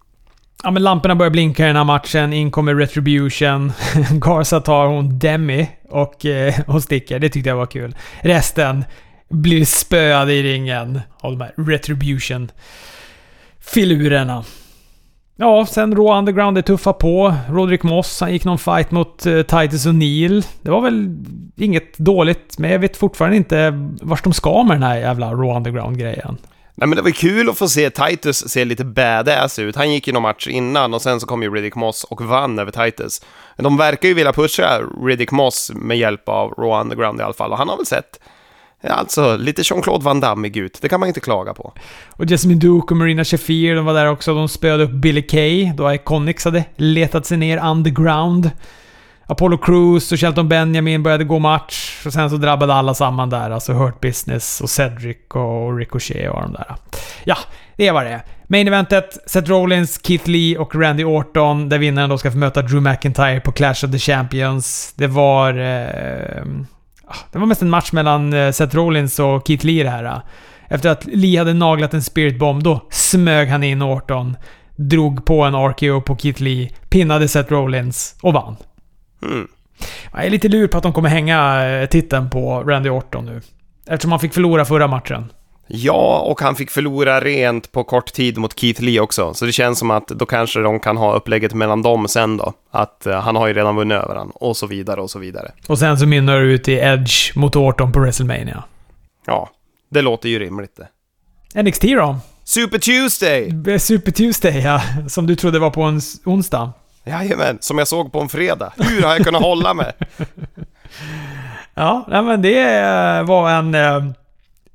Ja, 0.64 0.72
men 0.72 0.84
lamporna 0.84 1.16
börjar 1.16 1.30
blinka 1.30 1.64
i 1.64 1.68
den 1.68 1.76
här 1.76 1.84
matchen. 1.84 2.34
In 2.34 2.52
kommer 2.52 2.76
Retribution. 2.76 3.72
Garza 4.12 4.62
tar 4.62 4.88
hon 4.88 5.20
Demi 5.20 5.70
och, 5.89 6.26
eh, 6.26 6.54
och 6.68 6.84
sticker. 6.84 7.20
Det 7.20 7.30
tyckte 7.30 7.50
jag 7.50 7.58
var 7.58 7.66
kul. 7.66 7.96
Resten 8.22 8.86
blir 9.30 9.66
spöade 9.66 10.34
i 10.34 10.44
ringen 10.44 11.02
av 11.20 11.32
de 11.32 11.41
här 11.41 11.54
Retribution 11.58 12.52
filurerna. 13.66 14.43
Ja, 15.36 15.66
sen 15.66 15.95
Raw 15.95 16.18
Underground 16.18 16.57
är 16.57 16.61
tuffa 16.61 16.93
på. 16.93 17.36
Roderick 17.49 17.84
Moss, 17.84 18.22
han 18.22 18.34
gick 18.34 18.45
någon 18.45 18.59
fight 18.59 18.91
mot 18.91 19.26
uh, 19.26 19.41
Titus 19.41 19.86
O'Neill. 19.86 20.45
Det 20.61 20.72
var 20.72 20.82
väl 20.82 21.18
inget 21.55 21.97
dåligt, 21.97 22.57
men 22.57 22.72
jag 22.72 22.80
vet 22.80 22.97
fortfarande 22.97 23.38
inte 23.38 23.74
vart 24.01 24.24
de 24.24 24.34
ska 24.34 24.64
med 24.64 24.76
den 24.76 24.84
här 24.84 24.97
jävla 24.97 25.32
Raw 25.32 25.55
Underground-grejen. 25.55 26.38
Nej 26.76 26.88
men 26.88 26.95
det 26.95 27.01
var 27.01 27.11
kul 27.11 27.49
att 27.49 27.57
få 27.57 27.68
se 27.68 27.89
Titus 27.89 28.49
se 28.49 28.66
lite 28.66 28.86
badass 28.86 29.59
ut. 29.59 29.76
Han 29.76 29.91
gick 29.91 30.07
ju 30.07 30.14
någon 30.14 30.22
match 30.22 30.47
innan 30.47 30.93
och 30.93 31.01
sen 31.01 31.20
så 31.20 31.28
kom 31.28 31.43
ju 31.43 31.53
Riddick 31.53 31.76
Moss 31.76 32.03
och 32.03 32.22
vann 32.22 32.59
över 32.59 32.72
Titus. 32.72 33.22
De 33.57 33.78
verkar 33.78 34.07
ju 34.07 34.14
vilja 34.14 34.34
pusha 34.34 34.82
Riddick 35.05 35.32
Moss 35.32 35.72
med 35.76 35.97
hjälp 35.97 36.30
av 36.30 36.49
Raw 36.49 36.82
Underground 36.82 37.20
i 37.20 37.24
alla 37.24 37.34
fall 37.34 37.51
och 37.51 37.57
han 37.57 37.70
har 37.70 37.78
väl 37.78 37.86
sett 37.86 38.20
Alltså, 38.89 39.38
lite 39.38 39.61
Jean-Claude 39.61 40.05
Van 40.05 40.19
Damme 40.19 40.47
ut. 40.47 40.81
Det 40.81 40.89
kan 40.89 40.99
man 40.99 41.07
inte 41.07 41.19
klaga 41.19 41.53
på. 41.53 41.73
Och 42.09 42.25
Jasmine 42.25 42.59
Duke 42.59 42.93
och 42.93 42.97
Marina 42.97 43.23
Shafir, 43.23 43.75
de 43.75 43.86
var 43.86 43.93
där 43.93 44.09
också. 44.09 44.34
De 44.34 44.49
spöade 44.49 44.84
upp 44.84 44.91
Billy 44.91 45.21
Kay, 45.21 45.71
då 45.75 45.93
Iconics 45.93 46.45
hade 46.45 46.65
letat 46.75 47.25
sig 47.25 47.38
ner 47.38 47.65
underground. 47.65 48.51
Apollo 49.25 49.57
Crews 49.57 50.11
och 50.11 50.19
Shelton 50.19 50.49
Benjamin 50.49 51.03
började 51.03 51.23
gå 51.23 51.39
match. 51.39 52.03
Och 52.05 52.13
sen 52.13 52.29
så 52.29 52.38
drabbade 52.38 52.73
alla 52.73 52.93
samman 52.93 53.29
där. 53.29 53.51
Alltså 53.51 53.73
Hurt 53.73 54.01
Business 54.01 54.61
och 54.61 54.69
Cedric 54.69 55.17
och 55.34 55.77
Ricochet 55.77 56.31
och 56.31 56.41
de 56.41 56.53
där. 56.53 56.75
Ja, 57.23 57.38
det 57.75 57.91
var 57.91 58.03
det 58.03 58.21
Main 58.47 58.67
eventet, 58.67 59.17
Seth 59.25 59.49
Rollins, 59.49 59.99
Keith 60.03 60.29
Lee 60.29 60.57
och 60.57 60.75
Randy 60.75 61.03
Orton. 61.03 61.69
Där 61.69 61.77
vinnaren 61.77 62.09
då 62.09 62.17
ska 62.17 62.31
få 62.31 62.38
möta 62.38 62.61
Drew 62.61 62.81
McIntyre 62.81 63.39
på 63.39 63.51
Clash 63.51 63.86
of 63.86 63.91
the 63.91 63.99
Champions. 63.99 64.93
Det 64.97 65.07
var... 65.07 65.53
Eh, 65.59 66.43
det 67.32 67.39
var 67.39 67.45
mest 67.45 67.61
en 67.61 67.70
match 67.70 67.91
mellan 67.91 68.34
eh, 68.34 68.51
Seth 68.51 68.76
Rollins 68.76 69.20
och 69.20 69.47
Keith 69.47 69.66
Lee 69.66 69.84
det 69.84 69.89
här. 69.89 70.03
Eh. 70.03 70.20
Efter 70.68 70.89
att 70.89 71.05
Lee 71.05 71.39
hade 71.39 71.53
naglat 71.53 71.93
en 71.93 72.01
Spirit 72.01 72.39
Bomb, 72.39 72.64
då 72.64 72.88
smög 72.89 73.49
han 73.49 73.64
in 73.64 73.82
Orton. 73.82 74.38
Drog 74.76 75.26
på 75.26 75.43
en 75.43 75.55
RKO 75.55 76.01
på 76.01 76.18
Keith 76.18 76.41
Lee, 76.41 76.70
pinnade 76.89 77.28
Seth 77.28 77.51
Rollins 77.51 78.16
och 78.22 78.34
vann. 78.34 78.55
Mm. 79.24 79.47
Jag 80.14 80.26
är 80.26 80.30
lite 80.30 80.47
lur 80.47 80.68
på 80.68 80.78
att 80.78 80.84
de 80.84 80.93
kommer 80.93 81.09
hänga 81.09 81.66
eh, 81.66 81.86
titeln 81.86 82.30
på 82.30 82.64
Randy 82.64 82.89
Orton 82.89 83.26
nu. 83.26 83.41
Eftersom 83.88 84.11
han 84.11 84.20
fick 84.20 84.34
förlora 84.34 84.66
förra 84.66 84.88
matchen. 84.88 85.30
Ja, 85.76 86.19
och 86.19 86.41
han 86.41 86.55
fick 86.55 86.71
förlora 86.71 87.21
rent 87.21 87.71
på 87.71 87.84
kort 87.84 88.13
tid 88.13 88.38
mot 88.38 88.59
Keith 88.59 88.82
Lee 88.82 88.99
också. 88.99 89.34
Så 89.34 89.45
det 89.45 89.51
känns 89.51 89.80
som 89.80 89.91
att 89.91 90.07
då 90.07 90.26
kanske 90.26 90.59
de 90.59 90.80
kan 90.80 90.97
ha 90.97 91.15
upplägget 91.15 91.53
mellan 91.53 91.82
dem 91.82 92.07
sen 92.07 92.38
då. 92.38 92.53
Att 92.71 93.03
uh, 93.07 93.13
han 93.13 93.36
har 93.36 93.47
ju 93.47 93.53
redan 93.53 93.76
vunnit 93.76 93.97
över 93.97 94.15
honom 94.15 94.32
och 94.36 94.57
så 94.57 94.67
vidare 94.67 95.01
och 95.01 95.09
så 95.09 95.19
vidare. 95.19 95.51
Och 95.67 95.80
sen 95.80 95.97
så 95.97 96.05
mynnar 96.05 96.39
det 96.39 96.45
ut 96.45 96.67
i 96.67 96.74
Edge 96.74 97.36
mot 97.36 97.55
Orton 97.55 97.91
på 97.91 97.99
WrestleMania. 97.99 98.63
Ja, 99.26 99.49
det 99.89 100.01
låter 100.01 100.30
ju 100.30 100.39
rimligt 100.39 100.80
det. 101.53 101.63
NXT 101.63 101.82
då? 101.82 102.17
Super 102.43 102.80
Tuesday! 102.80 103.80
Super 103.80 104.11
Tuesday, 104.11 104.59
ja. 104.59 104.82
Som 105.07 105.28
du 105.28 105.36
trodde 105.36 105.59
var 105.59 105.69
på 105.69 105.82
en 105.84 106.01
onsdag. 106.26 106.71
Jajamän, 107.03 107.57
som 107.61 107.78
jag 107.78 107.88
såg 107.88 108.11
på 108.11 108.21
en 108.21 108.30
fredag. 108.30 108.74
Hur 108.78 109.01
har 109.01 109.13
jag 109.13 109.26
kunnat 109.26 109.41
hålla 109.41 109.74
mig? 109.74 109.91
ja, 111.74 112.05
men 112.07 112.41
det 112.41 113.24
var 113.28 113.49
en 113.49 113.76
eh, 113.76 114.03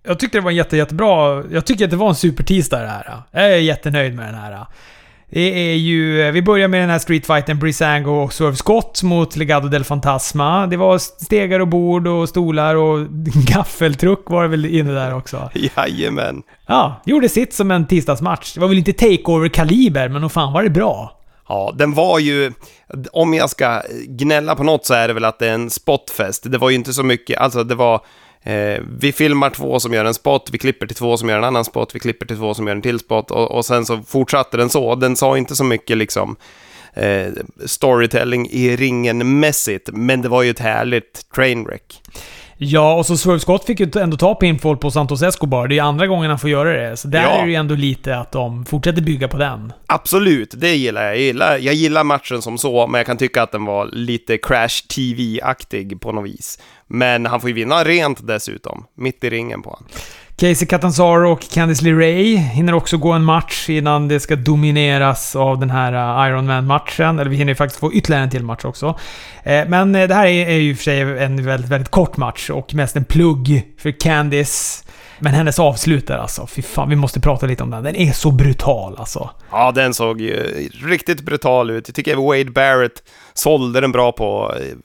jag 0.09 0.19
tyckte 0.19 0.39
det 0.39 0.43
var 0.43 0.51
en 0.51 0.57
jätte, 0.57 0.77
jättebra... 0.77 1.45
Jag 1.51 1.67
tycker 1.67 1.85
att 1.85 1.91
det 1.91 1.97
var 1.97 2.09
en 2.09 2.15
supertisdag 2.15 2.81
det 2.81 2.89
här. 2.89 3.23
Jag 3.33 3.53
är 3.53 3.57
jättenöjd 3.57 4.15
med 4.15 4.27
den 4.27 4.35
här. 4.35 4.67
Det 5.31 5.71
är 5.71 5.75
ju... 5.75 6.31
Vi 6.31 6.43
börjar 6.43 6.69
med 6.69 6.81
den 6.81 6.91
här 6.91 6.99
streetfighten 6.99 7.59
Brisango 7.59 8.11
och 8.11 8.33
Swerve 8.33 8.57
Scott 8.57 9.03
mot 9.03 9.37
Legado 9.37 9.69
del 9.69 9.85
Fantasma. 9.85 10.67
Det 10.67 10.77
var 10.77 10.99
stegar 10.99 11.61
och 11.61 11.69
bord 11.69 12.07
och 12.07 12.29
stolar 12.29 12.75
och 12.75 13.07
gaffeltruck 13.55 14.31
var 14.31 14.43
det 14.43 14.49
väl 14.49 14.67
inne 14.67 14.93
där 14.93 15.15
också. 15.15 15.51
Jajamän. 15.77 16.43
Ja, 16.67 17.03
gjorde 17.05 17.29
sitt 17.29 17.55
som 17.55 17.71
en 17.71 17.87
tisdagsmatch. 17.87 18.55
Det 18.55 18.61
var 18.61 18.69
väl 18.69 18.79
inte 18.79 18.93
takeover-kaliber, 18.93 20.09
men 20.09 20.23
nog 20.23 20.33
fan 20.33 20.53
var 20.53 20.63
det 20.63 20.71
bra. 20.71 21.19
Ja, 21.49 21.75
den 21.77 21.95
var 21.95 22.19
ju, 22.19 22.53
om 23.13 23.35
jag 23.35 23.51
ska 23.51 23.83
gnälla 24.07 24.55
på 24.55 24.63
något 24.63 24.87
så 24.87 24.95
är 24.95 25.09
det 25.09 25.15
väl 25.15 25.25
att 25.25 25.39
det 25.39 25.49
är 25.49 25.55
en 25.55 25.71
spotfest. 25.71 26.51
Det 26.51 26.59
var 26.59 26.71
ju 26.71 26.77
inte 26.77 26.93
så 26.93 27.03
mycket, 27.03 27.39
alltså 27.39 27.65
det 27.65 27.75
var, 27.75 28.01
eh, 28.49 28.83
vi 28.99 29.13
filmar 29.13 29.51
två 29.51 29.81
som 29.81 29.93
gör 29.93 30.05
en 30.05 30.15
spot, 30.15 30.49
vi 30.53 30.59
klipper 30.59 30.87
till 30.87 30.97
två 30.97 31.17
som 31.17 31.29
gör 31.29 31.39
en 31.39 31.45
annan 31.45 31.65
spot, 31.65 31.95
vi 31.95 32.01
klipper 32.01 32.27
till 32.27 32.37
två 32.37 32.55
som 32.55 32.67
gör 32.67 32.75
en 32.75 32.83
till 32.83 32.99
spot 32.99 33.31
och, 33.31 33.51
och 33.51 33.65
sen 33.65 33.87
så 33.87 34.03
fortsatte 34.03 34.57
den 34.57 34.71
så. 34.71 34.95
Den 34.95 35.17
sa 35.17 35.39
inte 35.39 35.57
så 35.57 35.65
mycket 35.65 35.97
liksom 35.97 36.37
eh, 36.95 37.27
storytelling 37.67 38.49
i 38.51 38.77
ringen 38.77 39.41
mässigt, 39.41 39.89
men 39.93 40.23
det 40.23 40.29
var 40.29 40.43
ju 40.43 40.51
ett 40.51 40.59
härligt 40.59 41.31
trainwreck. 41.35 42.03
Ja, 42.61 42.95
och 42.95 43.07
så 43.07 43.17
Swerve 43.17 43.41
Scott 43.41 43.65
fick 43.65 43.81
ju 43.81 43.91
ändå 44.01 44.17
ta 44.17 44.35
pinfall 44.35 44.77
på 44.77 44.91
Santos 44.91 45.23
Escobar. 45.23 45.69
Det 45.69 45.79
är 45.79 45.83
andra 45.83 46.07
gången 46.07 46.31
han 46.31 46.39
får 46.39 46.51
göra 46.51 46.91
det. 46.91 46.97
Så 46.97 47.09
där 47.09 47.23
Ja. 47.23 47.29
är 47.29 47.43
det 47.45 47.49
ju 47.51 47.55
ändå 47.55 47.75
lite 47.75 48.17
att 48.17 48.33
de 48.33 48.65
fortsätter 48.65 49.03
bygga 49.03 49.29
på 49.29 49.37
den. 49.37 49.73
Absolut, 49.87 50.55
det 50.57 50.75
gillar 50.75 51.03
jag. 51.03 51.13
Jag 51.17 51.21
gillar, 51.23 51.59
jag 51.59 51.75
gillar 51.75 52.05
matchen 52.05 52.43
som 52.43 52.59
så, 52.59 52.87
men 52.87 52.99
jag 52.99 53.07
kan 53.07 53.17
tycka 53.17 53.43
att 53.43 53.53
den 53.53 53.65
var 53.65 53.87
lite 53.93 54.39
Crash 54.39 54.87
TV-aktig 54.95 56.01
på 56.01 56.13
något 56.13 56.25
vis. 56.27 56.59
Men 56.87 57.27
han 57.27 57.41
får 57.41 57.51
ju 57.51 57.55
vinna 57.55 57.85
rent 57.85 58.27
dessutom, 58.27 58.85
mitt 58.95 59.25
i 59.25 59.31
ringen 59.31 59.63
på 59.63 59.71
honom. 59.71 59.87
Casey 60.41 60.69
Catanzaro 60.69 61.33
och 61.33 61.41
Candice 61.51 61.85
LeRae 61.85 62.37
hinner 62.37 62.73
också 62.73 62.97
gå 62.97 63.13
en 63.13 63.25
match 63.25 63.69
innan 63.69 64.09
det 64.09 64.21
ska 64.21 64.37
domineras 64.37 65.37
av 65.37 65.59
den 65.59 65.71
här 65.71 65.93
eh, 65.93 66.29
Iron 66.29 66.47
Man-matchen. 66.47 67.19
Eller 67.19 67.31
vi 67.31 67.37
hinner 67.37 67.53
ju 67.53 67.57
faktiskt 67.57 67.81
få 67.81 67.93
ytterligare 67.93 68.23
en 68.23 68.31
till 68.31 68.45
match 68.45 68.65
också. 68.65 68.99
Eh, 69.43 69.69
men 69.69 69.95
eh, 69.95 70.09
det 70.09 70.15
här 70.15 70.27
är 70.27 70.57
ju 70.57 70.71
i 70.71 70.73
och 70.73 70.77
för 70.77 70.85
sig 70.85 71.01
en 71.01 71.45
väldigt, 71.45 71.71
väldigt 71.71 71.89
kort 71.89 72.17
match 72.17 72.51
och 72.51 72.75
mest 72.75 72.97
en 72.97 73.05
plugg 73.05 73.63
för 73.79 74.01
Candice. 74.01 74.85
Men 75.19 75.35
hennes 75.35 75.59
avslut 75.59 76.07
där 76.07 76.19
alltså, 76.19 76.47
fy 76.47 76.63
fan, 76.63 76.89
vi 76.89 76.97
måste 76.97 77.21
prata 77.21 77.47
lite 77.47 77.63
om 77.63 77.71
den. 77.71 77.85
Den 77.85 77.97
är 77.97 78.13
så 78.13 78.31
brutal 78.31 78.97
alltså. 78.99 79.31
Ja, 79.51 79.73
den 79.73 79.95
såg 79.95 80.21
ju 80.21 80.69
riktigt 80.85 81.23
brutal 81.23 81.71
ut. 81.71 81.89
Jag 81.89 81.95
tycker 81.95 82.17
Wade 82.17 82.51
Barrett 82.51 83.03
sålde 83.39 83.81
den 83.81 83.93
bra 83.93 84.13
på 84.13 84.55
eh, 84.61 84.77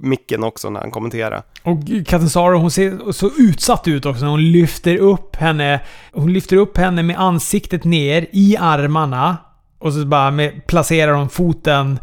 micken 0.00 0.44
också 0.44 0.70
när 0.70 0.80
han 0.80 0.90
kommenterade. 0.90 1.42
Och 1.62 1.78
Catanzaro, 2.06 2.58
hon 2.58 2.70
ser 2.70 3.12
så 3.12 3.30
utsatt 3.38 3.88
ut 3.88 4.06
också. 4.06 4.24
Hon 4.24 4.52
lyfter 4.52 4.96
upp 4.96 5.36
henne. 5.36 5.80
Hon 6.12 6.32
lyfter 6.32 6.56
upp 6.56 6.76
henne 6.76 7.02
med 7.02 7.20
ansiktet 7.20 7.84
ner 7.84 8.26
i 8.32 8.56
armarna. 8.56 9.36
Och 9.78 9.92
så 9.92 10.04
bara 10.04 10.30
med, 10.30 10.66
placerar 10.66 11.12
hon 11.12 11.28
foten 11.28 11.98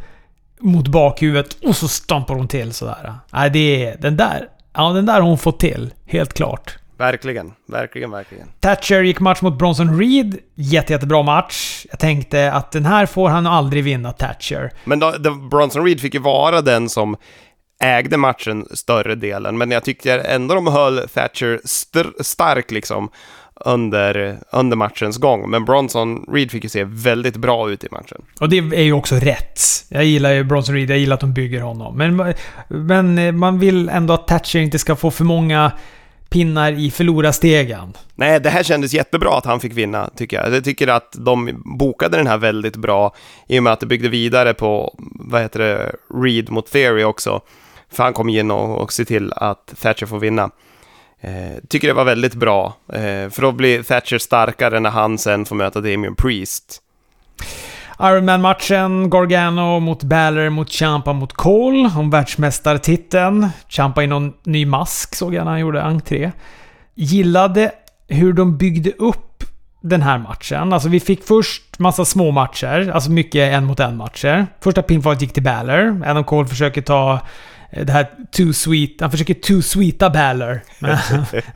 mot 0.59 0.87
bakhuvudet 0.87 1.57
och 1.63 1.75
så 1.75 1.87
stampar 1.87 2.35
hon 2.35 2.47
till 2.47 2.73
sådär. 2.73 3.13
Nej, 3.33 3.49
det 3.49 3.85
är... 3.85 3.97
Den 3.97 4.17
där... 4.17 4.47
Ja, 4.73 4.89
den 4.89 5.05
där 5.05 5.13
har 5.13 5.21
hon 5.21 5.37
fått 5.37 5.59
till. 5.59 5.93
Helt 6.05 6.33
klart. 6.33 6.77
Verkligen, 6.97 7.53
verkligen, 7.67 8.11
verkligen. 8.11 8.47
Thatcher 8.59 9.01
gick 9.03 9.19
match 9.19 9.41
mot 9.41 9.57
Bronson 9.57 9.99
Reed. 9.99 10.37
Jätte, 10.55 10.93
jättebra 10.93 11.23
match. 11.23 11.85
Jag 11.89 11.99
tänkte 11.99 12.51
att 12.51 12.71
den 12.71 12.85
här 12.85 13.05
får 13.05 13.29
han 13.29 13.47
aldrig 13.47 13.83
vinna, 13.83 14.11
Thatcher. 14.11 14.71
Men 14.83 14.99
då, 14.99 15.13
Bronson 15.51 15.85
Reed 15.85 15.99
fick 16.01 16.13
ju 16.13 16.19
vara 16.19 16.61
den 16.61 16.89
som 16.89 17.15
ägde 17.83 18.17
matchen 18.17 18.65
större 18.71 19.15
delen, 19.15 19.57
men 19.57 19.71
jag 19.71 19.83
tyckte 19.83 20.13
ändå 20.13 20.55
de 20.55 20.67
höll 20.67 21.07
Thatcher 21.13 21.59
st- 21.63 22.23
stark 22.23 22.71
liksom 22.71 23.09
under, 23.65 24.37
under 24.51 24.77
matchens 24.77 25.17
gång. 25.17 25.49
Men 25.49 25.65
Bronson 25.65 26.25
Reed 26.33 26.51
fick 26.51 26.63
ju 26.63 26.69
se 26.69 26.83
väldigt 26.83 27.35
bra 27.37 27.69
ut 27.71 27.83
i 27.83 27.87
matchen. 27.91 28.21
Och 28.39 28.49
det 28.49 28.57
är 28.57 28.81
ju 28.83 28.93
också 28.93 29.15
rätt. 29.15 29.59
Jag 29.89 30.03
gillar 30.05 30.31
ju 30.31 30.43
Bronson 30.43 30.75
Reed, 30.75 30.89
jag 30.89 30.97
gillar 30.97 31.13
att 31.13 31.19
de 31.19 31.33
bygger 31.33 31.61
honom. 31.61 31.97
Men, 31.97 32.33
men 32.67 33.37
man 33.37 33.59
vill 33.59 33.89
ändå 33.89 34.13
att 34.13 34.27
Thatcher 34.27 34.59
inte 34.59 34.79
ska 34.79 34.95
få 34.95 35.11
för 35.11 35.23
många 35.23 35.71
pinnar 36.29 36.71
i 36.71 36.91
förlorarstegen. 36.91 37.93
Nej, 38.15 38.39
det 38.39 38.49
här 38.49 38.63
kändes 38.63 38.93
jättebra 38.93 39.37
att 39.37 39.45
han 39.45 39.59
fick 39.59 39.73
vinna, 39.73 40.09
tycker 40.15 40.37
jag. 40.37 40.55
Jag 40.55 40.63
tycker 40.63 40.87
att 40.87 41.15
de 41.19 41.61
bokade 41.77 42.17
den 42.17 42.27
här 42.27 42.37
väldigt 42.37 42.75
bra, 42.75 43.15
i 43.47 43.59
och 43.59 43.63
med 43.63 43.73
att 43.73 43.79
det 43.79 43.85
byggde 43.85 44.09
vidare 44.09 44.53
på, 44.53 44.95
vad 45.19 45.41
heter 45.41 45.59
det, 45.59 45.95
Reed 46.23 46.49
mot 46.49 46.71
Theory 46.71 47.03
också. 47.03 47.41
För 47.91 48.03
han 48.03 48.13
kom 48.13 48.29
in 48.29 48.51
och, 48.51 48.81
och 48.81 48.93
se 48.93 49.05
till 49.05 49.33
att 49.35 49.73
Thatcher 49.81 50.05
får 50.05 50.19
vinna. 50.19 50.49
Eh, 51.21 51.63
tycker 51.67 51.87
det 51.87 51.93
var 51.93 52.05
väldigt 52.05 52.33
bra, 52.33 52.73
eh, 52.93 53.29
för 53.29 53.41
då 53.41 53.51
blir 53.51 53.83
Thatcher 53.83 54.17
starkare 54.17 54.79
när 54.79 54.89
han 54.89 55.17
sen 55.17 55.45
får 55.45 55.55
möta 55.55 55.81
Damien 55.81 56.15
Priest. 56.15 56.81
Ironman-matchen, 57.99 59.09
Gargano 59.09 59.79
mot 59.79 60.03
Balor 60.03 60.49
mot 60.49 60.69
Champa 60.69 61.13
mot 61.13 61.33
Cole 61.33 61.91
om 61.97 62.09
världsmästartiteln. 62.09 63.49
Champa 63.69 64.03
i 64.03 64.07
någon 64.07 64.33
ny 64.43 64.65
mask 64.65 65.15
såg 65.15 65.33
jag 65.33 65.45
när 65.45 65.51
han 65.51 65.59
gjorde 65.59 65.83
entré. 65.83 66.31
Gillade 66.95 67.71
hur 68.07 68.33
de 68.33 68.57
byggde 68.57 68.91
upp 68.91 69.43
den 69.81 70.01
här 70.01 70.17
matchen. 70.17 70.73
Alltså 70.73 70.89
vi 70.89 70.99
fick 70.99 71.23
först 71.23 71.79
massa 71.79 72.05
små 72.05 72.31
matcher, 72.31 72.91
alltså 72.93 73.11
mycket 73.11 73.53
en 73.53 73.65
mot 73.65 73.79
en 73.79 73.97
matcher. 73.97 74.47
Första 74.61 74.81
pinfallet 74.81 75.21
gick 75.21 75.33
till 75.33 75.43
Balor. 75.43 76.03
Adam 76.05 76.23
Cole 76.23 76.47
försöker 76.47 76.81
ta 76.81 77.19
det 77.71 77.91
här 77.91 78.07
too 78.31 78.53
sweet. 78.53 79.01
Han 79.01 79.11
försöker 79.11 79.33
too 79.33 79.61
sweeta 79.61 80.09
Balor. 80.09 80.61
Men 80.79 80.97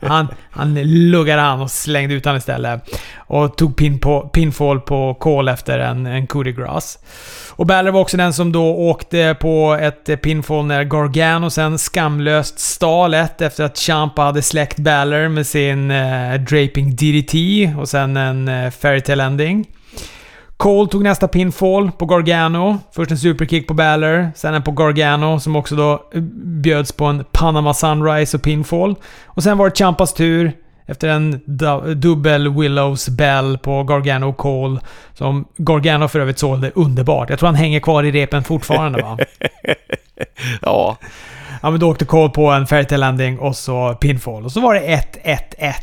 han, 0.00 0.28
han 0.50 0.74
luggade 1.10 1.42
han 1.42 1.60
och 1.60 1.70
slängde 1.70 2.14
ut 2.14 2.26
han 2.26 2.36
istället. 2.36 2.82
Och 3.16 3.56
tog 3.56 3.76
pin 3.76 3.98
på, 3.98 4.20
pinfall 4.20 4.80
på 4.80 5.14
Cole 5.14 5.52
efter 5.52 5.78
en, 5.78 6.06
en 6.06 6.26
coup 6.26 6.44
de 6.44 6.52
grace. 6.52 6.98
Och 7.50 7.66
Balor 7.66 7.92
var 7.92 8.00
också 8.00 8.16
den 8.16 8.32
som 8.32 8.52
då 8.52 8.74
åkte 8.76 9.36
på 9.40 9.78
ett 9.80 10.22
pinfall 10.22 10.66
när 10.66 10.84
Gargano 10.84 11.50
sen 11.50 11.78
skamlöst 11.78 12.58
stal 12.58 13.14
ett 13.14 13.40
efter 13.40 13.64
att 13.64 13.78
Champa 13.78 14.22
hade 14.22 14.42
släckt 14.42 14.78
Balor 14.78 15.28
med 15.28 15.46
sin 15.46 15.90
eh, 15.90 16.34
Draping 16.34 16.96
DDT 16.96 17.34
och 17.78 17.88
sen 17.88 18.16
en 18.16 18.48
eh, 18.48 18.70
Fairytale 18.70 19.24
Ending. 19.24 19.66
Cole 20.60 20.88
tog 20.88 21.02
nästa 21.02 21.28
pinfall 21.28 21.90
på 21.90 22.06
Gargano. 22.06 22.78
Först 22.92 23.10
en 23.10 23.18
superkick 23.18 23.68
på 23.68 23.74
Balor, 23.74 24.30
sen 24.34 24.54
en 24.54 24.62
på 24.62 24.72
Gargano 24.72 25.40
som 25.40 25.56
också 25.56 25.76
då 25.76 25.92
eh, 25.92 26.20
bjöds 26.62 26.92
på 26.92 27.04
en 27.04 27.24
Panama 27.32 27.74
Sunrise 27.74 28.36
och 28.36 28.42
pinfall. 28.42 28.94
Och 29.26 29.42
sen 29.42 29.58
var 29.58 29.70
det 29.70 29.76
Champas 29.76 30.14
tur 30.14 30.52
efter 30.86 31.08
en 31.08 31.40
dubbel 32.00 32.48
Willows 32.48 33.08
Bell 33.08 33.58
på 33.58 33.82
Gargano 33.82 34.28
och 34.28 34.36
Cole. 34.36 34.80
Som 35.14 35.44
Gargano 35.56 36.08
för 36.08 36.20
övrigt 36.20 36.38
sålde 36.38 36.70
underbart. 36.74 37.30
Jag 37.30 37.38
tror 37.38 37.46
han 37.46 37.54
hänger 37.54 37.80
kvar 37.80 38.02
i 38.02 38.10
repen 38.10 38.44
fortfarande 38.44 39.02
va? 39.02 39.18
ja. 40.62 40.96
Ja 41.60 41.70
men 41.70 41.80
då 41.80 41.90
åkte 41.90 42.04
Cole 42.04 42.30
på 42.30 42.50
en 42.50 42.66
fairytale 42.66 43.00
landing 43.00 43.38
och 43.38 43.56
så 43.56 43.94
pinfall. 43.94 44.44
Och 44.44 44.52
så 44.52 44.60
var 44.60 44.74
det 44.74 44.80
1-1-1. 44.80 45.74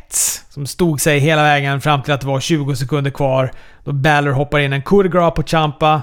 Som 0.50 0.68
stod 0.68 1.02
sig 1.02 1.20
hela 1.20 1.44
vägen 1.44 1.82
fram 1.82 2.04
till 2.04 2.14
att 2.14 2.22
det 2.22 2.28
var 2.28 2.40
20 2.40 2.76
sekunder 2.76 3.12
kvar. 3.12 3.52
Då 3.84 3.92
Baller 3.92 4.32
hoppar 4.32 4.60
in 4.60 4.74
en 4.74 4.82
coup 4.82 5.04
de 5.04 5.10
grace 5.10 5.36
på 5.36 5.44
Champa. 5.44 6.02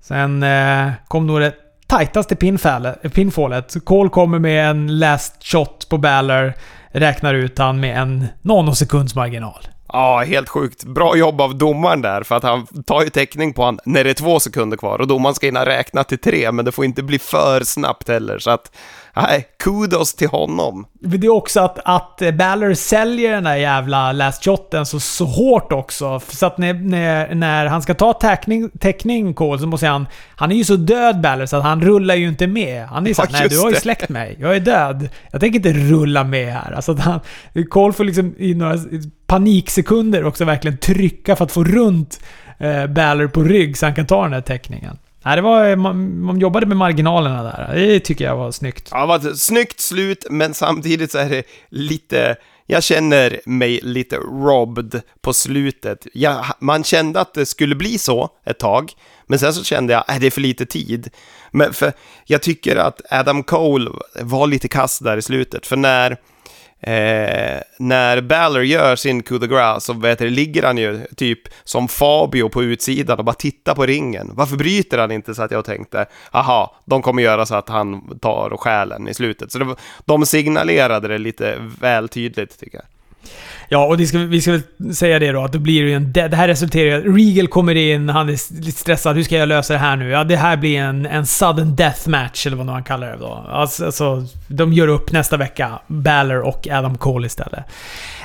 Sen 0.00 0.42
eh, 0.42 0.90
kom 1.08 1.26
nog 1.26 1.40
det 1.40 1.54
tajtaste 1.86 2.36
pinfallet. 2.36 3.84
Cole 3.84 4.10
kommer 4.10 4.38
med 4.38 4.70
en 4.70 4.98
last 4.98 5.44
shot 5.44 5.88
på 5.88 5.98
Baller, 5.98 6.54
Räknar 6.96 7.34
ut 7.34 7.58
han 7.58 7.80
med 7.80 7.98
en 7.98 8.26
nanosekunds 8.42 9.14
marginal. 9.14 9.68
Ja, 9.88 10.24
helt 10.26 10.48
sjukt. 10.48 10.84
Bra 10.84 11.16
jobb 11.16 11.40
av 11.40 11.58
domaren 11.58 12.02
där, 12.02 12.22
för 12.22 12.34
att 12.34 12.42
han 12.42 12.66
tar 12.66 13.02
ju 13.02 13.10
täckning 13.10 13.52
på 13.52 13.64
han 13.64 13.78
när 13.84 14.04
det 14.04 14.10
är 14.10 14.14
två 14.14 14.40
sekunder 14.40 14.76
kvar 14.76 14.98
och 15.00 15.06
domaren 15.06 15.34
ska 15.34 15.46
hinna 15.46 15.66
räkna 15.66 16.04
till 16.04 16.18
tre, 16.18 16.52
men 16.52 16.64
det 16.64 16.72
får 16.72 16.84
inte 16.84 17.02
bli 17.02 17.18
för 17.18 17.64
snabbt 17.64 18.08
heller, 18.08 18.38
så 18.38 18.50
att 18.50 18.76
nej, 19.22 19.46
kudos 19.58 20.14
till 20.14 20.28
honom. 20.28 20.86
Det 21.00 21.26
är 21.26 21.32
också 21.32 21.60
att, 21.60 21.78
att 21.84 22.34
Balor 22.34 22.74
säljer 22.74 23.32
den 23.32 23.44
där 23.44 23.56
jävla 23.56 24.12
last 24.12 24.44
shoten 24.44 24.86
så, 24.86 25.00
så 25.00 25.24
hårt 25.24 25.72
också. 25.72 26.20
Så 26.28 26.46
att 26.46 26.58
när, 26.58 26.74
när, 26.74 27.34
när 27.34 27.66
han 27.66 27.82
ska 27.82 27.94
ta 27.94 28.12
täckning, 28.12 28.70
täckning 28.80 29.34
Cole 29.34 29.58
så 29.58 29.66
måste 29.66 29.86
han... 29.86 30.06
Han 30.36 30.52
är 30.52 30.56
ju 30.56 30.64
så 30.64 30.76
död 30.76 31.20
Balor 31.20 31.46
så 31.46 31.56
att 31.56 31.62
han 31.62 31.82
rullar 31.82 32.14
ju 32.14 32.28
inte 32.28 32.46
med. 32.46 32.86
Han 32.86 33.06
är 33.06 33.14
såhär, 33.14 33.28
Ja, 33.32 33.38
nej 33.38 33.48
du 33.48 33.58
har 33.58 33.68
ju 33.68 33.74
det." 33.74 33.80
släckt 33.80 34.08
mig. 34.08 34.36
Jag 34.40 34.56
är 34.56 34.60
död. 34.60 35.08
Jag 35.30 35.40
tänker 35.40 35.56
inte 35.56 35.72
rulla 35.72 36.24
med 36.24 36.52
här. 36.52 36.72
Alltså 36.72 36.92
att 36.92 37.00
han... 37.00 37.20
Cole 37.68 37.92
får 37.92 38.04
liksom 38.04 38.34
i 38.38 38.54
några 38.54 38.78
paniksekunder 39.26 40.24
också 40.24 40.44
verkligen 40.44 40.78
trycka 40.78 41.36
för 41.36 41.44
att 41.44 41.52
få 41.52 41.64
runt 41.64 42.20
eh, 42.58 42.86
Balor 42.86 43.26
på 43.26 43.42
rygg 43.42 43.78
så 43.78 43.86
han 43.86 43.94
kan 43.94 44.06
ta 44.06 44.22
den 44.22 44.32
här 44.32 44.40
täckningen. 44.40 44.98
Nej, 45.24 45.36
det 45.36 45.42
var, 45.42 45.68
eh, 45.68 45.76
man, 45.76 46.20
man 46.20 46.38
jobbade 46.38 46.66
med 46.66 46.76
marginalerna 46.76 47.42
där. 47.42 47.74
Det 47.74 48.00
tycker 48.00 48.24
jag 48.24 48.36
var 48.36 48.50
snyggt. 48.50 48.88
Ja, 48.90 49.00
det 49.00 49.06
var 49.06 49.16
ett 49.16 49.38
snyggt 49.38 49.80
slut, 49.80 50.26
men 50.30 50.54
samtidigt 50.54 51.12
så 51.12 51.18
är 51.18 51.28
det 51.28 51.42
lite... 51.68 52.36
Jag 52.66 52.82
känner 52.82 53.40
mig 53.46 53.80
lite 53.82 54.16
robbed 54.16 55.00
på 55.20 55.32
slutet. 55.32 56.06
Jag, 56.12 56.44
man 56.60 56.84
kände 56.84 57.20
att 57.20 57.34
det 57.34 57.46
skulle 57.46 57.74
bli 57.74 57.98
så 57.98 58.28
ett 58.44 58.58
tag, 58.58 58.92
men 59.26 59.38
sen 59.38 59.54
så 59.54 59.64
kände 59.64 59.92
jag 59.92 60.04
att 60.06 60.20
det 60.20 60.26
är 60.26 60.30
för 60.30 60.40
lite 60.40 60.66
tid. 60.66 61.10
Men 61.50 61.72
för 61.72 61.92
jag 62.24 62.42
tycker 62.42 62.76
att 62.76 63.00
Adam 63.10 63.42
Cole 63.42 63.90
var 64.20 64.46
lite 64.46 64.68
kass 64.68 64.98
där 64.98 65.16
i 65.16 65.22
slutet, 65.22 65.66
för 65.66 65.76
när 65.76 66.16
eh, 66.86 67.60
när 67.78 68.20
Balor 68.20 68.64
gör 68.64 68.96
sin 68.96 69.22
coup 69.22 69.40
de 69.40 69.46
grace 69.46 69.86
så 69.86 69.92
vet 69.92 70.18
du, 70.18 70.30
ligger 70.30 70.62
han 70.62 70.78
ju 70.78 71.06
typ 71.16 71.40
som 71.64 71.88
Fabio 71.88 72.48
på 72.48 72.62
utsidan 72.62 73.18
och 73.18 73.24
bara 73.24 73.34
tittar 73.34 73.74
på 73.74 73.86
ringen. 73.86 74.30
Varför 74.32 74.56
bryter 74.56 74.98
han 74.98 75.10
inte 75.10 75.34
så 75.34 75.42
att 75.42 75.50
jag 75.50 75.64
tänkte, 75.64 76.06
aha, 76.30 76.76
de 76.84 77.02
kommer 77.02 77.22
göra 77.22 77.46
så 77.46 77.54
att 77.54 77.68
han 77.68 78.18
tar 78.18 78.52
och 78.52 78.60
stjäl 78.60 79.08
i 79.08 79.14
slutet. 79.14 79.52
Så 79.52 79.58
det, 79.58 79.76
de 80.04 80.26
signalerade 80.26 81.08
det 81.08 81.18
lite 81.18 81.56
väl 81.80 82.08
tydligt 82.08 82.60
tycker 82.60 82.78
jag. 82.78 82.93
Ja, 83.74 83.84
och 83.84 84.08
ska, 84.08 84.18
vi 84.18 84.40
ska 84.40 84.52
väl 84.52 84.94
säga 84.94 85.18
det 85.18 85.32
då, 85.32 85.44
att 85.44 85.52
då 85.52 85.58
blir 85.58 85.82
det 85.82 85.88
ju 85.88 85.94
en... 85.94 86.12
Det, 86.12 86.34
här 86.34 86.48
resulterar 86.48 86.86
i 86.86 86.94
att 86.94 87.16
Regal 87.16 87.48
kommer 87.48 87.74
in, 87.74 88.08
han 88.08 88.28
är 88.28 88.60
lite 88.60 88.78
stressad. 88.78 89.16
Hur 89.16 89.22
ska 89.22 89.36
jag 89.36 89.48
lösa 89.48 89.72
det 89.72 89.78
här 89.78 89.96
nu? 89.96 90.10
Ja, 90.10 90.24
det 90.24 90.36
här 90.36 90.56
blir 90.56 90.78
en, 90.78 91.06
en 91.06 91.26
sudden 91.26 91.76
death 91.76 92.08
match, 92.08 92.46
eller 92.46 92.56
vad 92.56 92.66
man 92.66 92.84
kallar 92.84 93.06
det 93.06 93.16
då. 93.16 93.46
Alltså, 93.48 93.84
alltså, 93.84 94.24
de 94.48 94.72
gör 94.72 94.88
upp 94.88 95.12
nästa 95.12 95.36
vecka. 95.36 95.78
Balor 95.86 96.40
och 96.40 96.68
Adam 96.70 96.98
Cole 96.98 97.26
istället. 97.26 97.64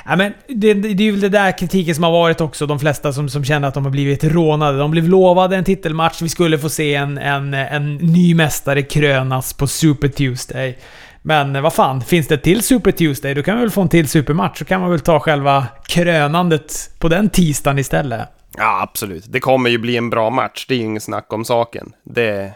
Ja, 0.04 0.16
men 0.16 0.32
det, 0.48 0.74
det, 0.74 0.88
är 0.88 1.00
ju 1.00 1.10
väl 1.10 1.20
det 1.20 1.28
där 1.28 1.58
kritiken 1.58 1.94
som 1.94 2.04
har 2.04 2.12
varit 2.12 2.40
också. 2.40 2.66
De 2.66 2.78
flesta 2.78 3.12
som, 3.12 3.28
som 3.28 3.44
känner 3.44 3.68
att 3.68 3.74
de 3.74 3.84
har 3.84 3.92
blivit 3.92 4.24
rånade. 4.24 4.78
De 4.78 4.90
blev 4.90 5.08
lovade 5.08 5.56
en 5.56 5.64
titelmatch. 5.64 6.22
Vi 6.22 6.28
skulle 6.28 6.58
få 6.58 6.68
se 6.68 6.94
en, 6.94 7.18
en, 7.18 7.54
en 7.54 7.96
ny 7.96 8.34
mästare 8.34 8.82
krönas 8.82 9.52
på 9.52 9.66
Super 9.66 10.08
Tuesday. 10.08 10.78
Men 11.22 11.56
eh, 11.56 11.62
vad 11.62 11.72
fan, 11.72 12.00
finns 12.00 12.28
det 12.28 12.34
ett 12.34 12.42
till 12.42 12.62
Super 12.62 12.92
Tuesday, 12.92 13.34
då 13.34 13.42
kan 13.42 13.56
vi 13.56 13.60
väl 13.60 13.70
få 13.70 13.82
en 13.82 13.88
till 13.88 14.08
supermatch. 14.08 14.58
Så 14.58 14.64
kan 14.64 14.80
man 14.80 14.90
väl 14.90 15.00
ta 15.00 15.20
själva 15.20 15.66
krönandet 15.86 16.90
på 16.98 17.08
den 17.08 17.30
tisdagen 17.30 17.78
istället. 17.78 18.28
Ja, 18.56 18.82
absolut. 18.82 19.24
Det 19.28 19.40
kommer 19.40 19.70
ju 19.70 19.78
bli 19.78 19.96
en 19.96 20.10
bra 20.10 20.30
match. 20.30 20.66
Det 20.68 20.74
är 20.74 20.78
ju 20.78 20.84
inget 20.84 21.02
snack 21.02 21.32
om 21.32 21.44
saken. 21.44 21.92
Det... 22.04 22.52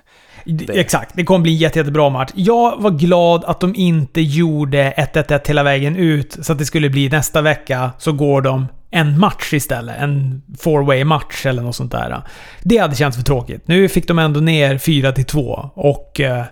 Det. 0.47 0.81
Exakt, 0.81 1.11
det 1.15 1.25
kommer 1.25 1.43
bli 1.43 1.53
en 1.53 1.59
jätte, 1.59 1.79
jättebra 1.79 2.11
match. 2.11 2.31
Jag 2.35 2.83
var 2.83 2.91
glad 2.91 3.45
att 3.45 3.61
de 3.61 3.75
inte 3.75 4.21
gjorde 4.21 4.95
1-1-1 4.97 5.49
hela 5.49 5.63
vägen 5.63 5.97
ut, 5.97 6.37
så 6.43 6.53
att 6.53 6.59
det 6.59 6.65
skulle 6.65 6.91
bli 6.91 7.09
nästa 7.09 7.43
vecka 7.43 7.91
så 7.99 8.13
går 8.13 8.43
de 8.43 8.67
en 8.91 9.19
match 9.19 9.53
istället. 9.53 9.97
En 9.99 10.43
four 10.59 10.83
way 10.83 11.05
match 11.05 11.47
eller 11.47 11.63
något 11.63 11.77
sånt 11.77 11.93
där. 11.93 12.23
Det 12.63 12.79
hade 12.79 12.97
känts 12.97 13.17
för 13.17 13.25
tråkigt. 13.25 13.69
Nu 13.69 13.89
fick 13.89 14.09
de 14.09 14.19
ändå 14.19 14.41
ner 14.41 14.79
4 14.79 15.13
2 15.13 15.71
och 15.75 16.21
eh, 16.21 16.45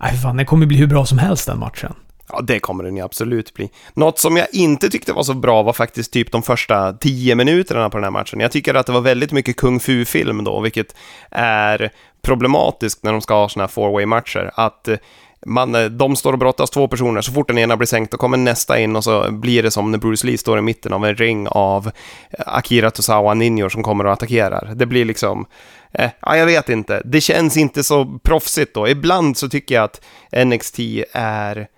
Nej, 0.00 0.16
fan, 0.16 0.36
det 0.36 0.44
kommer 0.44 0.66
bli 0.66 0.76
hur 0.76 0.86
bra 0.86 1.06
som 1.06 1.18
helst 1.18 1.46
den 1.46 1.58
matchen. 1.58 1.94
Ja, 2.28 2.40
det 2.40 2.60
kommer 2.60 2.84
den 2.84 2.96
ju 2.96 3.02
absolut 3.02 3.54
bli. 3.54 3.70
Något 3.94 4.18
som 4.18 4.36
jag 4.36 4.46
inte 4.52 4.90
tyckte 4.90 5.12
var 5.12 5.22
så 5.22 5.34
bra 5.34 5.62
var 5.62 5.72
faktiskt 5.72 6.12
typ 6.12 6.32
de 6.32 6.42
första 6.42 6.92
tio 6.92 7.34
minuterna 7.34 7.90
på 7.90 7.96
den 7.96 8.04
här 8.04 8.10
matchen. 8.10 8.40
Jag 8.40 8.52
tycker 8.52 8.74
att 8.74 8.86
det 8.86 8.92
var 8.92 9.00
väldigt 9.00 9.32
mycket 9.32 9.56
kung 9.56 9.80
fu-film 9.80 10.44
då, 10.44 10.60
vilket 10.60 10.94
är 11.30 11.90
problematiskt 12.22 13.02
när 13.02 13.12
de 13.12 13.20
ska 13.20 13.34
ha 13.34 13.48
såna 13.48 13.62
här 13.62 13.68
four 13.68 13.92
way 13.92 14.06
matcher 14.06 14.50
Att 14.54 14.88
eh, 14.88 14.96
man, 15.46 15.74
eh, 15.74 15.84
de 15.84 16.16
står 16.16 16.32
och 16.32 16.38
brottas 16.38 16.70
två 16.70 16.88
personer, 16.88 17.20
så 17.20 17.32
fort 17.32 17.48
den 17.48 17.58
ena 17.58 17.76
blir 17.76 17.86
sänkt, 17.86 18.10
då 18.10 18.16
kommer 18.16 18.36
nästa 18.36 18.78
in 18.78 18.96
och 18.96 19.04
så 19.04 19.32
blir 19.32 19.62
det 19.62 19.70
som 19.70 19.90
när 19.90 19.98
Bruce 19.98 20.26
Lee 20.26 20.38
står 20.38 20.58
i 20.58 20.62
mitten 20.62 20.92
av 20.92 21.04
en 21.04 21.14
ring 21.14 21.48
av 21.48 21.86
eh, 21.86 22.44
Akira 22.46 22.90
Tosawa 22.90 23.34
ninjor 23.34 23.68
som 23.68 23.82
kommer 23.82 24.06
och 24.06 24.12
attackerar. 24.12 24.72
Det 24.74 24.86
blir 24.86 25.04
liksom, 25.04 25.46
eh, 25.94 26.10
ja, 26.20 26.36
jag 26.36 26.46
vet 26.46 26.68
inte. 26.68 27.02
Det 27.04 27.20
känns 27.20 27.56
inte 27.56 27.84
så 27.84 28.18
proffsigt 28.22 28.74
då. 28.74 28.88
Ibland 28.88 29.36
så 29.36 29.48
tycker 29.48 29.74
jag 29.74 29.84
att 29.84 30.00
NXT 30.46 30.78
är, 31.12 31.68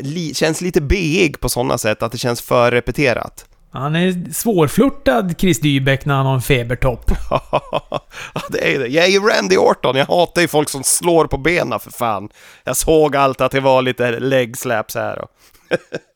li, 0.00 0.34
känns 0.34 0.60
lite 0.60 0.80
beig 0.80 1.40
på 1.40 1.48
sådana 1.48 1.78
sätt, 1.78 2.02
att 2.02 2.12
det 2.12 2.18
känns 2.18 2.42
för 2.42 2.70
repeterat. 2.70 3.44
Han 3.70 3.96
är 3.96 4.32
svårflörtad, 4.32 5.34
Chris 5.38 5.60
Dybeck, 5.60 6.04
när 6.04 6.14
han 6.14 6.26
har 6.26 6.34
en 6.34 6.42
febertopp. 6.42 7.10
ja, 7.30 8.42
det 8.48 8.74
är 8.74 8.78
det. 8.78 8.86
Jag 8.86 9.04
är 9.04 9.08
ju 9.08 9.20
Randy 9.20 9.56
Orton. 9.56 9.96
Jag 9.96 10.06
hatar 10.06 10.42
ju 10.42 10.48
folk 10.48 10.68
som 10.68 10.82
slår 10.84 11.26
på 11.26 11.36
benen 11.36 11.80
för 11.80 11.90
fan. 11.90 12.28
Jag 12.64 12.76
såg 12.76 13.16
allt 13.16 13.40
att 13.40 13.52
det 13.52 13.60
var 13.60 13.82
lite 13.82 14.20
leg 14.20 14.56
slaps 14.56 14.94
här. 14.94 15.24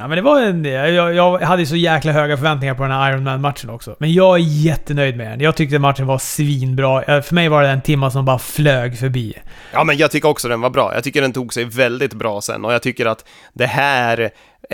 Ja 0.00 0.08
men 0.08 0.16
det 0.16 0.22
var 0.22 0.40
en... 0.40 0.64
Jag, 0.64 1.14
jag 1.14 1.38
hade 1.38 1.66
så 1.66 1.76
jäkla 1.76 2.12
höga 2.12 2.36
förväntningar 2.36 2.74
på 2.74 2.82
den 2.82 2.92
här 2.92 3.12
Iron 3.12 3.24
man 3.24 3.40
matchen 3.40 3.70
också. 3.70 3.96
Men 3.98 4.12
jag 4.12 4.36
är 4.36 4.42
jättenöjd 4.42 5.16
med 5.16 5.30
den. 5.30 5.40
Jag 5.40 5.56
tyckte 5.56 5.78
matchen 5.78 6.06
var 6.06 6.18
svinbra. 6.18 7.22
För 7.22 7.34
mig 7.34 7.48
var 7.48 7.62
det 7.62 7.68
en 7.68 7.80
timma 7.80 8.10
som 8.10 8.24
bara 8.24 8.38
flög 8.38 8.98
förbi. 8.98 9.34
Ja 9.72 9.84
men 9.84 9.96
jag 9.96 10.10
tycker 10.10 10.28
också 10.28 10.48
den 10.48 10.60
var 10.60 10.70
bra. 10.70 10.94
Jag 10.94 11.04
tycker 11.04 11.22
den 11.22 11.32
tog 11.32 11.54
sig 11.54 11.64
väldigt 11.64 12.12
bra 12.12 12.40
sen 12.40 12.64
och 12.64 12.72
jag 12.72 12.82
tycker 12.82 13.06
att 13.06 13.24
det 13.52 13.66
här 13.66 14.30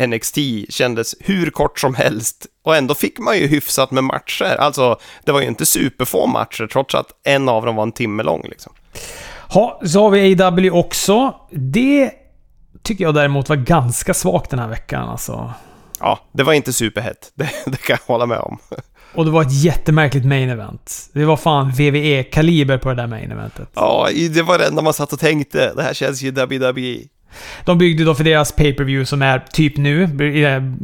NXT 0.06 0.38
kändes 0.68 1.14
hur 1.20 1.50
kort 1.50 1.80
som 1.80 1.94
helst 1.94 2.46
och 2.62 2.76
ändå 2.76 2.94
fick 2.94 3.18
man 3.18 3.38
ju 3.38 3.46
hyfsat 3.46 3.90
med 3.90 4.04
matcher. 4.04 4.56
Alltså, 4.58 4.98
det 5.24 5.32
var 5.32 5.40
ju 5.40 5.46
inte 5.46 5.66
superfå 5.66 6.26
matcher 6.26 6.66
trots 6.72 6.94
att 6.94 7.06
en 7.24 7.48
av 7.48 7.66
dem 7.66 7.76
var 7.76 7.82
en 7.82 7.92
timme 7.92 8.22
lång 8.22 8.42
liksom. 8.44 8.72
Ja, 9.54 9.80
så 9.86 10.02
har 10.02 10.10
vi 10.10 10.42
AW 10.42 10.70
också. 10.70 11.34
Det 11.50 12.10
tycker 12.86 13.04
jag 13.04 13.14
däremot 13.14 13.48
var 13.48 13.56
ganska 13.56 14.14
svagt 14.14 14.50
den 14.50 14.58
här 14.58 14.68
veckan 14.68 15.08
alltså. 15.08 15.52
Ja, 16.00 16.18
det 16.32 16.42
var 16.42 16.52
inte 16.52 16.72
superhett. 16.72 17.32
Det, 17.34 17.50
det 17.66 17.76
kan 17.76 17.96
jag 18.06 18.14
hålla 18.14 18.26
med 18.26 18.38
om. 18.38 18.58
Och 19.14 19.24
det 19.24 19.30
var 19.30 19.42
ett 19.42 19.52
jättemärkligt 19.52 20.24
main 20.24 20.50
event. 20.50 21.10
Det 21.12 21.24
var 21.24 21.36
fan 21.36 21.70
VVE-kaliber 21.70 22.78
på 22.78 22.88
det 22.88 22.94
där 22.94 23.06
main 23.06 23.32
eventet. 23.32 23.68
Ja, 23.74 24.08
det 24.30 24.42
var 24.42 24.58
det 24.58 24.66
enda 24.66 24.82
man 24.82 24.92
satt 24.92 25.12
och 25.12 25.20
tänkte. 25.20 25.72
Det 25.76 25.82
här 25.82 25.94
känns 25.94 26.22
ju 26.22 26.30
WWE. 26.30 27.08
De 27.64 27.78
byggde 27.78 28.04
då 28.04 28.14
för 28.14 28.24
deras 28.24 28.52
pay-per-view 28.52 29.06
som 29.06 29.22
är 29.22 29.38
typ 29.38 29.76
nu, 29.76 30.06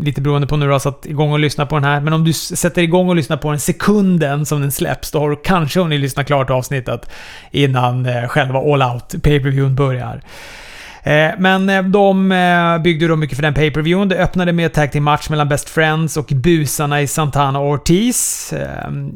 lite 0.03 0.20
beroende 0.20 0.46
på 0.46 0.57
när 0.57 0.66
du 0.66 0.72
har 0.72 0.78
satt 0.78 1.07
igång 1.07 1.32
och 1.32 1.38
lyssnat 1.38 1.68
på 1.68 1.74
den 1.74 1.84
här. 1.84 2.00
Men 2.00 2.12
om 2.12 2.24
du 2.24 2.32
sätter 2.32 2.82
igång 2.82 3.09
och 3.09 3.16
lyssnar 3.16 3.36
på 3.36 3.50
den 3.50 3.61
sekunden 3.61 4.46
som 4.46 4.61
den 4.61 4.72
släpps, 4.72 5.11
då 5.11 5.18
har 5.18 5.30
du 5.30 5.36
kanske 5.36 5.80
hunnit 5.80 6.00
lyssna 6.00 6.24
klart 6.24 6.50
avsnittet 6.50 7.11
innan 7.50 8.07
eh, 8.07 8.28
själva 8.28 8.59
all 8.59 8.82
out 8.82 9.22
pay-per-viewn 9.22 9.74
börjar. 9.74 10.22
Eh, 11.05 11.30
men 11.38 11.68
eh, 11.68 11.82
de 11.82 12.32
eh, 12.32 12.78
byggde 12.78 13.09
då 13.09 13.16
mycket 13.16 13.36
för 13.36 13.42
den 13.42 13.55
pay-per-viewen. 13.55 14.09
Det 14.09 14.16
öppnade 14.16 14.53
med 14.53 14.72
tag 14.72 14.92
team 14.92 15.05
match 15.05 15.28
mellan 15.28 15.48
Best 15.48 15.68
Friends 15.68 16.16
och 16.16 16.26
busarna 16.26 17.03
i 17.03 17.07
Santana 17.07 17.59
och 17.59 17.70
Ortiz. 17.70 18.53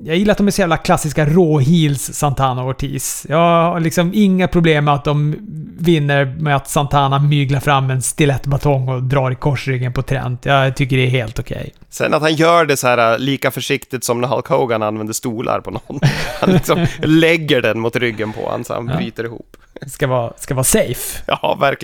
Jag 0.05 0.17
gillar 0.17 0.33
att 0.33 0.39
de 0.39 0.47
är 0.47 0.51
så 0.51 0.61
jävla 0.61 0.77
klassiska 0.77 1.27
råheels 1.27 2.13
Santana 2.15 2.63
och 2.63 2.69
Ortiz. 2.69 3.27
Jag 3.29 3.37
har 3.39 3.81
liksom 3.81 4.11
inga 4.15 4.49
problem 4.49 4.85
med 4.85 4.95
att 4.95 5.05
de 5.05 5.37
vinner 5.79 6.25
med 6.25 6.57
att 6.57 6.69
Santana 6.69 7.19
myglar 7.19 7.61
fram 7.61 7.91
en 7.91 8.03
stilettbatong 8.03 8.89
och 8.89 9.03
drar 9.03 9.31
i 9.31 9.35
korsryggen 9.35 9.93
på 9.93 10.03
Trent. 10.03 10.45
Jag 10.45 10.77
tycker 10.77 10.97
det 10.97 11.07
är 11.07 11.11
helt 11.11 11.39
okej. 11.39 11.57
Okay. 11.57 11.71
Sen 11.91 12.15
att 12.15 12.23
han 12.23 12.35
gör 12.35 12.65
det 12.65 12.77
så 12.77 12.87
här 12.87 13.19
lika 13.19 13.51
försiktigt 13.51 14.05
som 14.05 14.21
när 14.21 14.29
Hulk 14.29 14.47
Hogan 14.47 14.83
använder 14.83 15.15
stolar 15.15 15.61
på 15.61 15.71
någon. 15.71 16.01
Han 16.41 16.53
liksom 16.53 16.87
lägger 17.03 17.63
den 17.63 17.81
mot 17.81 17.97
ryggen 17.97 18.33
på 18.33 18.41
honom 18.41 18.65
så 18.65 18.75
han 18.75 18.89
ja. 18.89 18.97
bryter 18.97 19.25
ihop. 19.25 19.57
Ska 19.87 20.07
vara, 20.07 20.33
ska 20.37 20.55
vara 20.55 20.65
safe. 20.65 21.23
Ja, 21.27 21.57
verkligen. 21.61 21.76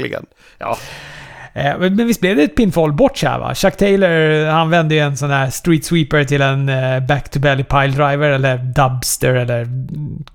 Ja. 0.58 0.76
Eh, 1.54 1.78
men 1.78 2.06
visst 2.06 2.20
blev 2.20 2.36
det 2.36 2.42
ett 2.42 2.54
pinfall 2.54 2.92
bort 2.92 3.22
här 3.22 3.38
va? 3.38 3.54
Chuck 3.54 3.76
Taylor, 3.76 4.46
han 4.46 4.70
vände 4.70 4.94
ju 4.94 5.00
en 5.00 5.16
sån 5.16 5.30
här 5.30 5.50
street 5.50 5.84
sweeper 5.84 6.24
till 6.24 6.42
en 6.42 6.68
eh, 6.68 7.00
back 7.00 7.28
to 7.28 7.40
belly 7.40 7.64
pile 7.64 7.88
driver 7.88 8.30
eller 8.30 8.56
dubster 8.56 9.34
eller 9.34 9.66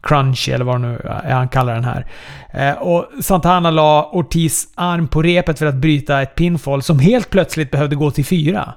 crunchy 0.04 0.52
eller 0.52 0.66
vad 0.66 0.82
nu 0.82 1.02
han 1.24 1.48
kallar 1.48 1.74
den 1.74 1.84
här. 1.84 2.06
Eh, 2.54 2.74
och 2.74 3.06
Santana 3.22 3.72
la 3.72 4.10
Ortiz 4.14 4.68
arm 4.76 5.08
på 5.08 5.22
repet 5.22 5.60
för 5.60 5.66
att 5.66 5.76
bryta 5.76 6.22
ett 6.22 6.36
pinfall 6.36 6.82
som 6.82 7.00
helt 7.00 7.30
plötsligt 7.30 7.72
behövde 7.72 7.96
gå 7.96 8.12
till 8.12 8.26
fyra. 8.26 8.74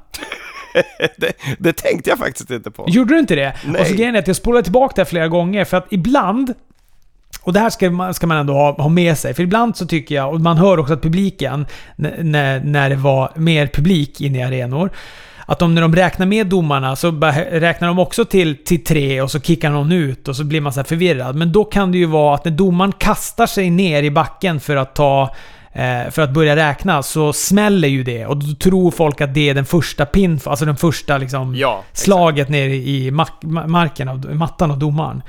det, 1.17 1.33
det, 1.59 1.73
tänkte 1.73 2.11
jag 2.11 2.19
faktiskt 2.19 2.51
inte 2.51 2.71
på. 2.71 2.85
Gjorde 2.89 3.15
du 3.15 3.21
inte 3.21 3.35
det? 3.35 3.55
Nej. 3.65 3.81
Och 3.81 3.87
så 3.87 3.95
grejen 3.95 4.15
är 4.15 4.19
att 4.19 4.27
jag 4.27 4.37
spolade 4.37 4.63
tillbaka 4.63 4.95
det 4.97 5.05
flera 5.05 5.29
gånger 5.29 5.65
för 5.65 5.77
att 5.77 5.87
ibland 5.91 6.55
och 7.41 7.53
det 7.53 7.61
här 7.61 7.71
ska 7.71 7.91
man, 7.91 8.15
ska 8.15 8.27
man 8.27 8.37
ändå 8.37 8.53
ha, 8.53 8.73
ha 8.73 8.89
med 8.89 9.19
sig. 9.19 9.35
För 9.35 9.43
ibland 9.43 9.77
så 9.77 9.87
tycker 9.87 10.15
jag, 10.15 10.35
och 10.35 10.41
man 10.41 10.59
hör 10.59 10.79
också 10.79 10.93
att 10.93 11.03
publiken, 11.03 11.67
när, 11.97 12.61
när 12.61 12.91
det 12.91 12.97
var 12.97 13.33
mer 13.35 13.67
publik 13.67 14.21
inne 14.21 14.39
i 14.39 14.43
arenor, 14.43 14.91
att 15.47 15.59
de, 15.59 15.75
när 15.75 15.83
de 15.83 15.95
räknar 15.97 16.27
med 16.27 16.47
domarna 16.47 16.97
så 16.97 17.11
räknar 17.51 17.89
de 17.89 17.99
också 17.99 18.25
till, 18.25 18.65
till 18.65 18.85
tre 18.85 19.21
och 19.21 19.31
så 19.31 19.41
kickar 19.41 19.71
någon 19.71 19.93
ut 19.93 20.29
och 20.29 20.37
så 20.37 20.45
blir 20.45 20.61
man 20.61 20.73
så 20.73 20.85
förvirrad. 20.85 21.37
Men 21.37 21.53
då 21.53 21.65
kan 21.65 21.93
det 21.93 21.99
ju 21.99 22.07
vara 22.07 22.35
att 22.35 22.45
när 22.45 22.53
domaren 22.53 22.93
kastar 22.93 23.47
sig 23.47 23.71
ner 23.71 24.03
i 24.03 24.11
backen 24.11 24.61
för 24.61 24.77
att 24.77 24.95
ta 24.95 25.35
eh, 25.73 26.11
för 26.11 26.23
att 26.23 26.31
börja 26.31 26.57
räkna 26.57 27.03
så 27.03 27.33
smäller 27.33 27.89
ju 27.89 28.05
det 28.05 28.27
och 28.27 28.37
då 28.37 28.55
tror 28.55 28.91
folk 28.91 29.21
att 29.21 29.35
det 29.35 29.49
är 29.49 29.55
den 29.55 29.65
första 29.65 30.07
pin, 30.07 30.41
alltså 30.45 30.65
den 30.65 30.77
första 30.77 31.19
liksom 31.19 31.55
ja, 31.55 31.83
slaget 31.93 32.49
ner 32.49 32.69
i 32.69 33.11
marken, 33.67 34.09
av, 34.09 34.35
mattan 34.35 34.71
av 34.71 34.79
domaren. 34.79 35.23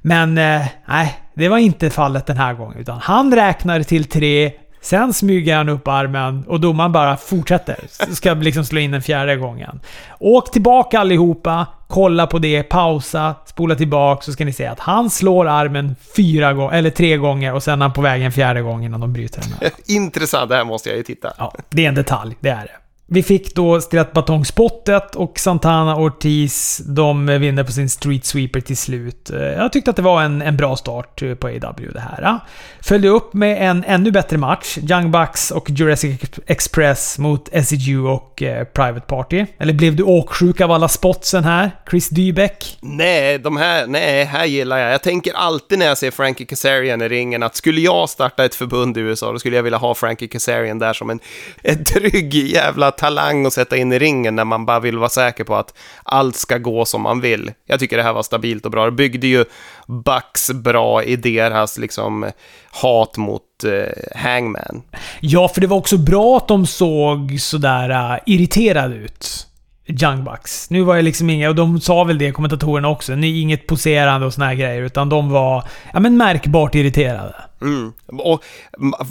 Men 0.00 0.38
eh, 0.38 0.62
nej, 0.88 1.18
det 1.34 1.48
var 1.48 1.58
inte 1.58 1.90
fallet 1.90 2.26
den 2.26 2.36
här 2.36 2.54
gången. 2.54 2.78
Utan 2.78 2.98
han 3.02 3.34
räknar 3.34 3.82
till 3.82 4.04
tre, 4.04 4.52
sen 4.80 5.12
smyger 5.12 5.56
han 5.56 5.68
upp 5.68 5.88
armen 5.88 6.44
och 6.48 6.60
domaren 6.60 6.92
bara 6.92 7.16
fortsätter. 7.16 7.76
Ska 8.14 8.34
liksom 8.34 8.64
slå 8.64 8.80
in 8.80 8.90
den 8.90 9.02
fjärde 9.02 9.36
gången. 9.36 9.80
Åk 10.18 10.52
tillbaka 10.52 11.00
allihopa, 11.00 11.66
kolla 11.88 12.26
på 12.26 12.38
det, 12.38 12.62
pausa, 12.62 13.34
spola 13.46 13.74
tillbaka 13.74 14.22
så 14.22 14.32
ska 14.32 14.44
ni 14.44 14.52
se 14.52 14.66
att 14.66 14.80
han 14.80 15.10
slår 15.10 15.48
armen 15.48 15.96
fyra 16.16 16.52
gånger, 16.52 16.76
eller 16.76 16.90
tre 16.90 17.16
gånger 17.16 17.52
och 17.54 17.62
sen 17.62 17.82
är 17.82 17.84
han 17.84 17.92
på 17.92 18.00
väg 18.00 18.22
en 18.22 18.32
fjärde 18.32 18.62
gång 18.62 18.84
innan 18.84 19.00
de 19.00 19.12
bryter 19.12 19.40
den. 19.40 19.70
Intressant, 19.96 20.48
det 20.48 20.56
här 20.56 20.64
måste 20.64 20.88
jag 20.88 20.96
ju 20.98 21.02
titta. 21.04 21.32
Ja, 21.38 21.54
det 21.70 21.84
är 21.84 21.88
en 21.88 21.94
detalj, 21.94 22.36
det 22.40 22.48
är 22.48 22.62
det. 22.62 22.83
Vi 23.06 23.22
fick 23.22 23.54
då 23.54 23.80
Stilat 23.80 25.16
och 25.16 25.38
Santana 25.38 25.96
Ortiz, 25.96 26.82
de 26.86 27.26
vinner 27.26 27.64
på 27.64 27.72
sin 27.72 27.88
Street 27.88 28.24
Sweeper 28.24 28.60
till 28.60 28.76
slut. 28.76 29.30
Eh, 29.30 29.42
jag 29.42 29.72
tyckte 29.72 29.90
att 29.90 29.96
det 29.96 30.02
var 30.02 30.22
en, 30.22 30.42
en 30.42 30.56
bra 30.56 30.76
start 30.76 31.22
eh, 31.22 31.34
på 31.34 31.46
AW 31.46 31.92
det 31.92 32.00
här. 32.00 32.22
Eh. 32.22 32.36
Följde 32.80 33.08
upp 33.08 33.34
med 33.34 33.70
en 33.70 33.84
ännu 33.84 34.10
bättre 34.10 34.38
match. 34.38 34.78
Young 34.90 35.10
Bucks 35.10 35.50
och 35.50 35.70
Jurassic 35.70 36.20
Express 36.46 37.18
mot 37.18 37.48
SCU 37.64 38.00
och 38.06 38.42
eh, 38.42 38.64
Private 38.64 39.06
Party. 39.06 39.46
Eller 39.58 39.72
blev 39.72 39.96
du 39.96 40.02
åksjuk 40.02 40.60
av 40.60 40.70
alla 40.70 40.88
spotsen 40.88 41.44
här? 41.44 41.70
Chris 41.90 42.08
Dybeck? 42.08 42.78
Nej, 42.80 43.38
de 43.38 43.56
här, 43.56 43.86
nej, 43.86 44.24
här 44.24 44.44
gillar 44.44 44.78
jag. 44.78 44.92
Jag 44.92 45.02
tänker 45.02 45.32
alltid 45.32 45.78
när 45.78 45.86
jag 45.86 45.98
ser 45.98 46.10
Frankie 46.10 46.46
Kazarian 46.46 47.02
i 47.02 47.08
ringen 47.08 47.42
att 47.42 47.56
skulle 47.56 47.80
jag 47.80 48.10
starta 48.10 48.44
ett 48.44 48.54
förbund 48.54 48.96
i 48.96 49.00
USA, 49.00 49.32
då 49.32 49.38
skulle 49.38 49.56
jag 49.56 49.62
vilja 49.62 49.78
ha 49.78 49.94
Frankie 49.94 50.28
Kazarian 50.28 50.78
där 50.78 50.92
som 50.92 51.10
en, 51.10 51.20
en 51.62 51.84
trygg 51.84 52.34
jävla 52.34 52.90
talang 53.04 53.46
att 53.46 53.52
sätta 53.52 53.76
in 53.76 53.92
i 53.92 53.98
ringen 53.98 54.36
när 54.36 54.44
man 54.44 54.66
bara 54.66 54.80
vill 54.80 54.98
vara 54.98 55.08
säker 55.08 55.44
på 55.44 55.56
att 55.56 55.74
allt 56.02 56.36
ska 56.36 56.58
gå 56.58 56.84
som 56.84 57.02
man 57.02 57.20
vill. 57.20 57.52
Jag 57.66 57.80
tycker 57.80 57.96
det 57.96 58.02
här 58.02 58.12
var 58.12 58.22
stabilt 58.22 58.64
och 58.64 58.70
bra. 58.70 58.84
Det 58.84 58.92
byggde 58.92 59.26
ju 59.26 59.44
Bucks 59.86 60.50
bra 60.50 61.02
i 61.02 61.16
deras 61.16 61.60
alltså 61.60 61.80
liksom 61.80 62.30
hat 62.70 63.16
mot 63.16 63.42
eh, 63.64 64.20
Hangman. 64.20 64.82
Ja, 65.20 65.48
för 65.48 65.60
det 65.60 65.66
var 65.66 65.76
också 65.76 65.98
bra 65.98 66.36
att 66.36 66.48
de 66.48 66.66
såg 66.66 67.36
sådär 67.40 67.90
uh, 67.90 68.18
irriterade 68.26 68.94
ut. 68.94 69.46
Young 69.86 70.24
Bucks. 70.24 70.70
Nu 70.70 70.82
var 70.82 70.96
det 70.96 71.02
liksom 71.02 71.30
inga, 71.30 71.48
och 71.48 71.54
de 71.54 71.80
sa 71.80 72.04
väl 72.04 72.18
det, 72.18 72.32
kommentatorerna 72.32 72.88
också, 72.88 73.14
ni 73.14 73.40
inget 73.40 73.66
poserande 73.66 74.26
och 74.26 74.34
såna 74.34 74.46
här 74.46 74.54
grejer, 74.54 74.82
utan 74.82 75.08
de 75.08 75.30
var, 75.30 75.64
ja 75.92 76.00
men 76.00 76.16
märkbart 76.16 76.74
irriterade. 76.74 77.34
Mm. 77.60 77.92
Och 78.06 78.44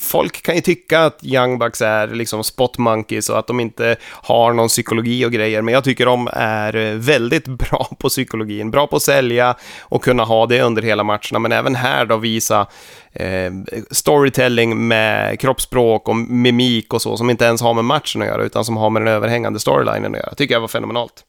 folk 0.02 0.44
kan 0.44 0.56
ju 0.56 0.62
tycka 0.62 1.06
att 1.06 1.20
Young 1.24 1.60
Bucks 1.60 1.82
är 1.82 2.08
liksom 2.08 2.44
spot 2.44 2.78
monkeys 2.78 3.30
och 3.30 3.40
att 3.40 3.48
de 3.48 3.60
inte 3.60 3.96
har 4.04 4.54
någon 4.54 4.68
psykologi 4.68 5.26
och 5.26 5.32
grejer, 5.32 5.62
men 5.62 5.74
jag 5.74 5.84
tycker 5.84 6.06
de 6.06 6.30
är 6.34 6.96
väldigt 6.96 7.48
bra 7.60 7.88
på 8.00 8.10
psykologin, 8.10 8.72
bra 8.72 8.88
på 8.88 8.96
att 8.96 9.02
sälja 9.02 9.56
och 9.82 10.04
kunna 10.04 10.24
ha 10.24 10.46
det 10.46 10.62
under 10.62 10.82
hela 10.82 11.04
matcherna, 11.04 11.40
men 11.40 11.52
även 11.52 11.76
här 11.76 12.06
då 12.06 12.18
visa 12.18 12.68
eh, 13.14 13.52
storytelling 13.92 14.88
med 14.88 15.40
kroppsspråk 15.40 16.10
och 16.10 16.16
mimik 16.16 16.94
och 16.94 17.02
så, 17.02 17.18
som 17.18 17.30
inte 17.30 17.46
ens 17.46 17.62
har 17.62 17.74
med 17.74 17.86
matchen 17.86 18.22
att 18.22 18.28
göra, 18.28 18.44
utan 18.44 18.66
som 18.66 18.78
har 18.78 18.90
med 18.90 19.02
den 19.02 19.14
överhängande 19.14 19.60
storylinen 19.60 20.16
att 20.16 20.20
göra. 20.20 20.36
tycker 20.36 20.54
jag 20.54 20.62
var 20.62 20.68
fenomenalt. 20.68 21.26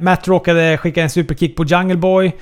Matt 0.00 0.28
råkade 0.28 0.78
skicka 0.78 1.02
en 1.02 1.10
superkick 1.10 1.56
på 1.56 1.64
Jungle 1.64 1.96
Boy. 1.96 2.32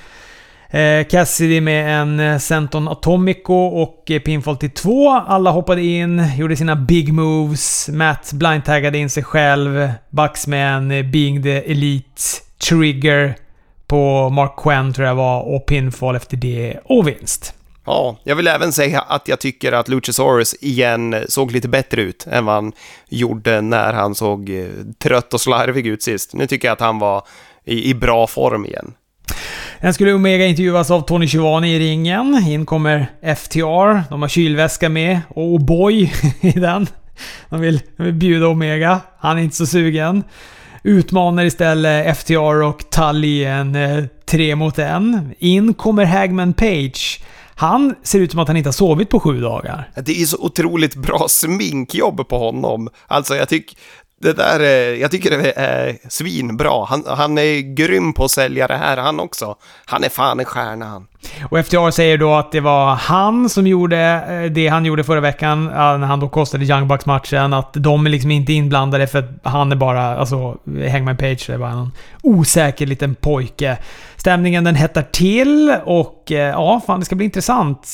Eh, 0.69 1.07
Cassidy 1.07 1.61
med 1.61 2.01
en 2.01 2.19
eh, 2.19 2.37
Senton 2.37 2.87
Atomico 2.87 3.53
och 3.53 4.11
eh, 4.11 4.19
pinfall 4.19 4.57
till 4.57 4.71
två. 4.71 5.09
Alla 5.11 5.51
hoppade 5.51 5.83
in, 5.83 6.23
gjorde 6.37 6.55
sina 6.55 6.75
big 6.75 7.13
moves. 7.13 7.89
Matt 7.89 8.31
blindtaggade 8.33 8.97
in 8.97 9.09
sig 9.09 9.23
själv. 9.23 9.91
Bucks 10.09 10.47
med 10.47 10.75
en 10.75 11.11
Being 11.11 11.43
the 11.43 11.71
Elite 11.71 12.21
Trigger 12.69 13.35
på 13.87 14.29
Mark 14.29 14.55
Quinn 14.57 14.93
tror 14.93 15.07
jag 15.07 15.15
var 15.15 15.41
och 15.41 15.65
pinfall 15.65 16.15
efter 16.15 16.37
det 16.37 16.79
och 16.83 17.07
vinst. 17.07 17.53
Ja, 17.85 18.17
jag 18.23 18.35
vill 18.35 18.47
även 18.47 18.73
säga 18.73 18.99
att 18.99 19.27
jag 19.27 19.39
tycker 19.39 19.71
att 19.71 19.87
Luchasaurus 19.87 20.55
igen 20.61 21.15
såg 21.29 21.51
lite 21.51 21.67
bättre 21.67 22.01
ut 22.01 22.27
än 22.31 22.45
vad 22.45 22.55
han 22.55 22.71
gjorde 23.09 23.61
när 23.61 23.93
han 23.93 24.15
såg 24.15 24.51
trött 25.03 25.33
och 25.33 25.41
slarvig 25.41 25.87
ut 25.87 26.03
sist. 26.03 26.33
Nu 26.33 26.47
tycker 26.47 26.67
jag 26.67 26.73
att 26.73 26.81
han 26.81 26.99
var 26.99 27.23
i, 27.65 27.89
i 27.89 27.93
bra 27.93 28.27
form 28.27 28.65
igen. 28.65 28.93
Sen 29.81 29.93
skulle 29.93 30.13
Omega 30.13 30.45
intervjuas 30.45 30.91
av 30.91 31.01
Tony 31.01 31.27
Schivani 31.27 31.75
i 31.75 31.79
ringen. 31.79 32.43
In 32.47 32.65
kommer 32.65 33.07
FTR. 33.35 34.09
De 34.09 34.21
har 34.21 34.29
kylväska 34.29 34.89
med. 34.89 35.19
Och 35.29 35.61
boy 35.61 36.11
i 36.41 36.51
den. 36.51 36.87
De 37.49 37.61
vill, 37.61 37.81
de 37.97 38.03
vill 38.03 38.13
bjuda 38.13 38.47
Omega. 38.47 39.01
Han 39.19 39.37
är 39.37 39.41
inte 39.41 39.55
så 39.55 39.65
sugen. 39.65 40.23
Utmanar 40.83 41.45
istället 41.45 42.17
FTR 42.17 42.61
och 42.61 42.89
Tully 42.89 43.43
en 43.43 43.75
eh, 43.75 44.03
tre 44.25 44.55
mot 44.55 44.79
en. 44.79 45.33
In 45.39 45.73
kommer 45.73 46.05
Hagman 46.05 46.53
Page. 46.53 47.19
Han 47.55 47.95
ser 48.03 48.19
ut 48.19 48.31
som 48.31 48.39
att 48.39 48.47
han 48.47 48.57
inte 48.57 48.67
har 48.67 48.73
sovit 48.73 49.09
på 49.09 49.19
sju 49.19 49.41
dagar. 49.41 49.89
Det 49.95 50.21
är 50.21 50.25
så 50.25 50.37
otroligt 50.37 50.95
bra 50.95 51.25
sminkjobb 51.29 52.27
på 52.27 52.37
honom. 52.37 52.89
Alltså 53.07 53.35
jag 53.35 53.49
tycker 53.49 53.77
det 54.21 54.33
där, 54.33 54.59
jag 54.95 55.11
tycker 55.11 55.37
det 55.37 55.51
är 55.55 55.97
svinbra. 56.09 56.85
Han, 56.85 57.03
han 57.07 57.37
är 57.37 57.75
grym 57.75 58.13
på 58.13 58.23
att 58.23 58.31
sälja 58.31 58.67
det 58.67 58.77
här 58.77 58.97
han 58.97 59.19
också. 59.19 59.55
Han 59.85 60.03
är 60.03 60.09
fan 60.09 60.39
en 60.39 60.45
stjärna 60.45 60.85
han. 60.85 61.07
Och 61.49 61.65
FTR 61.65 61.91
säger 61.91 62.17
då 62.17 62.33
att 62.33 62.51
det 62.51 62.59
var 62.59 62.95
han 62.95 63.49
som 63.49 63.67
gjorde 63.67 64.23
eh, 64.29 64.51
det 64.51 64.67
han 64.67 64.85
gjorde 64.85 65.03
förra 65.03 65.19
veckan 65.19 65.67
eh, 65.67 65.73
när 65.73 66.07
han 66.07 66.19
då 66.19 66.29
kostade 66.29 66.65
Young 66.65 66.87
Bucks 66.87 67.05
matchen. 67.05 67.53
Att 67.53 67.73
de 67.73 68.05
är 68.05 68.09
liksom 68.09 68.31
inte 68.31 68.53
inblandade 68.53 69.07
för 69.07 69.19
att 69.19 69.25
han 69.43 69.71
är 69.71 69.75
bara, 69.75 70.17
alltså 70.17 70.57
Hangman 70.91 71.17
Page 71.17 71.49
är 71.49 71.57
bara 71.57 71.71
en 71.71 71.91
osäker 72.21 72.85
liten 72.85 73.15
pojke. 73.15 73.77
Stämningen 74.15 74.63
den 74.63 74.75
hettar 74.75 75.01
till 75.01 75.75
och 75.85 76.31
eh, 76.31 76.37
ja, 76.37 76.81
fan 76.87 76.99
det 76.99 77.05
ska 77.05 77.15
bli 77.15 77.25
intressant. 77.25 77.87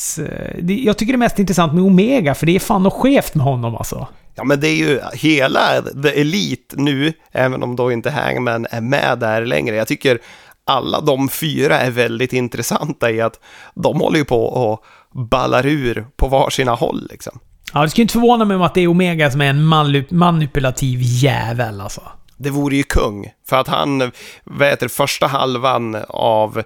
Jag 0.61 0.97
tycker 0.97 1.13
det 1.13 1.17
är 1.17 1.17
mest 1.17 1.39
intressant 1.39 1.73
med 1.73 1.83
Omega 1.83 2.35
för 2.35 2.45
det 2.45 2.55
är 2.55 2.59
fan 2.59 2.83
något 2.83 2.93
skevt 2.93 3.35
med 3.35 3.45
honom 3.45 3.75
alltså. 3.75 4.07
Ja, 4.35 4.43
men 4.43 4.59
det 4.59 4.67
är 4.67 4.75
ju 4.75 5.01
hela 5.13 5.81
The 5.81 6.21
Elite 6.21 6.75
nu, 6.77 7.13
även 7.31 7.63
om 7.63 7.75
då 7.75 7.91
inte 7.91 8.11
Hangman 8.11 8.67
är 8.69 8.81
med 8.81 9.19
där 9.19 9.45
längre. 9.45 9.75
Jag 9.75 9.87
tycker 9.87 10.19
alla 10.65 11.01
de 11.01 11.29
fyra 11.29 11.79
är 11.79 11.91
väldigt 11.91 12.33
intressanta 12.33 13.11
i 13.11 13.21
att 13.21 13.39
de 13.75 13.99
håller 13.99 14.17
ju 14.17 14.25
på 14.25 14.45
och 14.45 14.83
ballar 15.29 15.65
ur 15.65 16.05
på 16.15 16.27
varsina 16.27 16.71
håll 16.71 17.07
liksom. 17.09 17.39
Ja, 17.73 17.81
det 17.81 17.89
skulle 17.89 18.01
inte 18.01 18.13
förvåna 18.13 18.45
mig 18.45 18.55
om 18.55 18.61
att 18.61 18.73
det 18.73 18.81
är 18.81 18.87
Omega 18.87 19.31
som 19.31 19.41
är 19.41 19.49
en 19.49 19.65
manipulativ 20.09 20.99
jävel 21.01 21.81
alltså. 21.81 22.01
Det 22.37 22.49
vore 22.49 22.75
ju 22.75 22.83
kung, 22.83 23.31
för 23.47 23.57
att 23.57 23.67
han, 23.67 24.11
vad 24.43 24.67
heter 24.67 24.87
första 24.87 25.27
halvan 25.27 25.97
av 26.07 26.63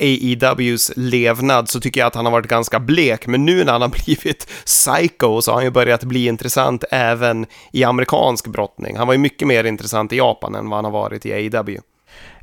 AEWs 0.00 0.92
levnad 0.96 1.68
så 1.68 1.80
tycker 1.80 2.00
jag 2.00 2.06
att 2.06 2.14
han 2.14 2.24
har 2.24 2.32
varit 2.32 2.48
ganska 2.48 2.80
blek, 2.80 3.26
men 3.26 3.44
nu 3.44 3.64
när 3.64 3.72
han 3.72 3.82
har 3.82 3.88
blivit 4.04 4.48
psycho 4.64 5.40
så 5.40 5.50
har 5.50 5.56
han 5.56 5.64
ju 5.64 5.70
börjat 5.70 6.04
bli 6.04 6.26
intressant 6.26 6.84
även 6.90 7.46
i 7.72 7.84
amerikansk 7.84 8.46
brottning. 8.46 8.96
Han 8.96 9.06
var 9.06 9.14
ju 9.14 9.18
mycket 9.18 9.48
mer 9.48 9.64
intressant 9.64 10.12
i 10.12 10.16
Japan 10.16 10.54
än 10.54 10.68
vad 10.68 10.76
han 10.76 10.84
har 10.84 10.92
varit 10.92 11.26
i 11.26 11.32
AEW. 11.32 11.80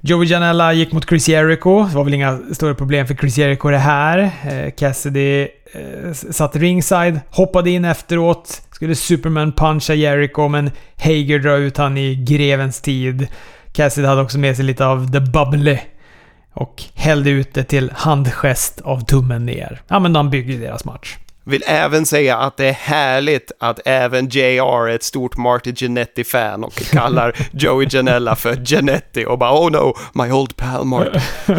Joey 0.01 0.27
Janella 0.27 0.73
gick 0.73 0.91
mot 0.91 1.09
Chris 1.09 1.29
Jericho. 1.29 1.85
Det 1.85 1.95
var 1.95 2.03
väl 2.03 2.13
inga 2.13 2.39
stora 2.53 2.75
problem 2.75 3.07
för 3.07 3.15
Chris 3.15 3.37
Jericho 3.37 3.69
det 3.69 3.77
här. 3.77 4.17
Eh, 4.19 4.71
Cassidy 4.71 5.41
eh, 5.73 6.13
satt 6.13 6.55
ringside, 6.55 7.19
hoppade 7.29 7.69
in 7.69 7.85
efteråt, 7.85 8.61
skulle 8.71 8.95
Superman 8.95 9.51
puncha 9.51 9.93
Jericho, 9.93 10.47
men 10.47 10.71
Hager 10.97 11.39
drar 11.39 11.57
ut 11.57 11.77
han 11.77 11.97
i 11.97 12.15
grevens 12.15 12.81
tid. 12.81 13.27
Cassidy 13.73 14.07
hade 14.07 14.21
också 14.21 14.39
med 14.39 14.55
sig 14.55 14.65
lite 14.65 14.85
av 14.85 15.11
the 15.11 15.19
bubbly 15.19 15.77
och 16.53 16.83
hällde 16.95 17.29
ut 17.29 17.53
det 17.53 17.63
till 17.63 17.91
handgest 17.95 18.81
av 18.81 19.05
tummen 19.05 19.45
ner. 19.45 19.81
Ja, 19.87 19.99
men 19.99 20.13
de 20.13 20.29
byggde 20.29 20.57
deras 20.57 20.85
match. 20.85 21.17
Vill 21.43 21.63
även 21.67 22.05
säga 22.05 22.37
att 22.37 22.57
det 22.57 22.65
är 22.65 22.73
härligt 22.73 23.51
att 23.59 23.79
även 23.85 24.29
JR 24.29 24.87
är 24.87 24.95
ett 24.95 25.03
stort 25.03 25.37
Marty 25.37 25.73
Jannetty-fan 25.75 26.63
och 26.63 26.73
kallar 26.91 27.35
Joey 27.51 27.87
Janella 27.89 28.35
för 28.35 28.63
Janetti 28.65 29.25
och 29.25 29.37
bara 29.37 29.53
oh 29.53 29.71
no, 29.71 29.97
my 30.13 30.31
old 30.31 30.55
pal 30.55 30.85
Marty. 30.85 31.19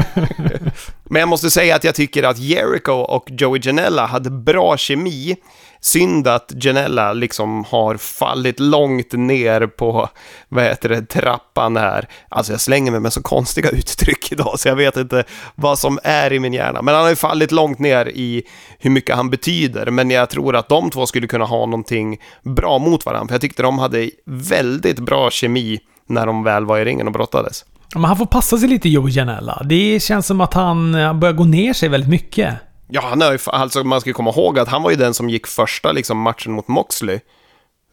Men 1.04 1.20
jag 1.20 1.28
måste 1.28 1.50
säga 1.50 1.76
att 1.76 1.84
jag 1.84 1.94
tycker 1.94 2.22
att 2.22 2.38
Jericho 2.38 2.92
och 2.92 3.30
Joey 3.30 3.60
Janella 3.64 4.06
hade 4.06 4.30
bra 4.30 4.76
kemi 4.76 5.36
Synd 5.84 6.28
att 6.28 6.52
Janella 6.54 7.12
liksom 7.12 7.64
har 7.64 7.96
fallit 7.96 8.60
långt 8.60 9.12
ner 9.12 9.66
på, 9.66 10.08
vad 10.48 10.64
heter 10.64 10.88
det, 10.88 11.06
trappan 11.06 11.76
här. 11.76 12.08
Alltså 12.28 12.52
jag 12.52 12.60
slänger 12.60 12.90
mig 12.90 13.00
med 13.00 13.12
så 13.12 13.22
konstiga 13.22 13.70
uttryck 13.72 14.32
idag 14.32 14.60
så 14.60 14.68
jag 14.68 14.76
vet 14.76 14.96
inte 14.96 15.24
vad 15.54 15.78
som 15.78 15.98
är 16.02 16.32
i 16.32 16.40
min 16.40 16.52
hjärna. 16.52 16.82
Men 16.82 16.94
han 16.94 17.02
har 17.02 17.10
ju 17.10 17.16
fallit 17.16 17.52
långt 17.52 17.78
ner 17.78 18.08
i 18.08 18.42
hur 18.78 18.90
mycket 18.90 19.16
han 19.16 19.30
betyder. 19.30 19.90
Men 19.90 20.10
jag 20.10 20.30
tror 20.30 20.56
att 20.56 20.68
de 20.68 20.90
två 20.90 21.06
skulle 21.06 21.26
kunna 21.26 21.44
ha 21.44 21.66
någonting 21.66 22.18
bra 22.42 22.78
mot 22.78 23.06
varandra. 23.06 23.28
För 23.28 23.34
jag 23.34 23.40
tyckte 23.40 23.62
de 23.62 23.78
hade 23.78 24.10
väldigt 24.26 24.98
bra 24.98 25.30
kemi 25.30 25.80
när 26.08 26.26
de 26.26 26.44
väl 26.44 26.64
var 26.64 26.78
i 26.78 26.84
ringen 26.84 27.06
och 27.06 27.12
brottades. 27.12 27.64
Men 27.94 28.04
han 28.04 28.16
får 28.16 28.26
passa 28.26 28.58
sig 28.58 28.68
lite, 28.68 28.88
Joe 28.88 29.08
Janella. 29.08 29.62
Det 29.64 30.02
känns 30.02 30.26
som 30.26 30.40
att 30.40 30.54
han 30.54 30.94
eh, 30.94 31.14
börjar 31.14 31.34
gå 31.34 31.44
ner 31.44 31.72
sig 31.72 31.88
väldigt 31.88 32.10
mycket. 32.10 32.54
Ja, 32.94 33.00
han 33.04 33.22
är, 33.22 33.40
alltså 33.46 33.84
man 33.84 34.00
ska 34.00 34.12
komma 34.12 34.30
ihåg 34.30 34.58
att 34.58 34.68
han 34.68 34.82
var 34.82 34.90
ju 34.90 34.96
den 34.96 35.14
som 35.14 35.30
gick 35.30 35.46
första 35.46 35.92
liksom, 35.92 36.18
matchen 36.18 36.52
mot 36.52 36.68
Moxley. 36.68 37.20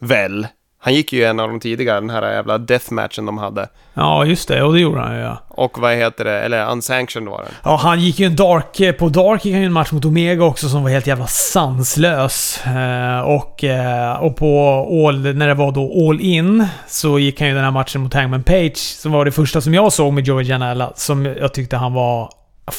Väl? 0.00 0.46
Han 0.82 0.94
gick 0.94 1.12
ju 1.12 1.24
en 1.24 1.40
av 1.40 1.48
de 1.48 1.60
tidigare, 1.60 2.00
den 2.00 2.10
här 2.10 2.32
jävla 2.32 2.58
deathmatchen 2.58 3.26
de 3.26 3.38
hade. 3.38 3.68
Ja, 3.94 4.24
just 4.24 4.48
det. 4.48 4.62
Och 4.62 4.72
det 4.72 4.80
gjorde 4.80 5.00
han 5.00 5.14
ju, 5.14 5.20
ja. 5.20 5.38
Och 5.48 5.78
vad 5.78 5.94
heter 5.94 6.24
det? 6.24 6.40
Eller 6.40 6.70
unsanctioned 6.70 7.30
var 7.30 7.38
det. 7.38 7.50
Ja, 7.64 7.76
han 7.76 8.00
gick 8.00 8.18
ju 8.18 8.26
en 8.26 8.36
dark... 8.36 8.98
På 8.98 9.08
dark 9.08 9.44
gick 9.44 9.54
han 9.54 9.60
ju 9.60 9.66
en 9.66 9.72
match 9.72 9.92
mot 9.92 10.04
Omega 10.04 10.44
också 10.44 10.68
som 10.68 10.82
var 10.82 10.90
helt 10.90 11.06
jävla 11.06 11.26
sanslös. 11.26 12.66
Eh, 12.66 13.20
och, 13.20 13.64
eh, 13.64 14.22
och 14.22 14.36
på 14.36 14.70
all... 15.08 15.34
När 15.34 15.48
det 15.48 15.54
var 15.54 15.72
då 15.72 16.08
all 16.08 16.20
in 16.20 16.66
så 16.88 17.18
gick 17.18 17.40
han 17.40 17.48
ju 17.48 17.54
den 17.54 17.64
här 17.64 17.70
matchen 17.70 18.00
mot 18.00 18.14
Hangman 18.14 18.42
Page. 18.42 18.76
Som 18.76 19.12
var 19.12 19.24
det 19.24 19.32
första 19.32 19.60
som 19.60 19.74
jag 19.74 19.92
såg 19.92 20.12
med 20.12 20.26
Joey 20.26 20.44
Janela. 20.44 20.92
Som 20.96 21.26
jag 21.26 21.54
tyckte 21.54 21.76
han 21.76 21.94
var 21.94 22.30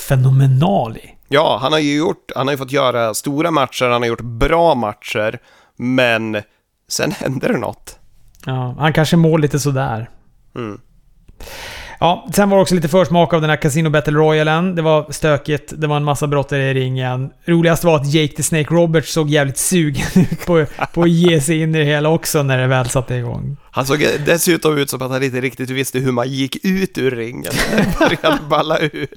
fenomenal 0.07 0.97
i. 0.97 1.20
Ja, 1.33 1.57
han 1.61 1.71
har 1.71 1.79
ju 1.79 1.97
gjort, 1.97 2.31
han 2.35 2.47
har 2.47 2.53
ju 2.53 2.57
fått 2.57 2.71
göra 2.71 3.13
stora 3.13 3.51
matcher, 3.51 3.89
han 3.89 4.01
har 4.01 4.07
gjort 4.07 4.21
bra 4.21 4.75
matcher, 4.75 5.39
men 5.77 6.41
sen 6.87 7.11
händer 7.11 7.49
det 7.49 7.57
något. 7.57 7.99
Ja, 8.45 8.75
han 8.79 8.93
kanske 8.93 9.17
mår 9.17 9.39
lite 9.39 9.59
sådär. 9.59 10.09
Mm. 10.55 10.79
Ja, 12.03 12.27
sen 12.33 12.49
var 12.49 12.57
det 12.57 12.61
också 12.61 12.75
lite 12.75 12.87
försmak 12.87 13.33
av 13.33 13.41
den 13.41 13.49
här 13.49 13.57
Casino 13.57 13.89
Battle 13.89 14.13
Royalen. 14.13 14.75
Det 14.75 14.81
var 14.81 15.11
stökigt, 15.11 15.73
det 15.77 15.87
var 15.87 15.97
en 15.97 16.03
massa 16.03 16.27
brottare 16.27 16.69
i 16.69 16.73
ringen. 16.73 17.29
Roligast 17.45 17.83
var 17.83 17.95
att 17.95 18.13
Jake 18.13 18.33
the 18.35 18.43
Snake 18.43 18.73
Roberts 18.73 19.13
såg 19.13 19.29
jävligt 19.29 19.57
sugen 19.57 20.07
ut 20.15 20.45
på, 20.45 20.65
på 20.93 21.03
att 21.03 21.09
ge 21.09 21.41
sig 21.41 21.61
in 21.61 21.75
i 21.75 21.79
det 21.79 21.85
hela 21.85 22.09
också 22.09 22.43
när 22.43 22.57
det 22.57 22.67
väl 22.67 22.89
satte 22.89 23.15
igång. 23.15 23.57
Han 23.73 23.85
såg 23.85 23.99
dessutom 24.25 24.77
ut 24.77 24.89
som 24.89 25.01
att 25.01 25.11
han 25.11 25.23
inte 25.23 25.41
riktigt 25.41 25.69
visste 25.69 25.99
hur 25.99 26.11
man 26.11 26.29
gick 26.29 26.65
ut 26.65 26.97
ur 26.97 27.11
ringen. 27.11 27.53
Det 27.71 27.99
började 27.99 28.39
balla 28.49 28.79
ur. 28.79 29.07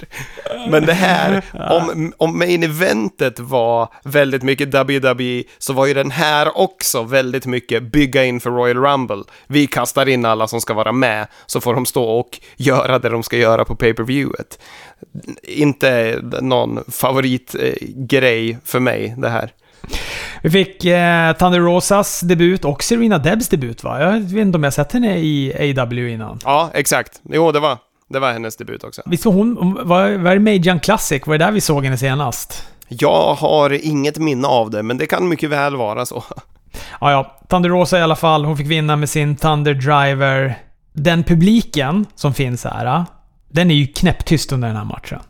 Men 0.70 0.87
det 0.87 0.93
här, 0.93 1.45
om, 1.70 2.12
om 2.16 2.39
main 2.39 2.62
eventet 2.62 3.41
var 3.41 3.89
väldigt 4.05 4.43
mycket 4.43 4.74
WWE, 4.74 5.43
så 5.59 5.72
var 5.72 5.87
ju 5.87 5.95
den 5.95 6.11
här 6.11 6.59
också 6.59 7.03
väldigt 7.03 7.47
mycket 7.47 7.82
bygga 7.82 8.24
in 8.24 8.41
för 8.41 8.51
Royal 8.51 8.76
Rumble. 8.76 9.22
Vi 9.47 9.66
kastar 9.66 10.09
in 10.09 10.24
alla 10.24 10.47
som 10.49 10.61
ska 10.61 10.74
vara 10.74 10.93
med, 10.93 11.26
så 11.47 11.61
får 11.61 11.74
de 11.74 11.87
stå 11.87 12.05
och 12.05 12.41
göra 12.57 12.74
det 13.03 13.09
de 13.09 13.22
ska 13.22 13.37
göra 13.37 13.64
på 13.64 13.77
pay-per-viewet. 13.77 14.59
Inte 15.43 16.20
någon 16.41 16.85
favoritgrej 16.89 18.59
för 18.64 18.81
mig, 18.81 19.14
det 19.18 19.29
här. 19.29 19.51
Vi 20.43 20.51
fick 20.51 20.85
eh, 20.85 21.33
Thunder 21.33 21.61
Rosas 21.61 22.20
debut 22.20 22.64
och 22.64 22.83
Serena 22.83 23.18
Debs 23.18 23.49
debut 23.49 23.85
va? 23.85 24.01
Jag 24.01 24.20
vet 24.20 24.33
inte 24.33 24.57
om 24.57 24.64
jag 24.64 24.72
sett 24.72 24.93
henne 24.93 25.18
i 25.18 25.75
AW 25.81 26.09
innan. 26.12 26.39
Ja, 26.45 26.70
exakt. 26.75 27.20
Jo, 27.31 27.53
det 27.53 27.61
var, 27.61 27.79
det 28.09 28.18
var 28.18 28.33
hennes 28.33 28.57
debut 28.57 28.85
också. 28.85 29.03
Visst 29.07 29.25
var 29.25 29.33
hon... 29.33 29.75
Var, 29.89 30.16
var 30.16 30.35
det 30.35 30.41
Majan 30.41 30.81
Classic? 30.81 31.27
Var 31.27 31.39
det 31.39 31.45
där 31.45 31.53
vi 31.53 31.61
såg 31.61 31.85
henne 31.85 31.97
senast? 31.97 32.68
Jag 32.89 33.35
har 33.35 33.87
inget 33.87 34.18
minne 34.18 34.49
av 34.49 34.70
det, 34.70 34.83
men 34.83 34.99
det 34.99 35.07
kan 35.07 35.29
mycket 35.29 35.51
väl 35.51 35.77
vara 35.77 36.07
så. 36.07 36.25
Ja, 37.01 37.11
ja. 37.11 37.37
Thunder 37.49 37.70
Rosa 37.70 37.99
i 37.99 38.03
alla 38.03 38.16
fall. 38.16 38.45
Hon 38.45 38.57
fick 38.57 38.66
vinna 38.66 38.97
med 38.97 39.09
sin 39.09 39.37
Thunder 39.37 39.75
Driver. 39.75 40.59
Den 40.97 41.24
publiken 41.24 42.07
som 42.14 42.34
finns 42.34 42.64
här, 42.64 43.05
den 43.49 43.70
är 43.70 43.74
ju 43.74 43.86
knäpptyst 43.86 44.53
under 44.53 44.68
den 44.68 44.76
här 44.76 44.84
matchen. 44.84 45.20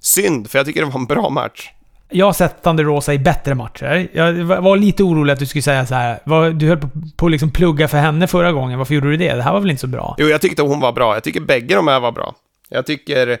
Synd, 0.00 0.50
för 0.50 0.58
jag 0.58 0.66
tycker 0.66 0.80
det 0.80 0.86
var 0.86 1.00
en 1.00 1.06
bra 1.06 1.30
match. 1.30 1.70
Jag 2.10 2.26
har 2.26 2.32
sett 2.32 2.62
Thunder 2.62 2.84
Rosa 2.84 3.14
i 3.14 3.18
bättre 3.18 3.54
matcher. 3.54 4.08
Jag 4.12 4.32
var 4.44 4.76
lite 4.76 5.02
orolig 5.02 5.32
att 5.32 5.38
du 5.38 5.46
skulle 5.46 5.62
säga 5.62 5.86
så 5.86 5.94
här. 5.94 6.52
Du 6.52 6.68
höll 6.68 6.80
på 7.16 7.26
att 7.26 7.32
liksom 7.32 7.50
plugga 7.50 7.88
för 7.88 7.98
henne 7.98 8.26
förra 8.26 8.52
gången. 8.52 8.78
Varför 8.78 8.94
gjorde 8.94 9.10
du 9.10 9.16
det? 9.16 9.34
Det 9.34 9.42
här 9.42 9.52
var 9.52 9.60
väl 9.60 9.70
inte 9.70 9.80
så 9.80 9.86
bra? 9.86 10.14
Jo, 10.18 10.26
jag 10.26 10.40
tyckte 10.40 10.62
hon 10.62 10.80
var 10.80 10.92
bra. 10.92 11.14
Jag 11.14 11.24
tycker 11.24 11.40
bägge 11.40 11.74
de 11.74 11.88
här 11.88 12.00
var 12.00 12.12
bra. 12.12 12.34
Jag 12.68 12.86
tycker, 12.86 13.38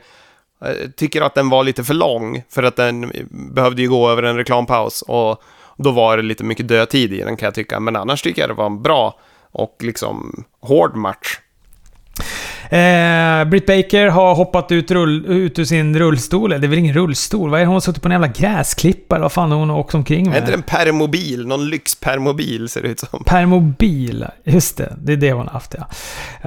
jag 0.60 0.96
tycker 0.96 1.22
att 1.22 1.34
den 1.34 1.48
var 1.48 1.64
lite 1.64 1.84
för 1.84 1.94
lång, 1.94 2.42
för 2.50 2.62
att 2.62 2.76
den 2.76 3.12
behövde 3.30 3.82
ju 3.82 3.88
gå 3.88 4.10
över 4.10 4.22
en 4.22 4.36
reklampaus. 4.36 5.02
Och 5.02 5.42
då 5.76 5.90
var 5.90 6.16
det 6.16 6.22
lite 6.22 6.44
mycket 6.44 6.68
dödtid 6.68 7.12
i 7.12 7.18
den 7.18 7.36
kan 7.36 7.46
jag 7.46 7.54
tycka. 7.54 7.80
Men 7.80 7.96
annars 7.96 8.22
tycker 8.22 8.42
jag 8.42 8.50
det 8.50 8.54
var 8.54 8.66
en 8.66 8.82
bra 8.82 9.18
och 9.50 9.76
liksom 9.80 10.44
hård 10.60 10.96
match. 10.96 11.38
Eh, 12.70 13.44
Britt 13.44 13.66
Baker 13.66 14.08
har 14.08 14.34
hoppat 14.34 14.72
ut, 14.72 14.90
rull, 14.90 15.26
ut 15.26 15.58
ur 15.58 15.64
sin 15.64 15.98
rullstol. 15.98 16.50
Det 16.50 16.56
är 16.56 16.68
väl 16.68 16.78
ingen 16.78 16.94
rullstol? 16.94 17.50
Vad 17.50 17.60
är 17.60 17.64
det? 17.64 17.66
Hon 17.66 17.74
har 17.74 17.80
suttit 17.80 18.02
på 18.02 18.08
en 18.08 18.12
jävla 18.12 18.28
gräsklippa 18.28 19.16
eller 19.16 19.22
vad 19.22 19.32
fan 19.32 19.50
har 19.50 19.58
hon 19.58 19.70
åkt 19.70 19.94
omkring 19.94 20.28
med? 20.28 20.36
Är 20.36 20.40
inte 20.40 20.50
det 20.50 20.56
en 20.56 20.62
permobil? 20.62 21.46
Någon 21.46 21.68
lyxpermobil 21.68 22.68
ser 22.68 22.82
det 22.82 22.88
ut 22.88 23.00
som. 23.00 23.24
Permobil, 23.24 24.26
just 24.44 24.76
det. 24.76 24.96
Det 24.98 25.12
är 25.12 25.16
det 25.16 25.32
hon 25.32 25.46
har 25.46 25.52
haft 25.52 25.74
ja. 25.78 25.86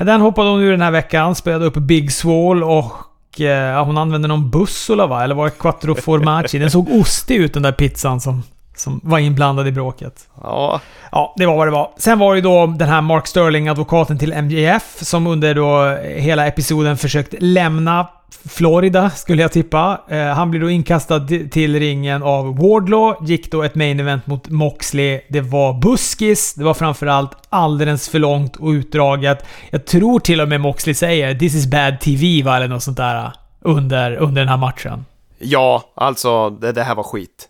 Den 0.03 0.21
hoppade 0.21 0.49
hon 0.49 0.61
ur 0.61 0.71
den 0.71 0.81
här 0.81 0.91
veckan, 0.91 1.35
spelade 1.35 1.65
upp 1.65 1.77
Big 1.77 2.11
Swall 2.11 2.63
och 2.63 3.41
eh, 3.41 3.85
hon 3.85 3.97
använde 3.97 4.27
någon 4.27 4.49
bussola 4.49 5.07
va? 5.07 5.23
Eller 5.23 5.35
var 5.35 5.45
det 5.45 5.51
quattro 5.51 5.95
formaggi? 5.95 6.59
Den 6.59 6.71
såg 6.71 6.89
ostig 6.91 7.35
ut 7.35 7.53
den 7.53 7.63
där 7.63 7.71
pizzan 7.71 8.21
som 8.21 8.43
som 8.75 8.99
var 9.03 9.19
inblandad 9.19 9.67
i 9.67 9.71
bråket. 9.71 10.27
Ja. 10.43 10.81
Ja, 11.11 11.33
det 11.37 11.45
var 11.45 11.55
vad 11.55 11.67
det 11.67 11.71
var. 11.71 11.91
Sen 11.97 12.19
var 12.19 12.31
det 12.31 12.37
ju 12.37 12.41
då 12.41 12.67
den 12.67 12.89
här 12.89 13.01
Mark 13.01 13.27
Sterling, 13.27 13.67
advokaten 13.67 14.17
till 14.17 14.33
MJF, 14.33 14.97
som 15.01 15.27
under 15.27 15.55
då 15.55 15.97
hela 16.03 16.47
episoden 16.47 16.97
försökt 16.97 17.35
lämna 17.39 18.07
Florida, 18.49 19.09
skulle 19.09 19.41
jag 19.41 19.51
tippa. 19.51 20.01
Eh, 20.07 20.25
han 20.25 20.51
blir 20.51 20.61
då 20.61 20.69
inkastad 20.69 21.27
till 21.51 21.79
ringen 21.79 22.23
av 22.23 22.57
Wardlaw, 22.57 23.27
gick 23.29 23.51
då 23.51 23.63
ett 23.63 23.75
main 23.75 23.99
event 23.99 24.27
mot 24.27 24.49
Moxley. 24.49 25.21
Det 25.29 25.41
var 25.41 25.73
buskis, 25.73 26.53
det 26.53 26.63
var 26.63 26.73
framförallt 26.73 27.31
alldeles 27.49 28.09
för 28.09 28.19
långt 28.19 28.55
och 28.55 28.69
utdraget. 28.69 29.45
Jag 29.69 29.85
tror 29.85 30.19
till 30.19 30.41
och 30.41 30.47
med 30.47 30.61
Moxley 30.61 30.93
säger 30.93 31.35
“This 31.35 31.55
is 31.55 31.67
bad 31.67 31.99
TV” 31.99 32.43
va, 32.43 32.55
eller 32.55 32.67
något 32.67 32.83
sånt 32.83 32.97
där 32.97 33.31
under, 33.61 34.15
under 34.15 34.41
den 34.41 34.49
här 34.49 34.57
matchen. 34.57 35.05
Ja, 35.39 35.83
alltså 35.95 36.49
det, 36.49 36.71
det 36.71 36.83
här 36.83 36.95
var 36.95 37.03
skit. 37.03 37.47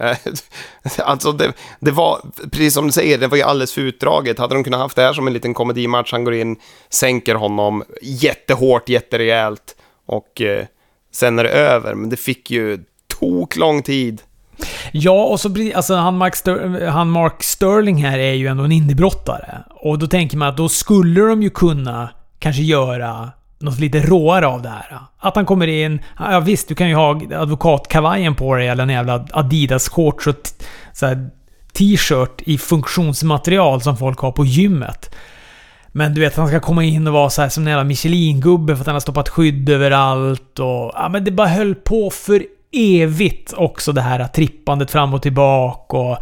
Eh, 0.00 0.16
alltså 0.98 1.32
det, 1.32 1.52
det, 1.80 1.90
var, 1.90 2.20
precis 2.50 2.74
som 2.74 2.86
du 2.86 2.92
säger, 2.92 3.18
det 3.18 3.26
var 3.26 3.36
ju 3.36 3.42
alldeles 3.42 3.72
för 3.72 3.80
utdraget. 3.80 4.38
Hade 4.38 4.54
de 4.54 4.64
kunnat 4.64 4.80
haft 4.80 4.96
det 4.96 5.02
här 5.02 5.12
som 5.12 5.26
en 5.26 5.32
liten 5.32 5.54
komedimatch, 5.54 6.12
han 6.12 6.24
går 6.24 6.34
in, 6.34 6.56
sänker 6.88 7.34
honom 7.34 7.84
jättehårt, 8.02 8.88
jätterejält 8.88 9.76
och 10.06 10.40
eh, 10.40 10.64
sen 11.12 11.38
är 11.38 11.44
det 11.44 11.50
över. 11.50 11.94
Men 11.94 12.10
det 12.10 12.16
fick 12.16 12.50
ju 12.50 12.78
tok 13.18 13.56
lång 13.56 13.82
tid. 13.82 14.22
Ja, 14.92 15.24
och 15.24 15.40
så 15.40 15.48
blir 15.48 15.76
alltså 15.76 15.94
han 15.94 16.16
Mark, 16.16 16.36
Ster 16.36 16.86
han 16.86 17.10
Mark 17.10 17.42
Sterling 17.42 18.04
här 18.04 18.18
är 18.18 18.32
ju 18.32 18.46
ändå 18.46 18.64
en 18.64 18.72
indiebrottare. 18.72 19.58
Och 19.70 19.98
då 19.98 20.06
tänker 20.06 20.36
man 20.36 20.48
att 20.48 20.56
då 20.56 20.68
skulle 20.68 21.20
de 21.20 21.42
ju 21.42 21.50
kunna 21.50 22.08
kanske 22.38 22.62
göra 22.62 23.30
något 23.60 23.78
lite 23.78 24.00
råare 24.00 24.46
av 24.46 24.62
det 24.62 24.68
här. 24.68 24.98
Att 25.18 25.36
han 25.36 25.46
kommer 25.46 25.66
in, 25.66 26.00
ja 26.18 26.40
visst 26.40 26.68
du 26.68 26.74
kan 26.74 26.88
ju 26.88 26.94
ha 26.94 27.20
advokatkavajen 27.34 28.34
på 28.34 28.54
dig 28.54 28.68
eller 28.68 28.82
en 28.82 28.88
jävla 28.88 29.18
Adidas-shorts 29.18 30.28
och 30.28 30.36
t-shirt 31.72 32.42
i 32.44 32.58
funktionsmaterial 32.58 33.80
som 33.80 33.96
folk 33.96 34.18
har 34.18 34.32
på 34.32 34.44
gymmet. 34.44 35.14
Men 35.92 36.14
du 36.14 36.20
vet, 36.20 36.36
han 36.36 36.48
ska 36.48 36.60
komma 36.60 36.84
in 36.84 37.06
och 37.06 37.12
vara 37.12 37.30
så 37.30 37.42
här 37.42 37.48
som 37.48 37.62
en 37.62 37.70
jävla 37.70 37.84
Michelin-gubbe 37.84 38.74
för 38.74 38.80
att 38.80 38.86
han 38.86 38.94
har 38.94 39.00
stoppat 39.00 39.28
skydd 39.28 39.68
överallt 39.68 40.58
och... 40.58 40.92
Ja 40.94 41.08
men 41.12 41.24
det 41.24 41.30
bara 41.30 41.48
höll 41.48 41.74
på 41.74 42.10
för 42.10 42.44
evigt 42.72 43.52
också 43.52 43.92
det 43.92 44.00
här 44.00 44.26
trippandet 44.26 44.90
fram 44.90 45.14
och 45.14 45.22
tillbaka 45.22 45.96
och... 45.96 46.18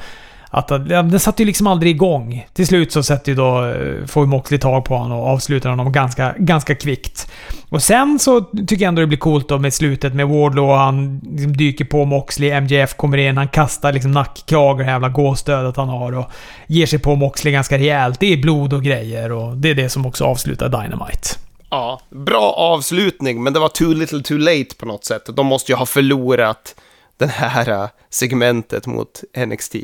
Att, 0.50 0.70
ja, 0.70 1.02
den 1.02 1.20
satte 1.20 1.42
ju 1.42 1.46
liksom 1.46 1.66
aldrig 1.66 1.94
igång. 1.94 2.46
Till 2.52 2.66
slut 2.66 2.92
så 2.92 3.02
sätter 3.02 3.32
ju 3.32 3.36
då, 3.36 3.66
eh, 3.66 4.06
får 4.06 4.24
ju 4.24 4.26
Moxley 4.26 4.60
tag 4.60 4.84
på 4.84 4.96
honom 4.96 5.18
och 5.18 5.26
avslutar 5.26 5.70
honom 5.70 5.92
ganska, 5.92 6.34
ganska 6.38 6.74
kvickt. 6.74 7.30
Och 7.68 7.82
sen 7.82 8.18
så 8.18 8.40
tycker 8.40 8.82
jag 8.84 8.88
ändå 8.88 9.00
det 9.00 9.06
blir 9.06 9.18
coolt 9.18 9.48
då 9.48 9.58
med 9.58 9.74
slutet 9.74 10.14
med 10.14 10.28
Wardlow. 10.28 10.76
Han 10.76 11.20
liksom 11.24 11.56
dyker 11.56 11.84
på 11.84 12.04
Moxley, 12.04 12.60
MJF 12.60 12.94
kommer 12.94 13.18
in, 13.18 13.36
han 13.36 13.48
kastar 13.48 13.92
liksom 13.92 14.12
nackkrage, 14.12 14.78
det 14.78 14.84
jävla 14.84 15.08
gåstödet 15.08 15.76
han 15.76 15.88
har 15.88 16.12
och 16.12 16.30
ger 16.66 16.86
sig 16.86 16.98
på 16.98 17.14
Moxley 17.14 17.52
ganska 17.52 17.78
rejält. 17.78 18.20
Det 18.20 18.32
är 18.32 18.36
blod 18.36 18.72
och 18.72 18.82
grejer 18.82 19.32
och 19.32 19.56
det 19.56 19.70
är 19.70 19.74
det 19.74 19.88
som 19.88 20.06
också 20.06 20.24
avslutar 20.24 20.68
Dynamite. 20.68 21.28
Ja, 21.70 22.00
bra 22.10 22.52
avslutning, 22.52 23.42
men 23.42 23.52
det 23.52 23.60
var 23.60 23.68
too 23.68 23.92
little 23.92 24.22
too 24.22 24.38
late 24.38 24.76
på 24.78 24.86
något 24.86 25.04
sätt. 25.04 25.22
De 25.36 25.46
måste 25.46 25.72
ju 25.72 25.76
ha 25.76 25.86
förlorat 25.86 26.74
det 27.16 27.26
här 27.26 27.68
eh, 27.68 27.88
segmentet 28.10 28.86
mot 28.86 29.22
NXT. 29.46 29.76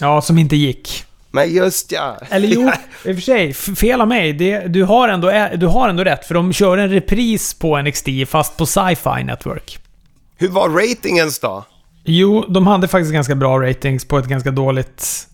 Ja, 0.00 0.20
som 0.20 0.38
inte 0.38 0.56
gick. 0.56 1.04
Men 1.30 1.54
just 1.54 1.92
ja. 1.92 2.16
Eller 2.30 2.48
jo, 2.48 2.70
i 3.04 3.12
och 3.12 3.14
för 3.14 3.20
sig. 3.20 3.54
Fel 3.54 4.00
av 4.00 4.08
mig. 4.08 4.32
Det, 4.32 4.58
du, 4.58 4.84
har 4.84 5.08
ändå, 5.08 5.48
du 5.56 5.66
har 5.66 5.88
ändå 5.88 6.04
rätt, 6.04 6.26
för 6.26 6.34
de 6.34 6.52
kör 6.52 6.78
en 6.78 6.90
repris 6.90 7.54
på 7.54 7.82
NXT, 7.82 8.08
fast 8.26 8.56
på 8.56 8.66
Sci-Fi 8.66 9.24
Network. 9.24 9.78
Hur 10.36 10.48
var 10.48 10.68
ratingens 10.68 11.38
då? 11.38 11.64
Jo, 12.04 12.44
de 12.48 12.66
hade 12.66 12.88
faktiskt 12.88 13.12
ganska 13.12 13.34
bra 13.34 13.62
ratings 13.62 14.04
på 14.04 14.18
ett 14.18 14.26
ganska 14.26 14.50
dåligt 14.50 15.28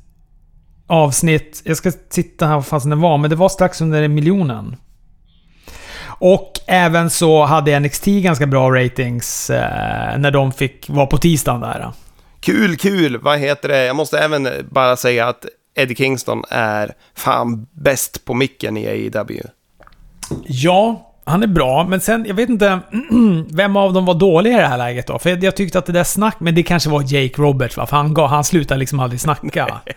avsnitt. 0.87 1.63
Jag 1.65 1.77
ska 1.77 1.93
titta 2.11 2.47
här 2.47 2.55
vad 2.55 2.67
fasen 2.67 2.91
det 2.91 2.97
var, 2.97 3.19
men 3.19 3.31
det 3.31 3.37
var 3.37 3.49
strax 3.49 3.81
under 3.81 4.09
miljonen. 4.09 4.77
Och 6.07 6.53
även 6.67 7.11
så 7.11 7.45
hade 7.45 7.81
NXT 7.81 8.07
ganska 8.07 8.47
bra 8.47 8.71
ratings 8.71 9.51
eh, 9.51 10.19
när 10.19 10.31
de 10.31 10.53
fick 10.53 10.89
vara 10.89 11.07
på 11.07 11.19
tisdagen 11.19 11.61
där. 11.61 11.93
Kul, 12.43 12.77
kul! 12.77 13.19
Vad 13.19 13.39
heter 13.39 13.69
det? 13.69 13.85
Jag 13.85 13.97
måste 13.97 14.19
även 14.19 14.49
bara 14.71 14.97
säga 14.97 15.29
att 15.29 15.47
Eddie 15.75 15.95
Kingston 15.95 16.43
är 16.51 16.93
fan 17.15 17.67
bäst 17.73 18.25
på 18.25 18.35
micken 18.35 18.77
i 18.77 18.87
AEW. 18.87 19.43
Ja, 20.45 21.13
han 21.25 21.43
är 21.43 21.47
bra, 21.47 21.87
men 21.89 22.01
sen, 22.01 22.25
jag 22.29 22.35
vet 22.35 22.49
inte 22.49 22.81
vem 23.51 23.77
av 23.77 23.93
dem 23.93 24.05
var 24.05 24.15
dålig 24.15 24.51
i 24.51 24.57
det 24.57 24.67
här 24.67 24.79
läget 24.79 25.07
då? 25.07 25.19
För 25.19 25.45
jag 25.45 25.57
tyckte 25.57 25.79
att 25.79 25.87
det 25.87 25.93
där 25.93 26.05
snack, 26.05 26.37
men 26.41 26.55
det 26.55 26.63
kanske 26.63 26.91
var 26.91 27.03
Jake 27.03 27.43
Roberts 27.43 27.77
va? 27.77 27.87
För 27.87 27.97
han, 27.97 28.17
han 28.17 28.45
slutade 28.45 28.81
liksom 28.81 29.01
aldrig 29.01 29.21
snacka. 29.21 29.81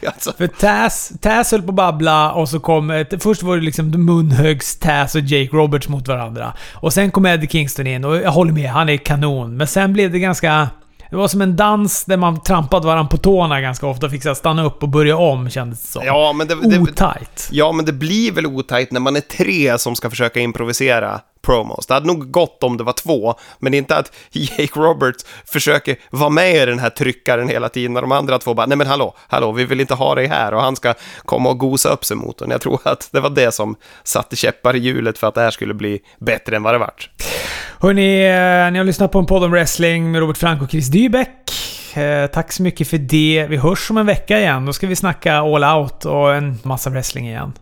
Alltså. 0.06 0.32
För 0.32 0.46
Taz, 0.46 1.12
Taz 1.20 1.52
höll 1.52 1.62
på 1.62 1.68
att 1.68 1.74
babbla 1.74 2.32
och 2.32 2.48
så 2.48 2.60
kom... 2.60 3.04
Först 3.20 3.42
var 3.42 3.56
det 3.56 3.62
liksom 3.62 3.90
munhögs 3.90 4.78
Taz 4.78 5.14
och 5.14 5.20
Jake 5.20 5.56
Roberts 5.56 5.88
mot 5.88 6.08
varandra. 6.08 6.52
Och 6.74 6.92
sen 6.92 7.10
kom 7.10 7.26
Eddie 7.26 7.48
Kingston 7.48 7.86
in 7.86 8.04
och 8.04 8.16
jag 8.16 8.30
håller 8.30 8.52
med, 8.52 8.70
han 8.70 8.88
är 8.88 8.96
kanon. 8.96 9.56
Men 9.56 9.66
sen 9.66 9.92
blev 9.92 10.12
det 10.12 10.18
ganska... 10.18 10.68
Det 11.10 11.16
var 11.16 11.28
som 11.28 11.40
en 11.40 11.56
dans 11.56 12.04
där 12.04 12.16
man 12.16 12.42
trampade 12.42 12.86
varandra 12.86 13.10
på 13.10 13.16
tårna 13.16 13.60
ganska 13.60 13.86
ofta 13.86 14.06
och 14.06 14.12
fick 14.12 14.22
så 14.22 14.34
stanna 14.34 14.64
upp 14.64 14.82
och 14.82 14.88
börja 14.88 15.16
om 15.16 15.50
kändes 15.50 15.82
det 15.82 15.88
som. 15.88 16.02
Ja, 16.04 16.32
men 16.32 16.46
det, 16.46 16.78
otajt. 16.78 17.48
Ja, 17.50 17.72
men 17.72 17.84
det 17.84 17.92
blir 17.92 18.32
väl 18.32 18.46
otajt 18.46 18.92
när 18.92 19.00
man 19.00 19.16
är 19.16 19.20
tre 19.20 19.78
som 19.78 19.96
ska 19.96 20.10
försöka 20.10 20.40
improvisera 20.40 21.20
promos. 21.42 21.86
Det 21.86 21.94
hade 21.94 22.06
nog 22.06 22.30
gått 22.30 22.62
om 22.62 22.76
det 22.76 22.84
var 22.84 22.92
två, 22.92 23.34
men 23.58 23.74
inte 23.74 23.96
att 23.96 24.12
Jake 24.32 24.80
Roberts 24.80 25.26
försöker 25.44 25.96
vara 26.10 26.30
med 26.30 26.56
i 26.56 26.66
den 26.66 26.78
här 26.78 26.90
tryckaren 26.90 27.48
hela 27.48 27.68
tiden 27.68 27.92
när 27.92 28.00
de 28.00 28.12
andra 28.12 28.38
två 28.38 28.54
bara 28.54 28.66
nej 28.66 28.78
men 28.78 28.86
hallå, 28.86 29.14
hallå, 29.28 29.52
vi 29.52 29.64
vill 29.64 29.80
inte 29.80 29.94
ha 29.94 30.14
dig 30.14 30.26
här 30.26 30.54
och 30.54 30.62
han 30.62 30.76
ska 30.76 30.94
komma 31.24 31.48
och 31.48 31.58
gosa 31.58 31.88
upp 31.88 32.04
sig 32.04 32.16
mot 32.16 32.40
honom. 32.40 32.50
Jag 32.50 32.60
tror 32.60 32.80
att 32.84 33.08
det 33.12 33.20
var 33.20 33.30
det 33.30 33.52
som 33.52 33.76
satte 34.04 34.36
käppar 34.36 34.76
i 34.76 34.78
hjulet 34.78 35.18
för 35.18 35.26
att 35.26 35.34
det 35.34 35.40
här 35.40 35.50
skulle 35.50 35.74
bli 35.74 36.00
bättre 36.18 36.56
än 36.56 36.62
vad 36.62 36.74
det 36.74 36.78
vart. 36.78 37.10
Hörni, 37.80 38.24
eh, 38.26 38.72
ni 38.72 38.78
har 38.78 38.84
lyssnat 38.84 39.12
på 39.12 39.18
en 39.18 39.26
podd 39.26 39.44
om 39.44 39.50
wrestling 39.50 40.10
med 40.10 40.20
Robert 40.20 40.36
Frank 40.36 40.62
och 40.62 40.70
Chris 40.70 40.88
Dybeck. 40.88 41.52
Eh, 41.96 42.26
tack 42.26 42.52
så 42.52 42.62
mycket 42.62 42.88
för 42.88 42.98
det. 42.98 43.46
Vi 43.50 43.56
hörs 43.56 43.90
om 43.90 43.96
en 43.96 44.06
vecka 44.06 44.40
igen. 44.40 44.66
Då 44.66 44.72
ska 44.72 44.86
vi 44.86 44.96
snacka 44.96 45.34
all 45.34 45.64
out 45.64 46.04
och 46.04 46.34
en 46.34 46.58
massa 46.62 46.90
wrestling 46.90 47.28
igen. 47.28 47.52